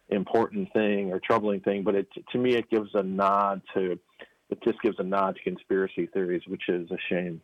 important 0.09 0.71
thing 0.73 1.11
or 1.11 1.19
troubling 1.19 1.59
thing, 1.61 1.83
but 1.83 1.95
it, 1.95 2.07
to 2.31 2.37
me, 2.37 2.55
it 2.55 2.69
gives 2.69 2.89
a 2.93 3.03
nod 3.03 3.61
to 3.73 3.99
it 4.49 4.63
just 4.63 4.81
gives 4.81 4.97
a 4.99 5.03
nod 5.03 5.35
to 5.35 5.41
conspiracy 5.43 6.07
theories, 6.07 6.43
which 6.47 6.69
is 6.69 6.89
a 6.89 6.97
shame. 7.09 7.41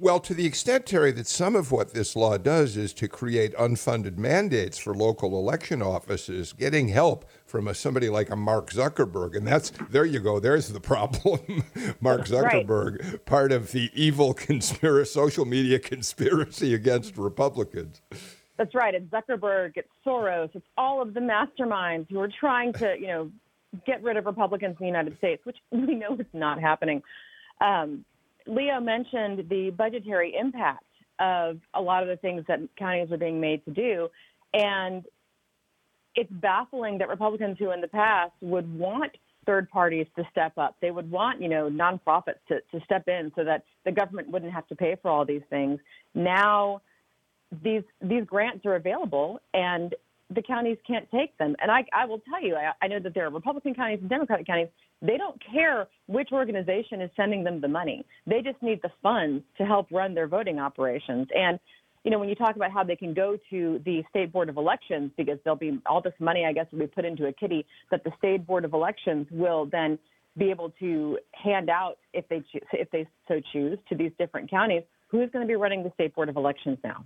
Well, 0.00 0.20
to 0.20 0.34
the 0.34 0.46
extent, 0.46 0.86
Teri, 0.86 1.12
that 1.16 1.26
some 1.26 1.56
of 1.56 1.72
what 1.72 1.92
this 1.92 2.14
law 2.14 2.38
does 2.38 2.76
is 2.76 2.92
to 2.94 3.08
create 3.08 3.52
unfunded 3.56 4.16
mandates 4.16 4.78
for 4.78 4.94
local 4.94 5.36
election 5.36 5.82
offices, 5.82 6.52
getting 6.52 6.86
help 6.86 7.24
from 7.46 7.66
a, 7.66 7.74
somebody 7.74 8.08
like 8.08 8.30
a 8.30 8.36
Mark 8.36 8.70
Zuckerberg. 8.70 9.36
And 9.36 9.44
that's, 9.44 9.72
there 9.90 10.04
you 10.04 10.20
go, 10.20 10.38
there's 10.38 10.68
the 10.68 10.78
problem. 10.78 11.64
Mark 12.00 12.26
Zuckerberg, 12.26 13.02
right. 13.02 13.26
part 13.26 13.50
of 13.50 13.72
the 13.72 13.90
evil 13.92 14.34
conspiracy, 14.34 15.10
social 15.10 15.44
media 15.44 15.80
conspiracy 15.80 16.74
against 16.74 17.18
Republicans. 17.18 18.00
That's 18.56 18.76
right. 18.76 18.94
It's 18.94 19.06
Zuckerberg, 19.06 19.72
it's 19.74 19.88
Soros, 20.06 20.50
it's 20.54 20.66
all 20.76 21.02
of 21.02 21.12
the 21.12 21.20
masterminds 21.20 22.08
who 22.08 22.20
are 22.20 22.30
trying 22.38 22.72
to, 22.74 22.94
you 23.00 23.08
know, 23.08 23.32
get 23.84 24.00
rid 24.04 24.16
of 24.16 24.26
Republicans 24.26 24.76
in 24.78 24.84
the 24.84 24.86
United 24.86 25.18
States, 25.18 25.44
which 25.44 25.56
we 25.72 25.96
know 25.96 26.14
is 26.14 26.26
not 26.32 26.60
happening. 26.60 27.02
Um, 27.60 28.04
Leo 28.46 28.80
mentioned 28.80 29.48
the 29.48 29.70
budgetary 29.70 30.34
impact 30.38 30.84
of 31.18 31.58
a 31.74 31.80
lot 31.80 32.02
of 32.02 32.08
the 32.08 32.16
things 32.16 32.44
that 32.48 32.60
counties 32.78 33.10
are 33.10 33.18
being 33.18 33.40
made 33.40 33.64
to 33.64 33.70
do. 33.70 34.08
And 34.54 35.04
it's 36.14 36.30
baffling 36.30 36.98
that 36.98 37.08
Republicans 37.08 37.56
who 37.58 37.70
in 37.72 37.80
the 37.80 37.88
past 37.88 38.32
would 38.40 38.72
want 38.78 39.12
third 39.46 39.70
parties 39.70 40.06
to 40.16 40.24
step 40.30 40.52
up. 40.58 40.76
They 40.80 40.90
would 40.90 41.10
want, 41.10 41.40
you 41.40 41.48
know, 41.48 41.70
nonprofits 41.70 42.40
to, 42.48 42.60
to 42.72 42.84
step 42.84 43.08
in 43.08 43.32
so 43.34 43.44
that 43.44 43.64
the 43.84 43.92
government 43.92 44.30
wouldn't 44.30 44.52
have 44.52 44.66
to 44.68 44.76
pay 44.76 44.96
for 45.00 45.10
all 45.10 45.24
these 45.24 45.42
things. 45.48 45.80
Now 46.14 46.82
these 47.62 47.82
these 48.02 48.24
grants 48.24 48.66
are 48.66 48.74
available 48.74 49.40
and 49.54 49.94
the 50.30 50.42
counties 50.42 50.76
can't 50.86 51.10
take 51.10 51.36
them. 51.38 51.56
And 51.60 51.70
I, 51.70 51.86
I 51.92 52.04
will 52.04 52.20
tell 52.28 52.42
you, 52.42 52.54
I, 52.54 52.72
I 52.82 52.88
know 52.88 53.00
that 53.00 53.14
there 53.14 53.26
are 53.26 53.30
Republican 53.30 53.74
counties 53.74 53.98
and 54.00 54.10
Democratic 54.10 54.46
counties. 54.46 54.68
They 55.00 55.16
don't 55.16 55.40
care 55.52 55.86
which 56.06 56.30
organization 56.32 57.00
is 57.00 57.10
sending 57.16 57.44
them 57.44 57.60
the 57.60 57.68
money. 57.68 58.04
They 58.26 58.40
just 58.42 58.60
need 58.62 58.80
the 58.82 58.90
funds 59.02 59.44
to 59.58 59.64
help 59.64 59.86
run 59.90 60.14
their 60.14 60.26
voting 60.26 60.58
operations. 60.58 61.28
And 61.34 61.58
you 62.04 62.10
know, 62.10 62.18
when 62.18 62.28
you 62.28 62.34
talk 62.34 62.56
about 62.56 62.70
how 62.70 62.84
they 62.84 62.96
can 62.96 63.12
go 63.12 63.36
to 63.50 63.80
the 63.84 64.02
state 64.08 64.32
board 64.32 64.48
of 64.48 64.56
elections 64.56 65.10
because 65.16 65.38
there'll 65.44 65.58
be 65.58 65.80
all 65.84 66.00
this 66.00 66.14
money, 66.20 66.46
I 66.46 66.52
guess, 66.52 66.66
will 66.72 66.78
be 66.78 66.86
put 66.86 67.04
into 67.04 67.26
a 67.26 67.32
kitty 67.32 67.66
that 67.90 68.04
the 68.04 68.12
state 68.18 68.46
board 68.46 68.64
of 68.64 68.72
elections 68.72 69.26
will 69.30 69.66
then 69.66 69.98
be 70.36 70.50
able 70.50 70.70
to 70.78 71.18
hand 71.32 71.68
out 71.68 71.98
if 72.12 72.28
they 72.28 72.38
cho- 72.52 72.66
if 72.72 72.90
they 72.90 73.06
so 73.26 73.40
choose 73.52 73.78
to 73.88 73.96
these 73.96 74.12
different 74.18 74.50
counties. 74.50 74.82
Who's 75.08 75.30
going 75.30 75.46
to 75.46 75.48
be 75.48 75.56
running 75.56 75.82
the 75.82 75.90
state 75.94 76.14
board 76.14 76.28
of 76.28 76.36
elections 76.36 76.78
now? 76.84 77.04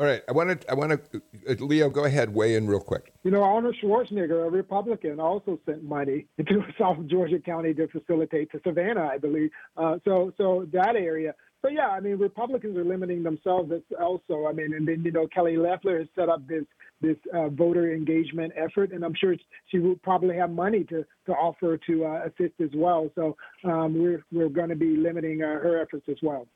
All 0.00 0.06
right, 0.06 0.22
I 0.30 0.32
want 0.32 0.62
to, 0.62 0.70
I 0.70 0.72
want 0.72 1.12
to, 1.12 1.22
uh, 1.46 1.54
Leo, 1.58 1.90
go 1.90 2.06
ahead, 2.06 2.32
weigh 2.32 2.54
in 2.54 2.66
real 2.66 2.80
quick. 2.80 3.12
You 3.22 3.30
know, 3.30 3.42
Arnold 3.42 3.76
Schwarzenegger, 3.82 4.46
a 4.46 4.50
Republican, 4.50 5.20
also 5.20 5.60
sent 5.66 5.84
money 5.84 6.24
into 6.38 6.64
South 6.78 6.96
Georgia 7.06 7.38
County 7.38 7.74
to 7.74 7.86
facilitate 7.88 8.50
to 8.52 8.60
Savannah, 8.64 9.10
I 9.12 9.18
believe. 9.18 9.50
Uh, 9.76 9.98
so, 10.06 10.32
so 10.38 10.66
that 10.72 10.96
area. 10.96 11.34
So 11.60 11.68
yeah, 11.68 11.88
I 11.88 12.00
mean, 12.00 12.16
Republicans 12.16 12.78
are 12.78 12.84
limiting 12.84 13.22
themselves 13.22 13.70
also. 14.00 14.46
I 14.48 14.52
mean, 14.54 14.72
and 14.72 14.88
then 14.88 15.02
you 15.04 15.12
know, 15.12 15.26
Kelly 15.26 15.58
Loeffler 15.58 15.98
has 15.98 16.08
set 16.16 16.30
up 16.30 16.48
this 16.48 16.64
this 17.02 17.16
uh, 17.34 17.50
voter 17.50 17.92
engagement 17.92 18.54
effort, 18.56 18.92
and 18.92 19.04
I'm 19.04 19.14
sure 19.14 19.36
she 19.70 19.78
will 19.78 19.96
probably 19.96 20.34
have 20.36 20.50
money 20.50 20.84
to 20.84 21.04
to 21.26 21.32
offer 21.32 21.76
to 21.76 22.04
uh, 22.06 22.22
assist 22.24 22.58
as 22.62 22.70
well. 22.74 23.10
So 23.14 23.36
um, 23.64 24.02
we're 24.02 24.24
we're 24.32 24.48
going 24.48 24.70
to 24.70 24.76
be 24.76 24.96
limiting 24.96 25.42
uh, 25.42 25.48
her 25.60 25.82
efforts 25.82 26.06
as 26.08 26.16
well. 26.22 26.46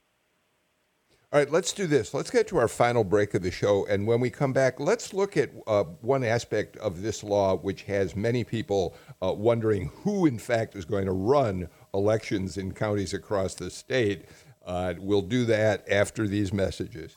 All 1.34 1.40
right, 1.40 1.50
let's 1.50 1.72
do 1.72 1.88
this. 1.88 2.14
Let's 2.14 2.30
get 2.30 2.46
to 2.46 2.58
our 2.58 2.68
final 2.68 3.02
break 3.02 3.34
of 3.34 3.42
the 3.42 3.50
show. 3.50 3.84
And 3.86 4.06
when 4.06 4.20
we 4.20 4.30
come 4.30 4.52
back, 4.52 4.78
let's 4.78 5.12
look 5.12 5.36
at 5.36 5.50
uh, 5.66 5.82
one 6.00 6.22
aspect 6.22 6.76
of 6.76 7.02
this 7.02 7.24
law 7.24 7.56
which 7.56 7.82
has 7.82 8.14
many 8.14 8.44
people 8.44 8.94
uh, 9.20 9.32
wondering 9.32 9.90
who, 10.04 10.26
in 10.26 10.38
fact, 10.38 10.76
is 10.76 10.84
going 10.84 11.06
to 11.06 11.12
run 11.12 11.68
elections 11.92 12.56
in 12.56 12.70
counties 12.70 13.12
across 13.12 13.54
the 13.54 13.68
state. 13.68 14.26
Uh, 14.64 14.94
we'll 14.96 15.22
do 15.22 15.44
that 15.46 15.84
after 15.90 16.28
these 16.28 16.52
messages. 16.52 17.16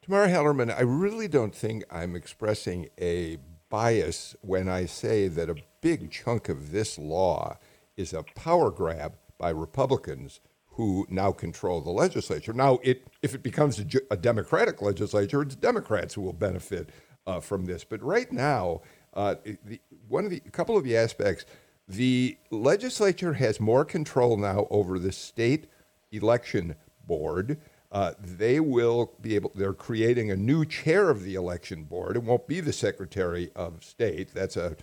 Tamar 0.00 0.28
Hallerman, 0.28 0.74
I 0.74 0.80
really 0.80 1.28
don't 1.28 1.54
think 1.54 1.84
I'm 1.90 2.16
expressing 2.16 2.88
a 2.98 3.36
bias 3.70 4.36
when 4.42 4.68
I 4.68 4.84
say 4.84 5.28
that 5.28 5.48
a 5.48 5.56
big 5.80 6.10
chunk 6.10 6.48
of 6.48 6.72
this 6.72 6.98
law 6.98 7.58
is 7.96 8.12
a 8.12 8.24
power 8.34 8.70
grab 8.70 9.14
by 9.38 9.50
Republicans 9.50 10.40
who 10.72 11.06
now 11.08 11.32
control 11.32 11.80
the 11.80 11.90
legislature. 11.90 12.52
Now, 12.52 12.78
it, 12.82 13.06
if 13.22 13.34
it 13.34 13.42
becomes 13.42 13.78
a, 13.78 13.84
a 14.10 14.16
Democratic 14.16 14.82
legislature, 14.82 15.42
it's 15.42 15.56
Democrats 15.56 16.14
who 16.14 16.22
will 16.22 16.32
benefit 16.32 16.90
uh, 17.26 17.40
from 17.40 17.64
this. 17.64 17.84
But 17.84 18.02
right 18.02 18.30
now, 18.30 18.82
uh, 19.14 19.36
the, 19.64 19.80
one 20.08 20.24
of 20.24 20.30
the 20.30 20.42
a 20.46 20.50
couple 20.50 20.76
of 20.76 20.84
the 20.84 20.96
aspects, 20.96 21.44
the 21.88 22.36
legislature 22.50 23.34
has 23.34 23.58
more 23.60 23.84
control 23.84 24.36
now 24.36 24.66
over 24.70 24.98
the 24.98 25.12
state 25.12 25.66
election 26.12 26.76
board 27.06 27.58
uh, 27.92 28.12
they 28.20 28.60
will 28.60 29.12
be 29.20 29.34
able, 29.34 29.50
they're 29.54 29.72
creating 29.72 30.30
a 30.30 30.36
new 30.36 30.64
chair 30.64 31.10
of 31.10 31.24
the 31.24 31.34
election 31.34 31.84
board. 31.84 32.16
It 32.16 32.22
won't 32.22 32.46
be 32.46 32.60
the 32.60 32.72
Secretary 32.72 33.50
of 33.56 33.82
State. 33.82 34.32
That's 34.32 34.56
a, 34.56 34.76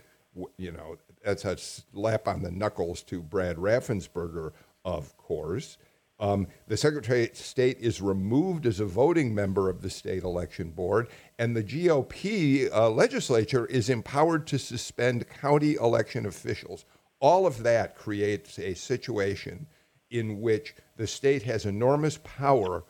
you 0.57 0.71
know, 0.71 0.97
that's 1.23 1.45
a 1.45 1.57
slap 1.57 2.27
on 2.27 2.41
the 2.41 2.51
knuckles 2.51 3.03
to 3.03 3.21
Brad 3.21 3.57
Raffensperger, 3.57 4.51
of 4.83 5.15
course. 5.17 5.77
Um, 6.19 6.47
the 6.67 6.77
Secretary 6.77 7.29
of 7.29 7.37
State 7.37 7.77
is 7.79 8.01
removed 8.01 8.65
as 8.65 8.79
a 8.79 8.85
voting 8.85 9.35
member 9.35 9.69
of 9.69 9.81
the 9.81 9.89
state 9.89 10.23
election 10.23 10.71
board, 10.71 11.07
and 11.37 11.55
the 11.55 11.63
GOP 11.63 12.71
uh, 12.73 12.89
legislature 12.89 13.67
is 13.67 13.89
empowered 13.89 14.47
to 14.47 14.57
suspend 14.57 15.29
county 15.29 15.75
election 15.75 16.25
officials. 16.25 16.85
All 17.19 17.45
of 17.45 17.63
that 17.63 17.95
creates 17.95 18.57
a 18.57 18.73
situation 18.73 19.67
in 20.09 20.41
which 20.41 20.75
the 20.95 21.07
state 21.07 21.43
has 21.43 21.65
enormous 21.65 22.17
power 22.23 22.83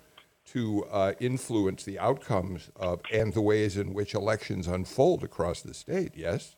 to 0.58 0.86
uh, 0.92 1.14
influence 1.20 1.84
the 1.84 2.00
outcomes 2.00 2.72
of, 2.76 3.02
and 3.12 3.34
the 3.34 3.42
ways 3.42 3.78
in 3.78 3.94
which 3.94 4.16
elections 4.16 4.68
unfold 4.68 5.24
across 5.24 5.62
the 5.62 5.74
state, 5.74 6.14
yes? 6.16 6.56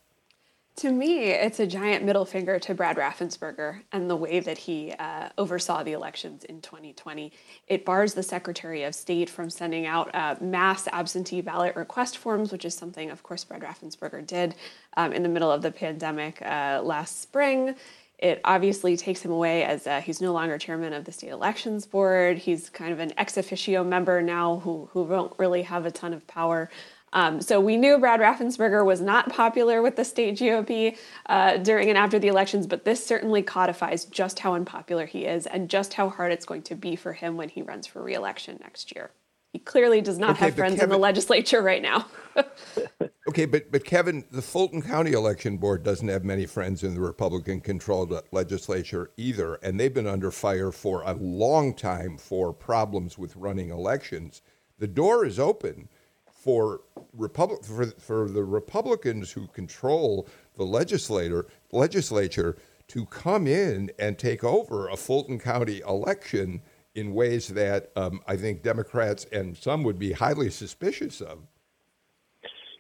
To 0.78 0.94
me, 0.94 1.26
it's 1.26 1.60
a 1.60 1.68
giant 1.68 2.06
middle 2.06 2.24
finger 2.24 2.58
to 2.60 2.74
Brad 2.74 2.96
Raffensperger 2.96 3.82
and 3.92 4.10
the 4.10 4.16
way 4.16 4.40
that 4.40 4.58
he 4.58 4.94
uh, 4.94 5.28
oversaw 5.38 5.84
the 5.84 5.92
elections 5.92 6.46
in 6.46 6.62
2020. 6.62 7.34
It 7.68 7.84
bars 7.84 8.14
the 8.14 8.24
Secretary 8.24 8.84
of 8.84 8.96
State 8.96 9.30
from 9.30 9.50
sending 9.50 9.86
out 9.86 10.16
uh, 10.16 10.36
mass 10.40 10.88
absentee 10.94 11.42
ballot 11.42 11.76
request 11.76 12.18
forms, 12.18 12.54
which 12.54 12.64
is 12.64 12.74
something, 12.74 13.12
of 13.12 13.24
course, 13.24 13.44
Brad 13.44 13.62
Raffensperger 13.62 14.26
did 14.26 14.56
um, 14.96 15.12
in 15.12 15.22
the 15.22 15.28
middle 15.28 15.52
of 15.52 15.62
the 15.62 15.72
pandemic 15.72 16.42
uh, 16.44 16.80
last 16.82 17.22
spring. 17.22 17.76
It 18.20 18.42
obviously 18.44 18.98
takes 18.98 19.22
him 19.22 19.32
away 19.32 19.64
as 19.64 19.88
uh, 19.88 20.02
he's 20.02 20.20
no 20.20 20.34
longer 20.34 20.58
chairman 20.58 20.92
of 20.92 21.06
the 21.06 21.12
state 21.12 21.30
elections 21.30 21.86
board. 21.86 22.38
He's 22.38 22.70
kind 22.70 22.92
of 22.92 23.00
an 23.00 23.14
ex 23.18 23.38
officio 23.38 23.84
member 23.84 24.22
now 24.22 24.58
who, 24.58 24.90
who 24.92 25.04
won't 25.04 25.34
really 25.40 25.62
have 25.64 25.86
a 25.86 25.92
ton 25.92 26.14
of 26.14 26.28
power. 26.28 26.70
Um, 27.14 27.42
so 27.42 27.60
we 27.60 27.78
knew 27.78 27.98
Brad 27.98 28.20
Raffensperger 28.20 28.86
was 28.86 29.02
not 29.02 29.30
popular 29.30 29.82
with 29.82 29.96
the 29.96 30.04
state 30.06 30.36
GOP 30.38 30.98
uh, 31.26 31.58
during 31.58 31.90
and 31.90 31.98
after 31.98 32.20
the 32.20 32.28
elections, 32.28 32.68
but 32.68 32.86
this 32.86 33.04
certainly 33.04 33.42
codifies 33.42 34.06
just 34.06 34.40
how 34.40 34.54
unpopular 34.54 35.06
he 35.06 35.26
is 35.26 35.48
and 35.48 35.70
just 35.70 35.94
how 35.94 36.10
hard 36.10 36.32
it's 36.32 36.46
going 36.46 36.62
to 36.64 36.76
be 36.76 36.96
for 36.96 37.14
him 37.14 37.38
when 37.38 37.50
he 37.50 37.62
runs 37.62 37.88
for 37.88 38.04
reelection 38.04 38.60
next 38.62 38.94
year. 38.94 39.12
He 39.54 39.60
clearly 39.60 40.02
does 40.02 40.20
not 40.20 40.32
okay, 40.32 40.46
have 40.46 40.56
friends 40.56 40.76
Kevin, 40.76 40.86
in 40.86 40.90
the 40.92 40.98
legislature 40.98 41.62
right 41.62 41.82
now. 41.82 42.06
okay, 43.30 43.46
but 43.46 43.72
but 43.72 43.84
Kevin, 43.84 44.24
the 44.32 44.44
Fulton 44.44 44.82
County 44.82 45.14
Election 45.14 45.58
Board 45.58 45.82
doesn't 45.84 46.08
have 46.08 46.24
many 46.24 46.46
friends 46.46 46.84
in 46.84 46.94
the 46.94 47.02
Republican-controlled 47.02 48.14
legislature 48.32 49.12
either, 49.18 49.56
and 49.56 49.80
they've 49.80 49.94
been 49.94 50.06
under 50.06 50.30
fire 50.30 50.72
for 50.72 51.02
a 51.02 51.14
long 51.14 51.74
time 51.74 52.18
for 52.18 52.54
problems 52.54 53.18
with 53.18 53.36
running 53.36 53.72
elections. 53.72 54.44
The 54.78 54.88
door 54.88 55.26
is 55.26 55.40
open 55.40 55.90
for 56.26 56.82
Republic 57.14 57.64
for, 57.66 57.88
for 58.00 58.30
the 58.30 58.44
Republicans 58.44 59.32
who 59.32 59.48
control 59.48 60.28
the 60.58 60.64
legislator 60.64 61.48
legislature 61.72 62.56
to 62.88 63.06
come 63.08 63.48
in 63.48 63.92
and 63.98 64.18
take 64.18 64.44
over 64.44 64.90
a 64.90 64.98
Fulton 64.98 65.40
County 65.40 65.82
election 65.88 66.62
in 66.96 67.14
ways 67.14 67.48
that 67.50 67.92
um, 67.96 68.22
I 68.28 68.36
think 68.36 68.64
Democrats 68.64 69.26
and 69.32 69.56
some 69.56 69.84
would 69.84 70.00
be 70.00 70.12
highly 70.12 70.50
suspicious 70.50 71.22
of. 71.22 71.40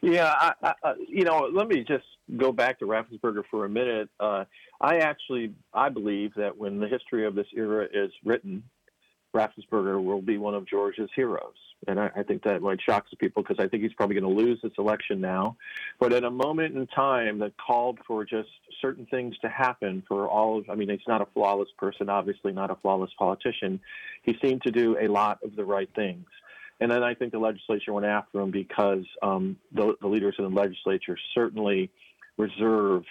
Yeah, 0.01 0.34
I, 0.62 0.74
I, 0.84 0.93
you 1.07 1.26
know, 1.26 1.49
let 1.53 1.68
me 1.68 1.84
just 1.84 2.05
go 2.38 2.51
back 2.51 2.80
to 2.80 2.86
Raffensperger 2.86 3.43
for 3.51 3.66
a 3.66 3.70
minute. 3.70 4.10
Uh, 4.20 4.45
I 4.80 4.97
actually 4.97 5.53
I 5.74 5.89
believe 5.89 6.34
that 6.36 6.57
when 6.57 6.80
the 6.80 6.88
history 6.88 7.26
of 7.26 7.36
this 7.36 7.47
era 7.53 7.88
is 7.91 8.12
written, 8.24 8.64
Raffensperger 9.36 10.03
will 10.03 10.22
be 10.22 10.38
one 10.38 10.55
of 10.55 10.68
Georgia's 10.68 11.10
heroes. 11.16 11.55
And 11.88 11.99
I, 11.99 12.11
I 12.15 12.23
think 12.23 12.43
that 12.43 12.61
might 12.61 12.82
shock 12.82 13.05
some 13.09 13.17
people 13.17 13.41
because 13.41 13.63
I 13.63 13.67
think 13.67 13.84
he's 13.84 13.93
probably 13.93 14.19
going 14.19 14.36
to 14.36 14.41
lose 14.41 14.59
this 14.61 14.73
election 14.77 15.21
now. 15.21 15.55
But 15.99 16.13
at 16.13 16.23
a 16.23 16.32
moment 16.32 16.75
in 16.75 16.88
time 16.88 17.39
that 17.39 17.53
called 17.57 17.99
for 18.05 18.25
just 18.25 18.49
certain 18.82 19.05
things 19.05 19.38
to 19.39 19.49
happen 19.49 20.03
for 20.07 20.27
all 20.27 20.59
of, 20.59 20.69
I 20.69 20.75
mean, 20.75 20.89
he's 20.89 20.99
not 21.07 21.21
a 21.21 21.27
flawless 21.34 21.69
person, 21.77 22.09
obviously 22.09 22.51
not 22.51 22.69
a 22.69 22.75
flawless 22.75 23.11
politician. 23.17 23.80
He 24.23 24.38
seemed 24.41 24.63
to 24.63 24.71
do 24.71 24.97
a 24.99 25.07
lot 25.07 25.39
of 25.43 25.55
the 25.55 25.63
right 25.63 25.89
things. 25.95 26.25
And 26.82 26.89
then 26.89 27.03
I 27.03 27.13
think 27.13 27.32
the 27.32 27.39
legislature 27.39 27.91
went 27.93 28.05
after 28.05 28.39
him 28.39 28.51
because 28.51 29.05
um, 29.21 29.57
the, 29.73 29.95
the 30.01 30.07
leaders 30.07 30.36
in 30.38 30.45
the 30.45 30.49
legislature 30.49 31.17
certainly 31.34 31.89
reserve 32.38 33.03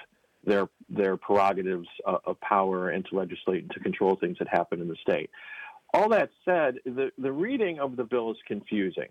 their 0.45 0.69
their 0.89 1.17
prerogatives 1.17 1.89
uh, 2.07 2.19
of 2.25 2.41
power 2.41 2.91
and 2.91 3.05
to 3.07 3.17
legislate 3.17 3.63
and 3.65 3.71
to 3.73 3.81
control 3.81 4.17
things 4.17 4.39
that 4.39 4.49
happen 4.49 4.81
in 4.81 4.89
the 4.89 4.97
state. 5.03 5.31
All 5.95 6.09
that 6.11 6.31
said, 6.45 6.77
the, 6.85 7.11
the 7.19 7.33
reading 7.33 7.81
of 7.81 7.97
the 7.97 8.05
bill 8.05 8.31
is 8.31 8.37
confusing. 8.47 9.09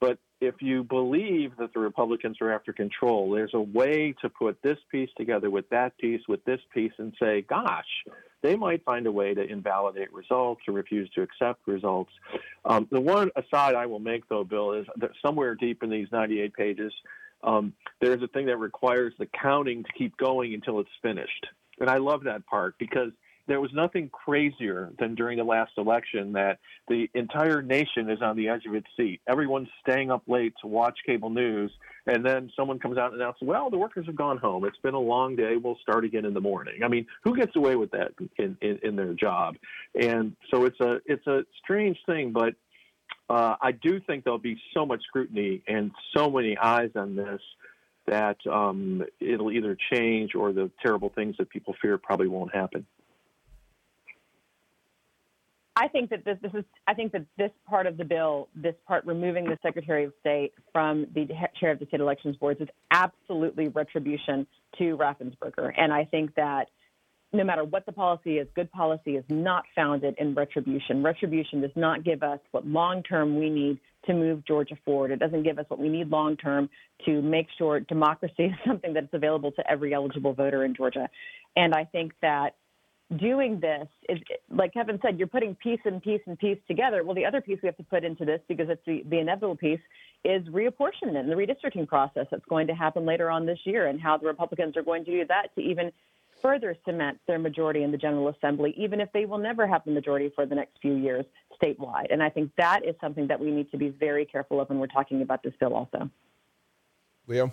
But 0.00 0.18
if 0.40 0.56
you 0.60 0.84
believe 0.84 1.52
that 1.58 1.72
the 1.72 1.80
Republicans 1.80 2.36
are 2.42 2.52
after 2.52 2.72
control, 2.72 3.30
there's 3.30 3.54
a 3.54 3.60
way 3.60 4.14
to 4.20 4.28
put 4.28 4.60
this 4.62 4.76
piece 4.90 5.08
together 5.16 5.48
with 5.48 5.68
that 5.70 5.96
piece, 5.96 6.20
with 6.28 6.44
this 6.44 6.60
piece, 6.74 6.92
and 6.98 7.14
say, 7.20 7.42
gosh, 7.42 7.86
they 8.42 8.56
might 8.56 8.84
find 8.84 9.06
a 9.06 9.12
way 9.12 9.32
to 9.32 9.42
invalidate 9.42 10.12
results 10.12 10.60
or 10.68 10.74
refuse 10.74 11.08
to 11.14 11.22
accept 11.22 11.66
results. 11.66 12.12
Um, 12.66 12.86
the 12.90 13.00
one 13.00 13.30
aside 13.36 13.74
I 13.74 13.86
will 13.86 13.98
make, 13.98 14.28
though, 14.28 14.44
Bill, 14.44 14.72
is 14.74 14.86
that 14.96 15.12
somewhere 15.24 15.54
deep 15.54 15.82
in 15.82 15.88
these 15.88 16.08
98 16.12 16.52
pages, 16.52 16.92
um, 17.42 17.72
there's 18.00 18.22
a 18.22 18.28
thing 18.28 18.46
that 18.46 18.58
requires 18.58 19.14
the 19.18 19.26
counting 19.40 19.82
to 19.84 19.92
keep 19.96 20.16
going 20.18 20.52
until 20.52 20.80
it's 20.80 20.90
finished. 21.00 21.46
And 21.80 21.88
I 21.88 21.96
love 21.96 22.24
that 22.24 22.44
part 22.46 22.74
because 22.78 23.12
there 23.46 23.60
was 23.60 23.70
nothing 23.72 24.08
crazier 24.10 24.90
than 24.98 25.14
during 25.14 25.38
the 25.38 25.44
last 25.44 25.72
election 25.78 26.32
that 26.32 26.58
the 26.88 27.08
entire 27.14 27.62
nation 27.62 28.10
is 28.10 28.20
on 28.20 28.36
the 28.36 28.48
edge 28.48 28.66
of 28.66 28.74
its 28.74 28.86
seat. 28.96 29.20
Everyone's 29.28 29.68
staying 29.80 30.10
up 30.10 30.22
late 30.26 30.54
to 30.62 30.66
watch 30.66 30.98
cable 31.06 31.30
news, 31.30 31.70
and 32.06 32.24
then 32.24 32.50
someone 32.56 32.78
comes 32.78 32.98
out 32.98 33.12
and 33.12 33.20
announces, 33.20 33.42
"Well, 33.42 33.70
the 33.70 33.78
workers 33.78 34.06
have 34.06 34.16
gone 34.16 34.38
home. 34.38 34.64
It's 34.64 34.78
been 34.78 34.94
a 34.94 35.00
long 35.00 35.36
day. 35.36 35.56
We'll 35.56 35.78
start 35.78 36.04
again 36.04 36.24
in 36.24 36.34
the 36.34 36.40
morning." 36.40 36.82
I 36.82 36.88
mean, 36.88 37.06
who 37.24 37.36
gets 37.36 37.54
away 37.56 37.76
with 37.76 37.90
that 37.92 38.12
in, 38.38 38.56
in, 38.60 38.78
in 38.82 38.96
their 38.96 39.14
job? 39.14 39.56
And 40.00 40.34
so 40.50 40.64
it's 40.64 40.80
a 40.80 41.00
it's 41.06 41.26
a 41.26 41.44
strange 41.62 41.98
thing, 42.06 42.32
but 42.32 42.54
uh, 43.28 43.56
I 43.60 43.72
do 43.72 44.00
think 44.00 44.24
there'll 44.24 44.38
be 44.38 44.60
so 44.74 44.86
much 44.86 45.02
scrutiny 45.04 45.62
and 45.66 45.90
so 46.16 46.30
many 46.30 46.56
eyes 46.58 46.90
on 46.94 47.16
this 47.16 47.40
that 48.06 48.36
um, 48.46 49.04
it'll 49.20 49.50
either 49.50 49.76
change 49.92 50.34
or 50.34 50.52
the 50.52 50.70
terrible 50.80 51.08
things 51.08 51.36
that 51.38 51.48
people 51.50 51.74
fear 51.82 51.98
probably 51.98 52.28
won't 52.28 52.54
happen. 52.54 52.86
I 55.78 55.88
think 55.88 56.08
that 56.10 56.24
this, 56.24 56.38
this, 56.40 56.52
is. 56.54 56.64
I 56.86 56.94
think 56.94 57.12
that 57.12 57.26
this 57.36 57.50
part 57.68 57.86
of 57.86 57.98
the 57.98 58.04
bill, 58.04 58.48
this 58.54 58.74
part 58.88 59.04
removing 59.04 59.44
the 59.44 59.58
Secretary 59.62 60.04
of 60.04 60.12
State 60.20 60.52
from 60.72 61.06
the 61.14 61.28
chair 61.60 61.70
of 61.70 61.78
the 61.78 61.86
state 61.86 62.00
elections 62.00 62.36
boards, 62.36 62.62
is 62.62 62.68
absolutely 62.90 63.68
retribution 63.68 64.46
to 64.78 64.96
Raffensperger. 64.96 65.72
And 65.76 65.92
I 65.92 66.04
think 66.06 66.34
that 66.36 66.68
no 67.34 67.44
matter 67.44 67.62
what 67.62 67.84
the 67.84 67.92
policy 67.92 68.38
is, 68.38 68.48
good 68.54 68.70
policy 68.72 69.16
is 69.16 69.24
not 69.28 69.64
founded 69.74 70.14
in 70.18 70.34
retribution. 70.34 71.02
Retribution 71.02 71.60
does 71.60 71.72
not 71.76 72.04
give 72.04 72.22
us 72.22 72.40
what 72.52 72.66
long 72.66 73.02
term 73.02 73.38
we 73.38 73.50
need 73.50 73.78
to 74.06 74.14
move 74.14 74.46
Georgia 74.46 74.76
forward. 74.82 75.10
It 75.10 75.18
doesn't 75.18 75.42
give 75.42 75.58
us 75.58 75.66
what 75.68 75.78
we 75.78 75.90
need 75.90 76.08
long 76.08 76.38
term 76.38 76.70
to 77.04 77.20
make 77.20 77.48
sure 77.58 77.80
democracy 77.80 78.44
is 78.44 78.52
something 78.66 78.94
that's 78.94 79.12
available 79.12 79.52
to 79.52 79.70
every 79.70 79.92
eligible 79.92 80.32
voter 80.32 80.64
in 80.64 80.74
Georgia. 80.74 81.10
And 81.54 81.74
I 81.74 81.84
think 81.84 82.12
that 82.22 82.54
doing 83.14 83.60
this 83.60 83.86
is 84.08 84.18
like 84.50 84.74
Kevin 84.74 84.98
said, 85.00 85.18
you're 85.18 85.28
putting 85.28 85.54
piece 85.54 85.78
and 85.84 86.02
piece 86.02 86.20
and 86.26 86.36
piece 86.38 86.58
together. 86.66 87.04
Well, 87.04 87.14
the 87.14 87.24
other 87.24 87.40
piece 87.40 87.58
we 87.62 87.66
have 87.66 87.76
to 87.76 87.84
put 87.84 88.04
into 88.04 88.24
this 88.24 88.40
because 88.48 88.68
it's 88.68 88.82
the, 88.84 89.04
the 89.08 89.18
inevitable 89.20 89.56
piece 89.56 89.80
is 90.24 90.42
reapportionment, 90.48 91.16
and 91.16 91.30
the 91.30 91.36
redistricting 91.36 91.86
process 91.86 92.26
that's 92.30 92.44
going 92.48 92.66
to 92.66 92.74
happen 92.74 93.06
later 93.06 93.30
on 93.30 93.46
this 93.46 93.60
year, 93.64 93.86
and 93.86 94.00
how 94.00 94.16
the 94.16 94.26
Republicans 94.26 94.76
are 94.76 94.82
going 94.82 95.04
to 95.04 95.10
do 95.12 95.24
that 95.26 95.54
to 95.54 95.60
even 95.60 95.92
further 96.42 96.76
cement 96.84 97.18
their 97.26 97.38
majority 97.38 97.82
in 97.82 97.92
the 97.92 97.96
General 97.96 98.28
Assembly, 98.28 98.74
even 98.76 99.00
if 99.00 99.08
they 99.12 99.24
will 99.24 99.38
never 99.38 99.66
have 99.66 99.82
the 99.84 99.90
majority 99.92 100.30
for 100.34 100.44
the 100.44 100.54
next 100.54 100.78
few 100.82 100.94
years 100.94 101.24
statewide. 101.62 102.06
And 102.10 102.22
I 102.22 102.28
think 102.28 102.50
that 102.58 102.84
is 102.84 102.94
something 103.00 103.28
that 103.28 103.40
we 103.40 103.50
need 103.50 103.70
to 103.70 103.78
be 103.78 103.88
very 103.88 104.24
careful 104.24 104.60
of 104.60 104.68
when 104.68 104.78
we're 104.78 104.86
talking 104.88 105.22
about 105.22 105.42
this 105.42 105.54
bill, 105.58 105.74
also. 105.74 106.10
Leo. 107.26 107.52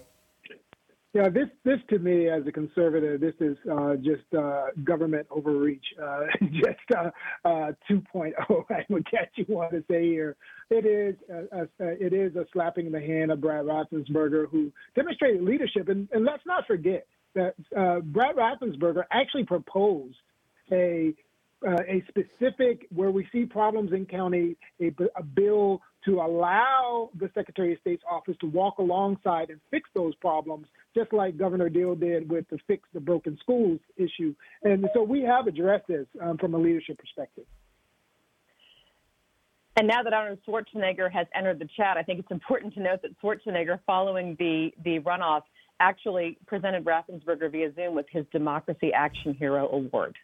Yeah, 1.13 1.29
this 1.29 1.47
this 1.63 1.77
to 1.91 1.99
me 1.99 2.27
as 2.27 2.41
a 2.47 2.51
conservative, 2.51 3.21
this 3.21 3.35
is 3.39 3.55
uh, 3.71 3.95
just 3.97 4.23
uh, 4.35 4.67
government 4.83 5.27
overreach, 5.29 5.85
uh, 6.01 6.21
just 6.51 6.97
uh, 6.97 7.11
uh, 7.45 7.71
2.0. 7.89 8.33
I 8.71 8.85
would 8.89 9.05
guess 9.11 9.27
you 9.35 9.45
want 9.47 9.71
to 9.73 9.83
say 9.89 10.05
here. 10.05 10.35
It 10.71 10.87
is 10.87 11.15
a, 11.29 11.61
a, 11.61 11.67
it 12.03 12.13
is 12.13 12.35
a 12.35 12.45
slapping 12.51 12.87
in 12.87 12.91
the 12.91 12.99
hand 12.99 13.31
of 13.31 13.41
Brad 13.41 13.65
Raffensperger, 13.65 14.49
who 14.49 14.71
demonstrated 14.95 15.43
leadership, 15.43 15.87
and, 15.87 16.09
and 16.13 16.25
let's 16.25 16.43
not 16.47 16.65
forget 16.65 17.05
that 17.35 17.53
uh, 17.77 17.99
Brad 17.99 18.35
Raffensperger 18.35 19.03
actually 19.11 19.43
proposed 19.43 20.17
a 20.71 21.13
uh, 21.65 21.77
a 21.87 22.03
specific 22.07 22.87
where 22.93 23.11
we 23.11 23.27
see 23.31 23.45
problems 23.45 23.91
in 23.93 24.05
county, 24.05 24.55
a, 24.81 24.91
a, 25.17 25.23
bill 25.23 25.81
to 26.05 26.19
allow 26.19 27.09
the 27.17 27.29
Secretary 27.33 27.73
of 27.73 27.79
State's 27.79 28.03
office 28.09 28.35
to 28.41 28.47
walk 28.47 28.77
alongside 28.79 29.49
and 29.49 29.59
fix 29.71 29.89
those 29.95 30.13
problems, 30.15 30.67
just 30.95 31.13
like 31.13 31.37
Governor 31.37 31.69
Deal 31.69 31.95
did 31.95 32.29
with 32.29 32.45
the 32.49 32.57
fix 32.67 32.87
the 32.93 32.99
broken 32.99 33.37
schools 33.41 33.79
issue. 33.95 34.35
And 34.63 34.87
so 34.93 35.03
we 35.03 35.21
have 35.21 35.47
addressed 35.47 35.87
this 35.87 36.07
um, 36.21 36.37
from 36.37 36.53
a 36.53 36.57
leadership 36.57 36.97
perspective. 36.97 37.45
And 39.75 39.87
now 39.87 40.03
that 40.03 40.13
Arnold 40.13 40.39
Schwarzenegger 40.47 41.11
has 41.11 41.25
entered 41.33 41.59
the 41.59 41.67
chat, 41.75 41.97
I 41.97 42.03
think 42.03 42.19
it's 42.19 42.31
important 42.31 42.75
to 42.75 42.79
note 42.81 43.01
that 43.01 43.19
Schwarzenegger, 43.21 43.79
following 43.85 44.35
the, 44.37 44.71
the 44.83 44.99
runoff, 44.99 45.41
actually 45.79 46.37
presented 46.45 46.85
Raffensperger 46.85 47.51
via 47.51 47.73
Zoom 47.73 47.95
with 47.95 48.05
his 48.11 48.25
Democracy 48.31 48.93
Action 48.93 49.33
Hero 49.33 49.67
Award. 49.69 50.15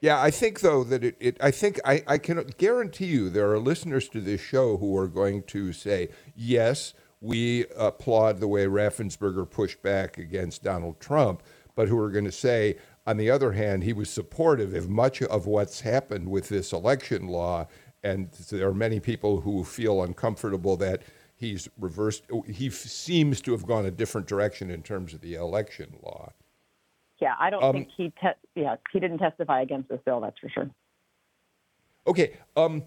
Yeah, 0.00 0.20
I 0.20 0.30
think 0.30 0.60
though 0.60 0.84
that 0.84 1.02
it, 1.02 1.16
it 1.18 1.36
I 1.40 1.50
think 1.50 1.80
I, 1.84 2.02
I 2.06 2.18
can 2.18 2.44
guarantee 2.58 3.06
you 3.06 3.30
there 3.30 3.50
are 3.50 3.58
listeners 3.58 4.08
to 4.10 4.20
this 4.20 4.40
show 4.40 4.76
who 4.76 4.96
are 4.96 5.08
going 5.08 5.44
to 5.44 5.72
say, 5.72 6.10
yes, 6.36 6.92
we 7.20 7.64
applaud 7.76 8.38
the 8.38 8.48
way 8.48 8.66
Raffensperger 8.66 9.48
pushed 9.48 9.82
back 9.82 10.18
against 10.18 10.62
Donald 10.62 11.00
Trump, 11.00 11.42
but 11.74 11.88
who 11.88 11.98
are 11.98 12.10
going 12.10 12.26
to 12.26 12.32
say, 12.32 12.76
on 13.06 13.16
the 13.16 13.30
other 13.30 13.52
hand, 13.52 13.82
he 13.82 13.94
was 13.94 14.10
supportive 14.10 14.74
of 14.74 14.90
much 14.90 15.22
of 15.22 15.46
what's 15.46 15.80
happened 15.80 16.28
with 16.30 16.48
this 16.50 16.72
election 16.72 17.28
law. 17.28 17.66
And 18.02 18.30
there 18.50 18.68
are 18.68 18.74
many 18.74 19.00
people 19.00 19.40
who 19.40 19.64
feel 19.64 20.02
uncomfortable 20.02 20.76
that 20.76 21.02
he's 21.34 21.68
reversed, 21.78 22.24
he 22.46 22.68
seems 22.68 23.40
to 23.40 23.52
have 23.52 23.66
gone 23.66 23.86
a 23.86 23.90
different 23.90 24.26
direction 24.26 24.70
in 24.70 24.82
terms 24.82 25.14
of 25.14 25.22
the 25.22 25.34
election 25.34 25.96
law. 26.02 26.30
Yeah, 27.24 27.36
I 27.40 27.48
don't 27.48 27.64
um, 27.64 27.72
think 27.72 27.88
he. 27.96 28.12
Te- 28.20 28.38
yeah, 28.54 28.76
he 28.92 29.00
didn't 29.00 29.16
testify 29.16 29.62
against 29.62 29.88
this 29.88 29.98
bill. 30.04 30.20
That's 30.20 30.38
for 30.38 30.50
sure. 30.50 30.68
Okay, 32.06 32.36
um, 32.54 32.82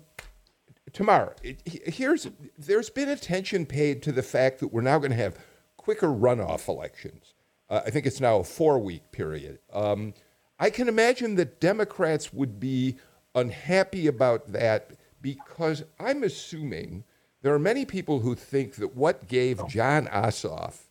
Tamar, 0.93 1.35
here's 1.65 2.27
there's 2.55 2.91
been 2.91 3.09
attention 3.09 3.65
paid 3.65 4.03
to 4.03 4.11
the 4.11 4.21
fact 4.21 4.59
that 4.59 4.67
we're 4.67 4.81
now 4.81 4.99
going 4.99 5.09
to 5.09 5.17
have 5.17 5.39
quicker 5.75 6.09
runoff 6.09 6.67
elections. 6.67 7.33
Uh, 7.67 7.81
I 7.83 7.89
think 7.89 8.05
it's 8.05 8.21
now 8.21 8.37
a 8.37 8.43
four-week 8.43 9.11
period. 9.11 9.57
Um, 9.73 10.13
I 10.59 10.69
can 10.69 10.87
imagine 10.87 11.33
that 11.37 11.59
Democrats 11.59 12.31
would 12.31 12.59
be 12.59 12.97
unhappy 13.33 14.05
about 14.05 14.51
that 14.51 14.91
because 15.19 15.83
I'm 15.99 16.21
assuming 16.21 17.05
there 17.41 17.55
are 17.55 17.59
many 17.59 17.85
people 17.85 18.19
who 18.19 18.35
think 18.35 18.75
that 18.75 18.95
what 18.95 19.27
gave 19.27 19.67
Jon 19.67 20.05
Ossoff 20.05 20.81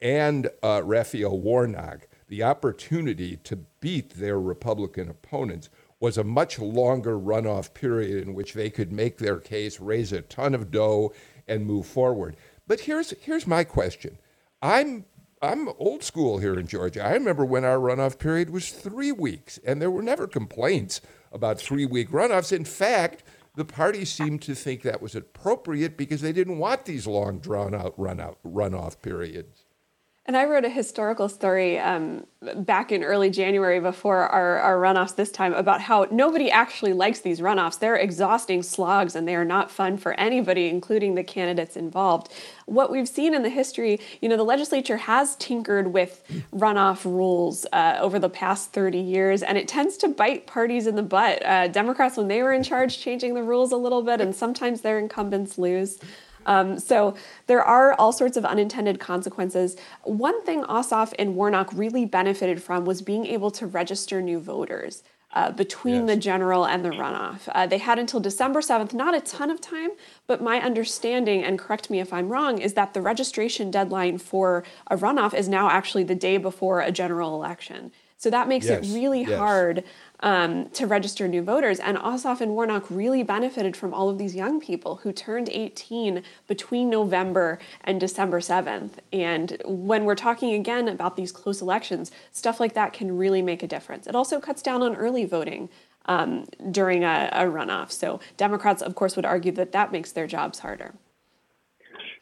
and 0.00 0.50
uh, 0.64 0.82
Raphael 0.84 1.38
Warnock 1.38 2.08
the 2.32 2.42
opportunity 2.42 3.36
to 3.36 3.56
beat 3.80 4.14
their 4.14 4.40
Republican 4.40 5.10
opponents 5.10 5.68
was 6.00 6.16
a 6.16 6.24
much 6.24 6.58
longer 6.58 7.18
runoff 7.18 7.74
period 7.74 8.26
in 8.26 8.32
which 8.32 8.54
they 8.54 8.70
could 8.70 8.90
make 8.90 9.18
their 9.18 9.38
case, 9.38 9.78
raise 9.78 10.14
a 10.14 10.22
ton 10.22 10.54
of 10.54 10.70
dough, 10.70 11.12
and 11.46 11.66
move 11.66 11.84
forward. 11.84 12.34
But 12.66 12.80
here's 12.80 13.10
here's 13.20 13.46
my 13.46 13.64
question. 13.64 14.16
I'm 14.62 15.04
I'm 15.42 15.68
old 15.78 16.02
school 16.02 16.38
here 16.38 16.58
in 16.58 16.66
Georgia. 16.66 17.04
I 17.04 17.12
remember 17.12 17.44
when 17.44 17.66
our 17.66 17.76
runoff 17.76 18.18
period 18.18 18.48
was 18.48 18.70
three 18.70 19.12
weeks, 19.12 19.58
and 19.66 19.82
there 19.82 19.90
were 19.90 20.02
never 20.02 20.26
complaints 20.26 21.02
about 21.32 21.60
three 21.60 21.84
week 21.84 22.08
runoffs. 22.12 22.50
In 22.50 22.64
fact, 22.64 23.24
the 23.56 23.66
party 23.66 24.06
seemed 24.06 24.40
to 24.40 24.54
think 24.54 24.80
that 24.80 25.02
was 25.02 25.14
appropriate 25.14 25.98
because 25.98 26.22
they 26.22 26.32
didn't 26.32 26.56
want 26.56 26.86
these 26.86 27.06
long 27.06 27.40
drawn 27.40 27.74
out 27.74 27.92
run 27.98 28.20
out 28.20 28.38
runoff 28.42 29.02
periods. 29.02 29.61
And 30.24 30.36
I 30.36 30.44
wrote 30.44 30.64
a 30.64 30.68
historical 30.68 31.28
story 31.28 31.80
um, 31.80 32.24
back 32.58 32.92
in 32.92 33.02
early 33.02 33.28
January 33.28 33.80
before 33.80 34.18
our, 34.18 34.58
our 34.58 34.76
runoffs 34.76 35.16
this 35.16 35.32
time 35.32 35.52
about 35.52 35.80
how 35.80 36.06
nobody 36.12 36.48
actually 36.48 36.92
likes 36.92 37.18
these 37.20 37.40
runoffs. 37.40 37.80
They're 37.80 37.96
exhausting 37.96 38.62
slogs 38.62 39.16
and 39.16 39.26
they 39.26 39.34
are 39.34 39.44
not 39.44 39.68
fun 39.68 39.98
for 39.98 40.12
anybody, 40.14 40.68
including 40.68 41.16
the 41.16 41.24
candidates 41.24 41.76
involved. 41.76 42.32
What 42.66 42.92
we've 42.92 43.08
seen 43.08 43.34
in 43.34 43.42
the 43.42 43.48
history, 43.48 43.98
you 44.20 44.28
know, 44.28 44.36
the 44.36 44.44
legislature 44.44 44.96
has 44.96 45.34
tinkered 45.36 45.92
with 45.92 46.22
runoff 46.54 47.04
rules 47.04 47.66
uh, 47.72 47.96
over 48.00 48.20
the 48.20 48.30
past 48.30 48.72
30 48.72 48.98
years, 48.98 49.42
and 49.42 49.58
it 49.58 49.66
tends 49.66 49.96
to 49.98 50.08
bite 50.08 50.46
parties 50.46 50.86
in 50.86 50.94
the 50.94 51.02
butt. 51.02 51.44
Uh, 51.44 51.66
Democrats, 51.66 52.16
when 52.16 52.28
they 52.28 52.44
were 52.44 52.52
in 52.52 52.62
charge, 52.62 53.00
changing 53.00 53.34
the 53.34 53.42
rules 53.42 53.72
a 53.72 53.76
little 53.76 54.02
bit, 54.02 54.20
and 54.20 54.36
sometimes 54.36 54.82
their 54.82 55.00
incumbents 55.00 55.58
lose. 55.58 55.98
Um, 56.46 56.78
so 56.78 57.14
there 57.46 57.62
are 57.62 57.94
all 57.94 58.12
sorts 58.12 58.36
of 58.36 58.44
unintended 58.44 59.00
consequences. 59.00 59.76
One 60.04 60.42
thing 60.44 60.62
Ossoff 60.64 61.12
and 61.18 61.34
Warnock 61.36 61.70
really 61.72 62.04
benefited 62.04 62.62
from 62.62 62.84
was 62.84 63.02
being 63.02 63.26
able 63.26 63.50
to 63.52 63.66
register 63.66 64.20
new 64.20 64.38
voters. 64.38 65.02
Uh, 65.34 65.50
between 65.50 66.06
yes. 66.06 66.06
the 66.08 66.16
general 66.16 66.66
and 66.66 66.84
the 66.84 66.90
runoff. 66.90 67.48
Uh, 67.54 67.66
they 67.66 67.78
had 67.78 67.98
until 67.98 68.20
December 68.20 68.60
7th, 68.60 68.92
not 68.92 69.14
a 69.14 69.20
ton 69.22 69.50
of 69.50 69.62
time, 69.62 69.88
but 70.26 70.42
my 70.42 70.60
understanding, 70.60 71.42
and 71.42 71.58
correct 71.58 71.88
me 71.88 72.00
if 72.00 72.12
I'm 72.12 72.28
wrong, 72.28 72.58
is 72.58 72.74
that 72.74 72.92
the 72.92 73.00
registration 73.00 73.70
deadline 73.70 74.18
for 74.18 74.62
a 74.88 74.96
runoff 74.98 75.32
is 75.32 75.48
now 75.48 75.70
actually 75.70 76.04
the 76.04 76.14
day 76.14 76.36
before 76.36 76.82
a 76.82 76.92
general 76.92 77.34
election. 77.34 77.92
So 78.18 78.30
that 78.30 78.46
makes 78.46 78.66
yes. 78.66 78.86
it 78.86 78.94
really 78.94 79.22
yes. 79.22 79.36
hard 79.38 79.84
um, 80.22 80.70
to 80.70 80.86
register 80.86 81.28
new 81.28 81.42
voters. 81.42 81.80
And 81.80 81.98
Ossoff 81.98 82.40
and 82.40 82.52
Warnock 82.52 82.86
really 82.88 83.22
benefited 83.22 83.76
from 83.76 83.92
all 83.92 84.08
of 84.08 84.18
these 84.18 84.34
young 84.34 84.60
people 84.60 84.96
who 84.96 85.12
turned 85.12 85.48
18 85.50 86.22
between 86.46 86.88
November 86.88 87.58
and 87.82 88.00
December 88.00 88.40
7th. 88.40 88.92
And 89.12 89.60
when 89.64 90.04
we're 90.04 90.14
talking 90.14 90.54
again 90.54 90.88
about 90.88 91.16
these 91.16 91.32
close 91.32 91.60
elections, 91.60 92.12
stuff 92.30 92.60
like 92.60 92.74
that 92.74 92.92
can 92.92 93.16
really 93.16 93.42
make 93.42 93.62
a 93.62 93.66
difference. 93.66 94.06
It 94.06 94.14
also 94.14 94.40
cuts 94.40 94.62
down 94.62 94.82
on 94.82 94.96
early 94.96 95.24
voting. 95.24 95.68
Um, 96.06 96.46
during 96.72 97.04
a, 97.04 97.28
a 97.30 97.42
runoff. 97.44 97.92
So, 97.92 98.18
Democrats, 98.36 98.82
of 98.82 98.96
course, 98.96 99.14
would 99.14 99.24
argue 99.24 99.52
that 99.52 99.70
that 99.70 99.92
makes 99.92 100.10
their 100.10 100.26
jobs 100.26 100.58
harder. 100.58 100.94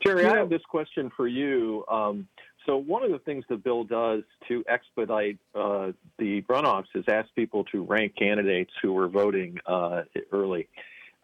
Teri, 0.05 0.31
I 0.31 0.37
have 0.37 0.51
this 0.51 0.61
question 0.69 1.11
for 1.17 1.27
you. 1.27 1.87
Um, 1.89 2.29
so 2.67 2.77
one 2.77 3.03
of 3.03 3.11
the 3.11 3.19
things 3.19 3.45
the 3.49 3.57
bill 3.57 3.85
does 3.85 4.23
to 4.49 4.65
expedite 4.69 5.39
uh, 5.55 5.93
the 6.19 6.43
runoffs 6.43 6.87
is 6.95 7.05
ask 7.09 7.29
people 7.35 7.65
to 7.65 7.83
rank 7.83 8.15
candidates 8.17 8.73
who 8.83 8.93
were 8.93 9.09
voting 9.09 9.59
uh, 9.67 10.03
early. 10.33 10.69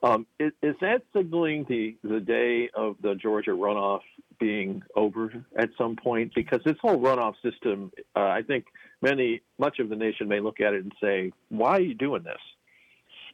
Um, 0.02 0.26
is, 0.38 0.52
is, 0.62 0.74
that 0.82 1.02
signaling 1.14 1.64
the, 1.68 1.96
the 2.02 2.20
day 2.20 2.68
of 2.74 2.96
the 3.02 3.14
Georgia 3.14 3.52
runoff 3.52 4.00
being 4.38 4.82
over 4.94 5.44
at 5.58 5.70
some 5.78 5.96
point? 5.96 6.32
Because 6.34 6.60
this 6.64 6.76
whole 6.80 6.98
runoff 6.98 7.34
system, 7.42 7.90
uh, 8.14 8.20
I 8.20 8.42
think 8.42 8.66
many, 9.00 9.40
much 9.58 9.78
of 9.78 9.88
the 9.88 9.96
nation 9.96 10.28
may 10.28 10.40
look 10.40 10.60
at 10.60 10.74
it 10.74 10.82
and 10.82 10.92
say, 11.02 11.32
"Why 11.48 11.70
are 11.70 11.80
you 11.80 11.94
doing 11.94 12.22
this?" 12.24 12.40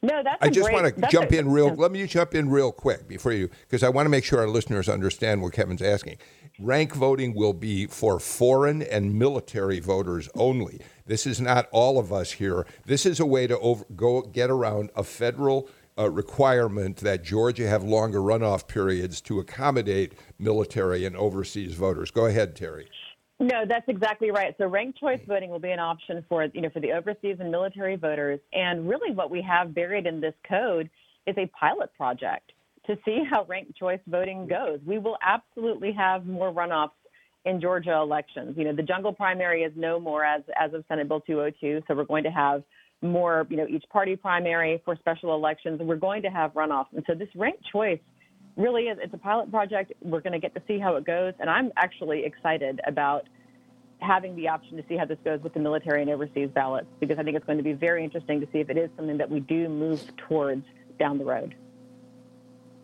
No, 0.03 0.21
that's. 0.21 0.37
I 0.41 0.49
just 0.49 0.71
want 0.71 0.93
to 0.93 1.07
jump 1.09 1.31
a, 1.31 1.39
in 1.39 1.49
real. 1.49 1.73
Let 1.73 1.91
me 1.91 2.05
jump 2.05 2.35
in 2.35 2.49
real 2.49 2.73
quick 2.73 3.07
before 3.07 3.31
you, 3.31 3.49
because 3.61 3.83
I 3.83 3.89
want 3.89 4.05
to 4.05 4.09
make 4.09 4.25
sure 4.25 4.39
our 4.39 4.49
listeners 4.49 4.89
understand 4.89 5.41
what 5.41 5.53
Kevin's 5.53 5.81
asking. 5.81 6.17
Rank 6.59 6.93
voting 6.93 7.33
will 7.33 7.53
be 7.53 7.87
for 7.87 8.19
foreign 8.19 8.81
and 8.81 9.17
military 9.17 9.79
voters 9.79 10.29
only. 10.35 10.81
This 11.05 11.25
is 11.25 11.39
not 11.39 11.67
all 11.71 11.97
of 11.97 12.11
us 12.11 12.33
here. 12.33 12.67
This 12.85 13.05
is 13.05 13.19
a 13.19 13.25
way 13.25 13.47
to 13.47 13.57
over, 13.59 13.85
go 13.95 14.21
get 14.21 14.51
around 14.51 14.91
a 14.95 15.03
federal 15.03 15.69
uh, 15.97 16.09
requirement 16.09 16.97
that 16.97 17.23
Georgia 17.23 17.67
have 17.67 17.83
longer 17.83 18.19
runoff 18.19 18.67
periods 18.67 19.21
to 19.21 19.39
accommodate 19.39 20.13
military 20.37 21.05
and 21.05 21.15
overseas 21.15 21.75
voters. 21.75 22.11
Go 22.11 22.25
ahead, 22.25 22.55
Teri. 22.55 22.87
No, 23.43 23.65
that's 23.67 23.87
exactly 23.89 24.31
right. 24.31 24.55
So 24.57 24.67
ranked 24.67 24.97
choice 24.97 25.19
voting 25.27 25.49
will 25.49 25.59
be 25.59 25.71
an 25.71 25.79
option 25.79 26.23
for 26.29 26.45
you 26.45 26.61
know 26.61 26.69
for 26.69 26.79
the 26.79 26.93
overseas 26.93 27.37
and 27.41 27.51
military 27.51 27.97
voters. 27.97 28.39
And 28.53 28.87
really, 28.87 29.13
what 29.13 29.29
we 29.29 29.41
have 29.41 29.75
buried 29.75 30.05
in 30.05 30.21
this 30.21 30.33
code 30.47 30.89
is 31.27 31.35
a 31.37 31.45
pilot 31.47 31.93
project 31.97 32.53
to 32.87 32.97
see 33.03 33.21
how 33.29 33.43
ranked 33.43 33.75
choice 33.77 33.99
voting 34.07 34.47
goes. 34.47 34.79
We 34.85 34.97
will 34.97 35.17
absolutely 35.21 35.91
have 35.91 36.25
more 36.25 36.53
runoffs 36.53 36.91
in 37.43 37.59
Georgia 37.59 37.95
elections. 37.95 38.55
You 38.57 38.63
know, 38.63 38.73
the 38.73 38.81
jungle 38.83 39.11
primary 39.11 39.63
is 39.63 39.73
no 39.75 39.99
more 39.99 40.23
as 40.23 40.43
as 40.57 40.73
of 40.73 40.85
Senate 40.87 41.09
Bill 41.09 41.19
202. 41.19 41.83
So 41.85 41.95
we're 41.95 42.05
going 42.05 42.23
to 42.23 42.31
have 42.31 42.63
more, 43.01 43.45
you 43.49 43.57
know, 43.57 43.67
each 43.67 43.83
party 43.91 44.15
primary 44.15 44.81
for 44.85 44.95
special 44.95 45.35
elections. 45.35 45.81
We're 45.83 45.97
going 45.97 46.21
to 46.21 46.29
have 46.29 46.53
runoffs. 46.53 46.93
And 46.93 47.03
so 47.05 47.13
this 47.13 47.27
ranked 47.35 47.65
choice 47.69 47.99
really 48.55 48.83
is 48.83 48.97
it's 49.01 49.13
a 49.13 49.17
pilot 49.17 49.49
project. 49.51 49.93
We're 50.01 50.21
going 50.21 50.33
to 50.33 50.39
get 50.39 50.53
to 50.55 50.61
see 50.67 50.79
how 50.79 50.95
it 50.95 51.05
goes, 51.05 51.33
and 51.39 51.49
I'm 51.49 51.71
actually 51.77 52.25
excited 52.25 52.81
about 52.85 53.27
having 53.99 54.35
the 54.35 54.49
option 54.49 54.77
to 54.77 54.83
see 54.87 54.97
how 54.97 55.05
this 55.05 55.17
goes 55.23 55.41
with 55.41 55.53
the 55.53 55.59
military 55.59 56.01
and 56.01 56.11
overseas 56.11 56.49
ballots 56.53 56.87
because 56.99 57.17
I 57.17 57.23
think 57.23 57.37
it's 57.37 57.45
going 57.45 57.57
to 57.57 57.63
be 57.63 57.73
very 57.73 58.03
interesting 58.03 58.41
to 58.41 58.47
see 58.51 58.59
if 58.59 58.69
it 58.69 58.77
is 58.77 58.89
something 58.97 59.17
that 59.17 59.29
we 59.29 59.39
do 59.39 59.69
move 59.69 60.01
towards 60.17 60.65
down 60.99 61.17
the 61.17 61.25
road. 61.25 61.55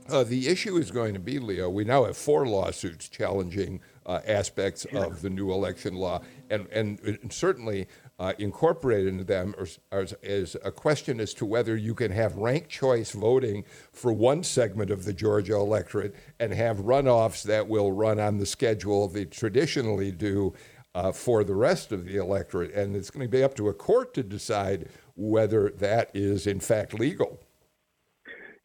Uh, 0.09 0.23
the 0.23 0.47
issue 0.47 0.77
is 0.77 0.89
going 0.89 1.13
to 1.13 1.19
be, 1.19 1.37
Leo, 1.37 1.69
we 1.69 1.83
now 1.83 2.05
have 2.05 2.17
four 2.17 2.47
lawsuits 2.47 3.09
challenging 3.09 3.79
uh, 4.05 4.19
aspects 4.25 4.85
of 4.85 5.21
the 5.21 5.29
new 5.29 5.51
election 5.51 5.93
law. 5.93 6.21
And, 6.49 6.67
and, 6.69 6.99
and 7.01 7.31
certainly 7.31 7.87
uh, 8.19 8.33
incorporated 8.37 9.07
into 9.07 9.23
them 9.23 9.55
is, 9.57 9.79
is 10.21 10.57
a 10.63 10.71
question 10.71 11.19
as 11.19 11.33
to 11.33 11.45
whether 11.45 11.75
you 11.77 11.95
can 11.95 12.11
have 12.11 12.35
ranked 12.35 12.69
choice 12.69 13.11
voting 13.11 13.63
for 13.93 14.11
one 14.11 14.43
segment 14.43 14.91
of 14.91 15.05
the 15.05 15.13
Georgia 15.13 15.55
electorate 15.55 16.13
and 16.39 16.53
have 16.53 16.79
runoffs 16.79 17.43
that 17.43 17.67
will 17.67 17.91
run 17.91 18.19
on 18.19 18.37
the 18.37 18.45
schedule 18.45 19.07
they 19.07 19.25
traditionally 19.25 20.11
do 20.11 20.53
uh, 20.95 21.11
for 21.11 21.43
the 21.43 21.55
rest 21.55 21.91
of 21.91 22.05
the 22.05 22.17
electorate. 22.17 22.73
And 22.73 22.95
it's 22.95 23.09
going 23.09 23.25
to 23.25 23.31
be 23.31 23.43
up 23.43 23.55
to 23.55 23.69
a 23.69 23.73
court 23.73 24.13
to 24.15 24.23
decide 24.23 24.89
whether 25.15 25.69
that 25.69 26.11
is 26.13 26.45
in 26.45 26.59
fact 26.59 26.93
legal. 26.93 27.39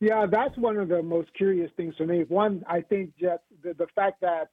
Yeah, 0.00 0.26
that's 0.26 0.56
one 0.58 0.76
of 0.76 0.88
the 0.88 1.02
most 1.02 1.32
curious 1.34 1.70
things 1.76 1.94
for 1.96 2.06
me. 2.06 2.24
One, 2.28 2.64
I 2.68 2.80
think 2.80 3.12
just 3.16 3.42
the, 3.62 3.74
the 3.74 3.86
fact 3.94 4.20
that 4.20 4.48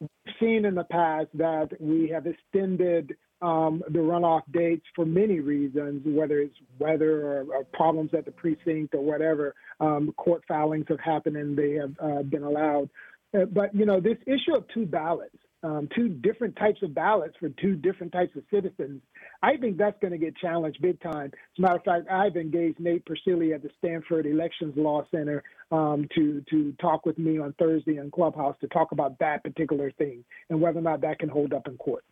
we've 0.00 0.34
seen 0.40 0.64
in 0.64 0.74
the 0.74 0.84
past 0.84 1.28
that 1.34 1.68
we 1.80 2.08
have 2.08 2.26
extended 2.26 3.16
um, 3.40 3.82
the 3.90 3.98
runoff 3.98 4.42
dates 4.52 4.84
for 4.96 5.06
many 5.06 5.40
reasons, 5.40 6.02
whether 6.04 6.40
it's 6.40 6.56
weather 6.78 7.26
or, 7.26 7.44
or 7.54 7.64
problems 7.72 8.10
at 8.16 8.24
the 8.24 8.32
precinct 8.32 8.94
or 8.94 9.02
whatever. 9.02 9.54
Um, 9.80 10.12
court 10.16 10.42
filings 10.48 10.86
have 10.88 11.00
happened 11.00 11.36
and 11.36 11.56
they 11.56 11.72
have 11.74 11.92
uh, 12.02 12.22
been 12.22 12.42
allowed. 12.42 12.90
Uh, 13.36 13.44
but, 13.44 13.74
you 13.74 13.86
know, 13.86 14.00
this 14.00 14.16
issue 14.26 14.56
of 14.56 14.64
two 14.74 14.86
ballots, 14.86 15.36
um, 15.62 15.88
two 15.94 16.08
different 16.08 16.56
types 16.56 16.82
of 16.82 16.94
ballots 16.94 17.34
for 17.40 17.48
two 17.48 17.74
different 17.74 18.12
types 18.12 18.36
of 18.36 18.44
citizens, 18.50 19.02
I 19.42 19.56
think 19.56 19.76
that's 19.76 19.98
going 20.00 20.12
to 20.12 20.18
get 20.18 20.36
challenged 20.36 20.80
big 20.80 21.00
time. 21.00 21.26
As 21.26 21.58
a 21.58 21.62
matter 21.62 21.76
of 21.76 21.84
fact, 21.84 22.10
I've 22.10 22.36
engaged 22.36 22.78
Nate 22.78 23.04
Persily 23.04 23.52
at 23.52 23.62
the 23.62 23.70
Stanford 23.78 24.26
Elections 24.26 24.74
Law 24.76 25.04
Center 25.10 25.42
um, 25.72 26.06
to 26.14 26.42
to 26.50 26.72
talk 26.80 27.04
with 27.04 27.18
me 27.18 27.38
on 27.38 27.54
Thursday 27.58 27.96
in 27.96 28.10
Clubhouse 28.10 28.56
to 28.60 28.68
talk 28.68 28.92
about 28.92 29.18
that 29.18 29.42
particular 29.42 29.90
thing 29.92 30.24
and 30.48 30.60
whether 30.60 30.78
or 30.78 30.82
not 30.82 31.00
that 31.00 31.18
can 31.18 31.28
hold 31.28 31.52
up 31.52 31.66
in 31.66 31.76
court. 31.76 32.04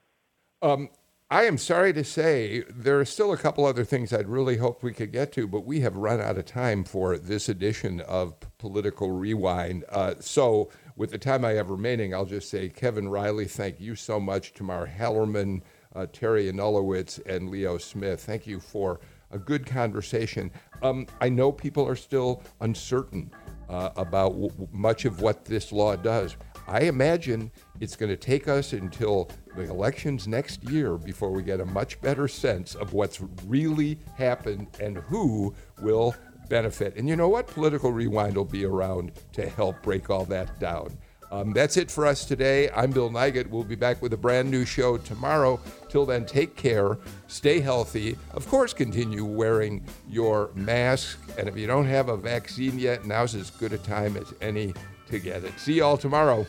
Um, 0.63 0.89
I 1.29 1.45
am 1.45 1.59
sorry 1.59 1.93
to 1.93 2.05
say 2.05 2.63
there 2.71 3.01
are 3.01 3.05
still 3.05 3.33
a 3.33 3.37
couple 3.37 3.65
other 3.65 3.85
things 3.85 4.13
I'd 4.13 4.29
really 4.29 4.59
hoped 4.59 4.85
we 4.85 4.93
could 4.93 5.11
get 5.11 5.33
to, 5.33 5.49
but 5.49 5.65
we 5.65 5.81
have 5.81 5.97
run 5.97 6.21
out 6.21 6.39
of 6.39 6.45
time 6.45 6.85
for 6.85 7.19
this 7.19 7.49
edition 7.49 8.01
of 8.01 8.37
Political 8.59 9.11
Rewind. 9.11 9.85
Uh, 9.89 10.15
so, 10.21 10.71
with 10.97 11.11
the 11.11 11.19
time 11.19 11.45
I 11.45 11.53
have 11.53 11.71
remaining, 11.71 12.15
I'll 12.15 12.25
just 12.25 12.49
say, 12.49 12.69
Kevin 12.69 13.09
Riley, 13.09 13.45
thank 13.45 13.81
you 13.81 13.95
so 13.95 14.19
much. 14.19 14.55
Tamar 14.55 14.87
Hallerman, 14.87 15.61
uh, 15.95 16.07
Teri 16.07 16.51
Anulewicz, 16.51 17.25
and 17.27 17.51
Leo 17.51 17.79
Smith, 17.79 18.25
thank 18.25 18.47
you 18.47 18.59
for 18.59 19.01
a 19.31 19.39
good 19.39 19.67
conversation. 19.67 20.51
Um, 20.83 21.07
I 21.21 21.29
know 21.29 21.53
people 21.53 21.87
are 21.87 21.97
still 21.97 22.43
uncertain 22.61 23.31
uh, 23.69 23.91
about 23.97 24.31
w- 24.31 24.69
much 24.73 25.05
of 25.05 25.21
what 25.21 25.45
this 25.45 25.73
law 25.73 25.97
does. 25.97 26.37
I 26.69 26.83
imagine 26.83 27.51
it's 27.81 27.97
going 27.97 28.11
to 28.11 28.17
take 28.17 28.49
us 28.49 28.73
until 28.73 29.31
the 29.55 29.63
elections 29.63 30.27
next 30.27 30.65
year 30.65 30.97
before 30.97 31.31
we 31.31 31.43
get 31.43 31.61
a 31.61 31.65
much 31.65 32.01
better 32.01 32.27
sense 32.27 32.75
of 32.75 32.93
what's 32.93 33.21
really 33.47 33.99
happened 34.17 34.69
and 34.81 34.99
who 34.99 35.55
will 35.81 36.15
benefit. 36.49 36.97
And 36.97 37.09
you 37.09 37.17
know 37.17 37.29
what? 37.29 37.47
Political 37.47 37.93
Rewind 37.93 38.37
will 38.37 38.45
be 38.45 38.65
around 38.65 39.13
to 39.33 39.49
help 39.49 39.83
break 39.83 40.11
all 40.11 40.25
that 40.27 40.59
down. 40.59 40.97
Um, 41.33 41.53
that's 41.53 41.77
it 41.77 41.91
for 41.91 42.07
us 42.07 42.25
today. 42.25 42.71
I'm 42.71 42.93
Bill 42.93 43.11
Nigut. 43.11 43.49
We'll 43.49 43.65
be 43.65 43.75
back 43.75 44.01
with 44.01 44.13
a 44.13 44.17
brand 44.17 44.51
new 44.51 44.65
show 44.65 44.97
tomorrow. 44.97 45.61
Till 45.89 46.07
then, 46.07 46.25
take 46.25 46.57
care, 46.57 46.99
stay 47.27 47.59
healthy. 47.59 48.17
Of 48.33 48.47
course, 48.49 48.73
continue 48.73 49.25
wearing 49.25 49.85
your 50.09 50.51
mask. 50.55 51.19
And 51.37 51.49
if 51.49 51.57
you 51.57 51.67
don't 51.67 51.87
have 51.87 52.09
a 52.09 52.17
vaccine 52.17 52.79
yet, 52.79 53.07
now's 53.07 53.35
as 53.35 53.51
good 53.51 53.73
a 53.73 53.79
time 53.79 54.17
as 54.17 54.33
any 54.41 54.73
to 55.09 55.19
get 55.19 55.43
it. 55.45 55.59
See 55.59 55.75
you 55.75 55.85
all 55.85 55.97
tomorrow. 55.97 56.47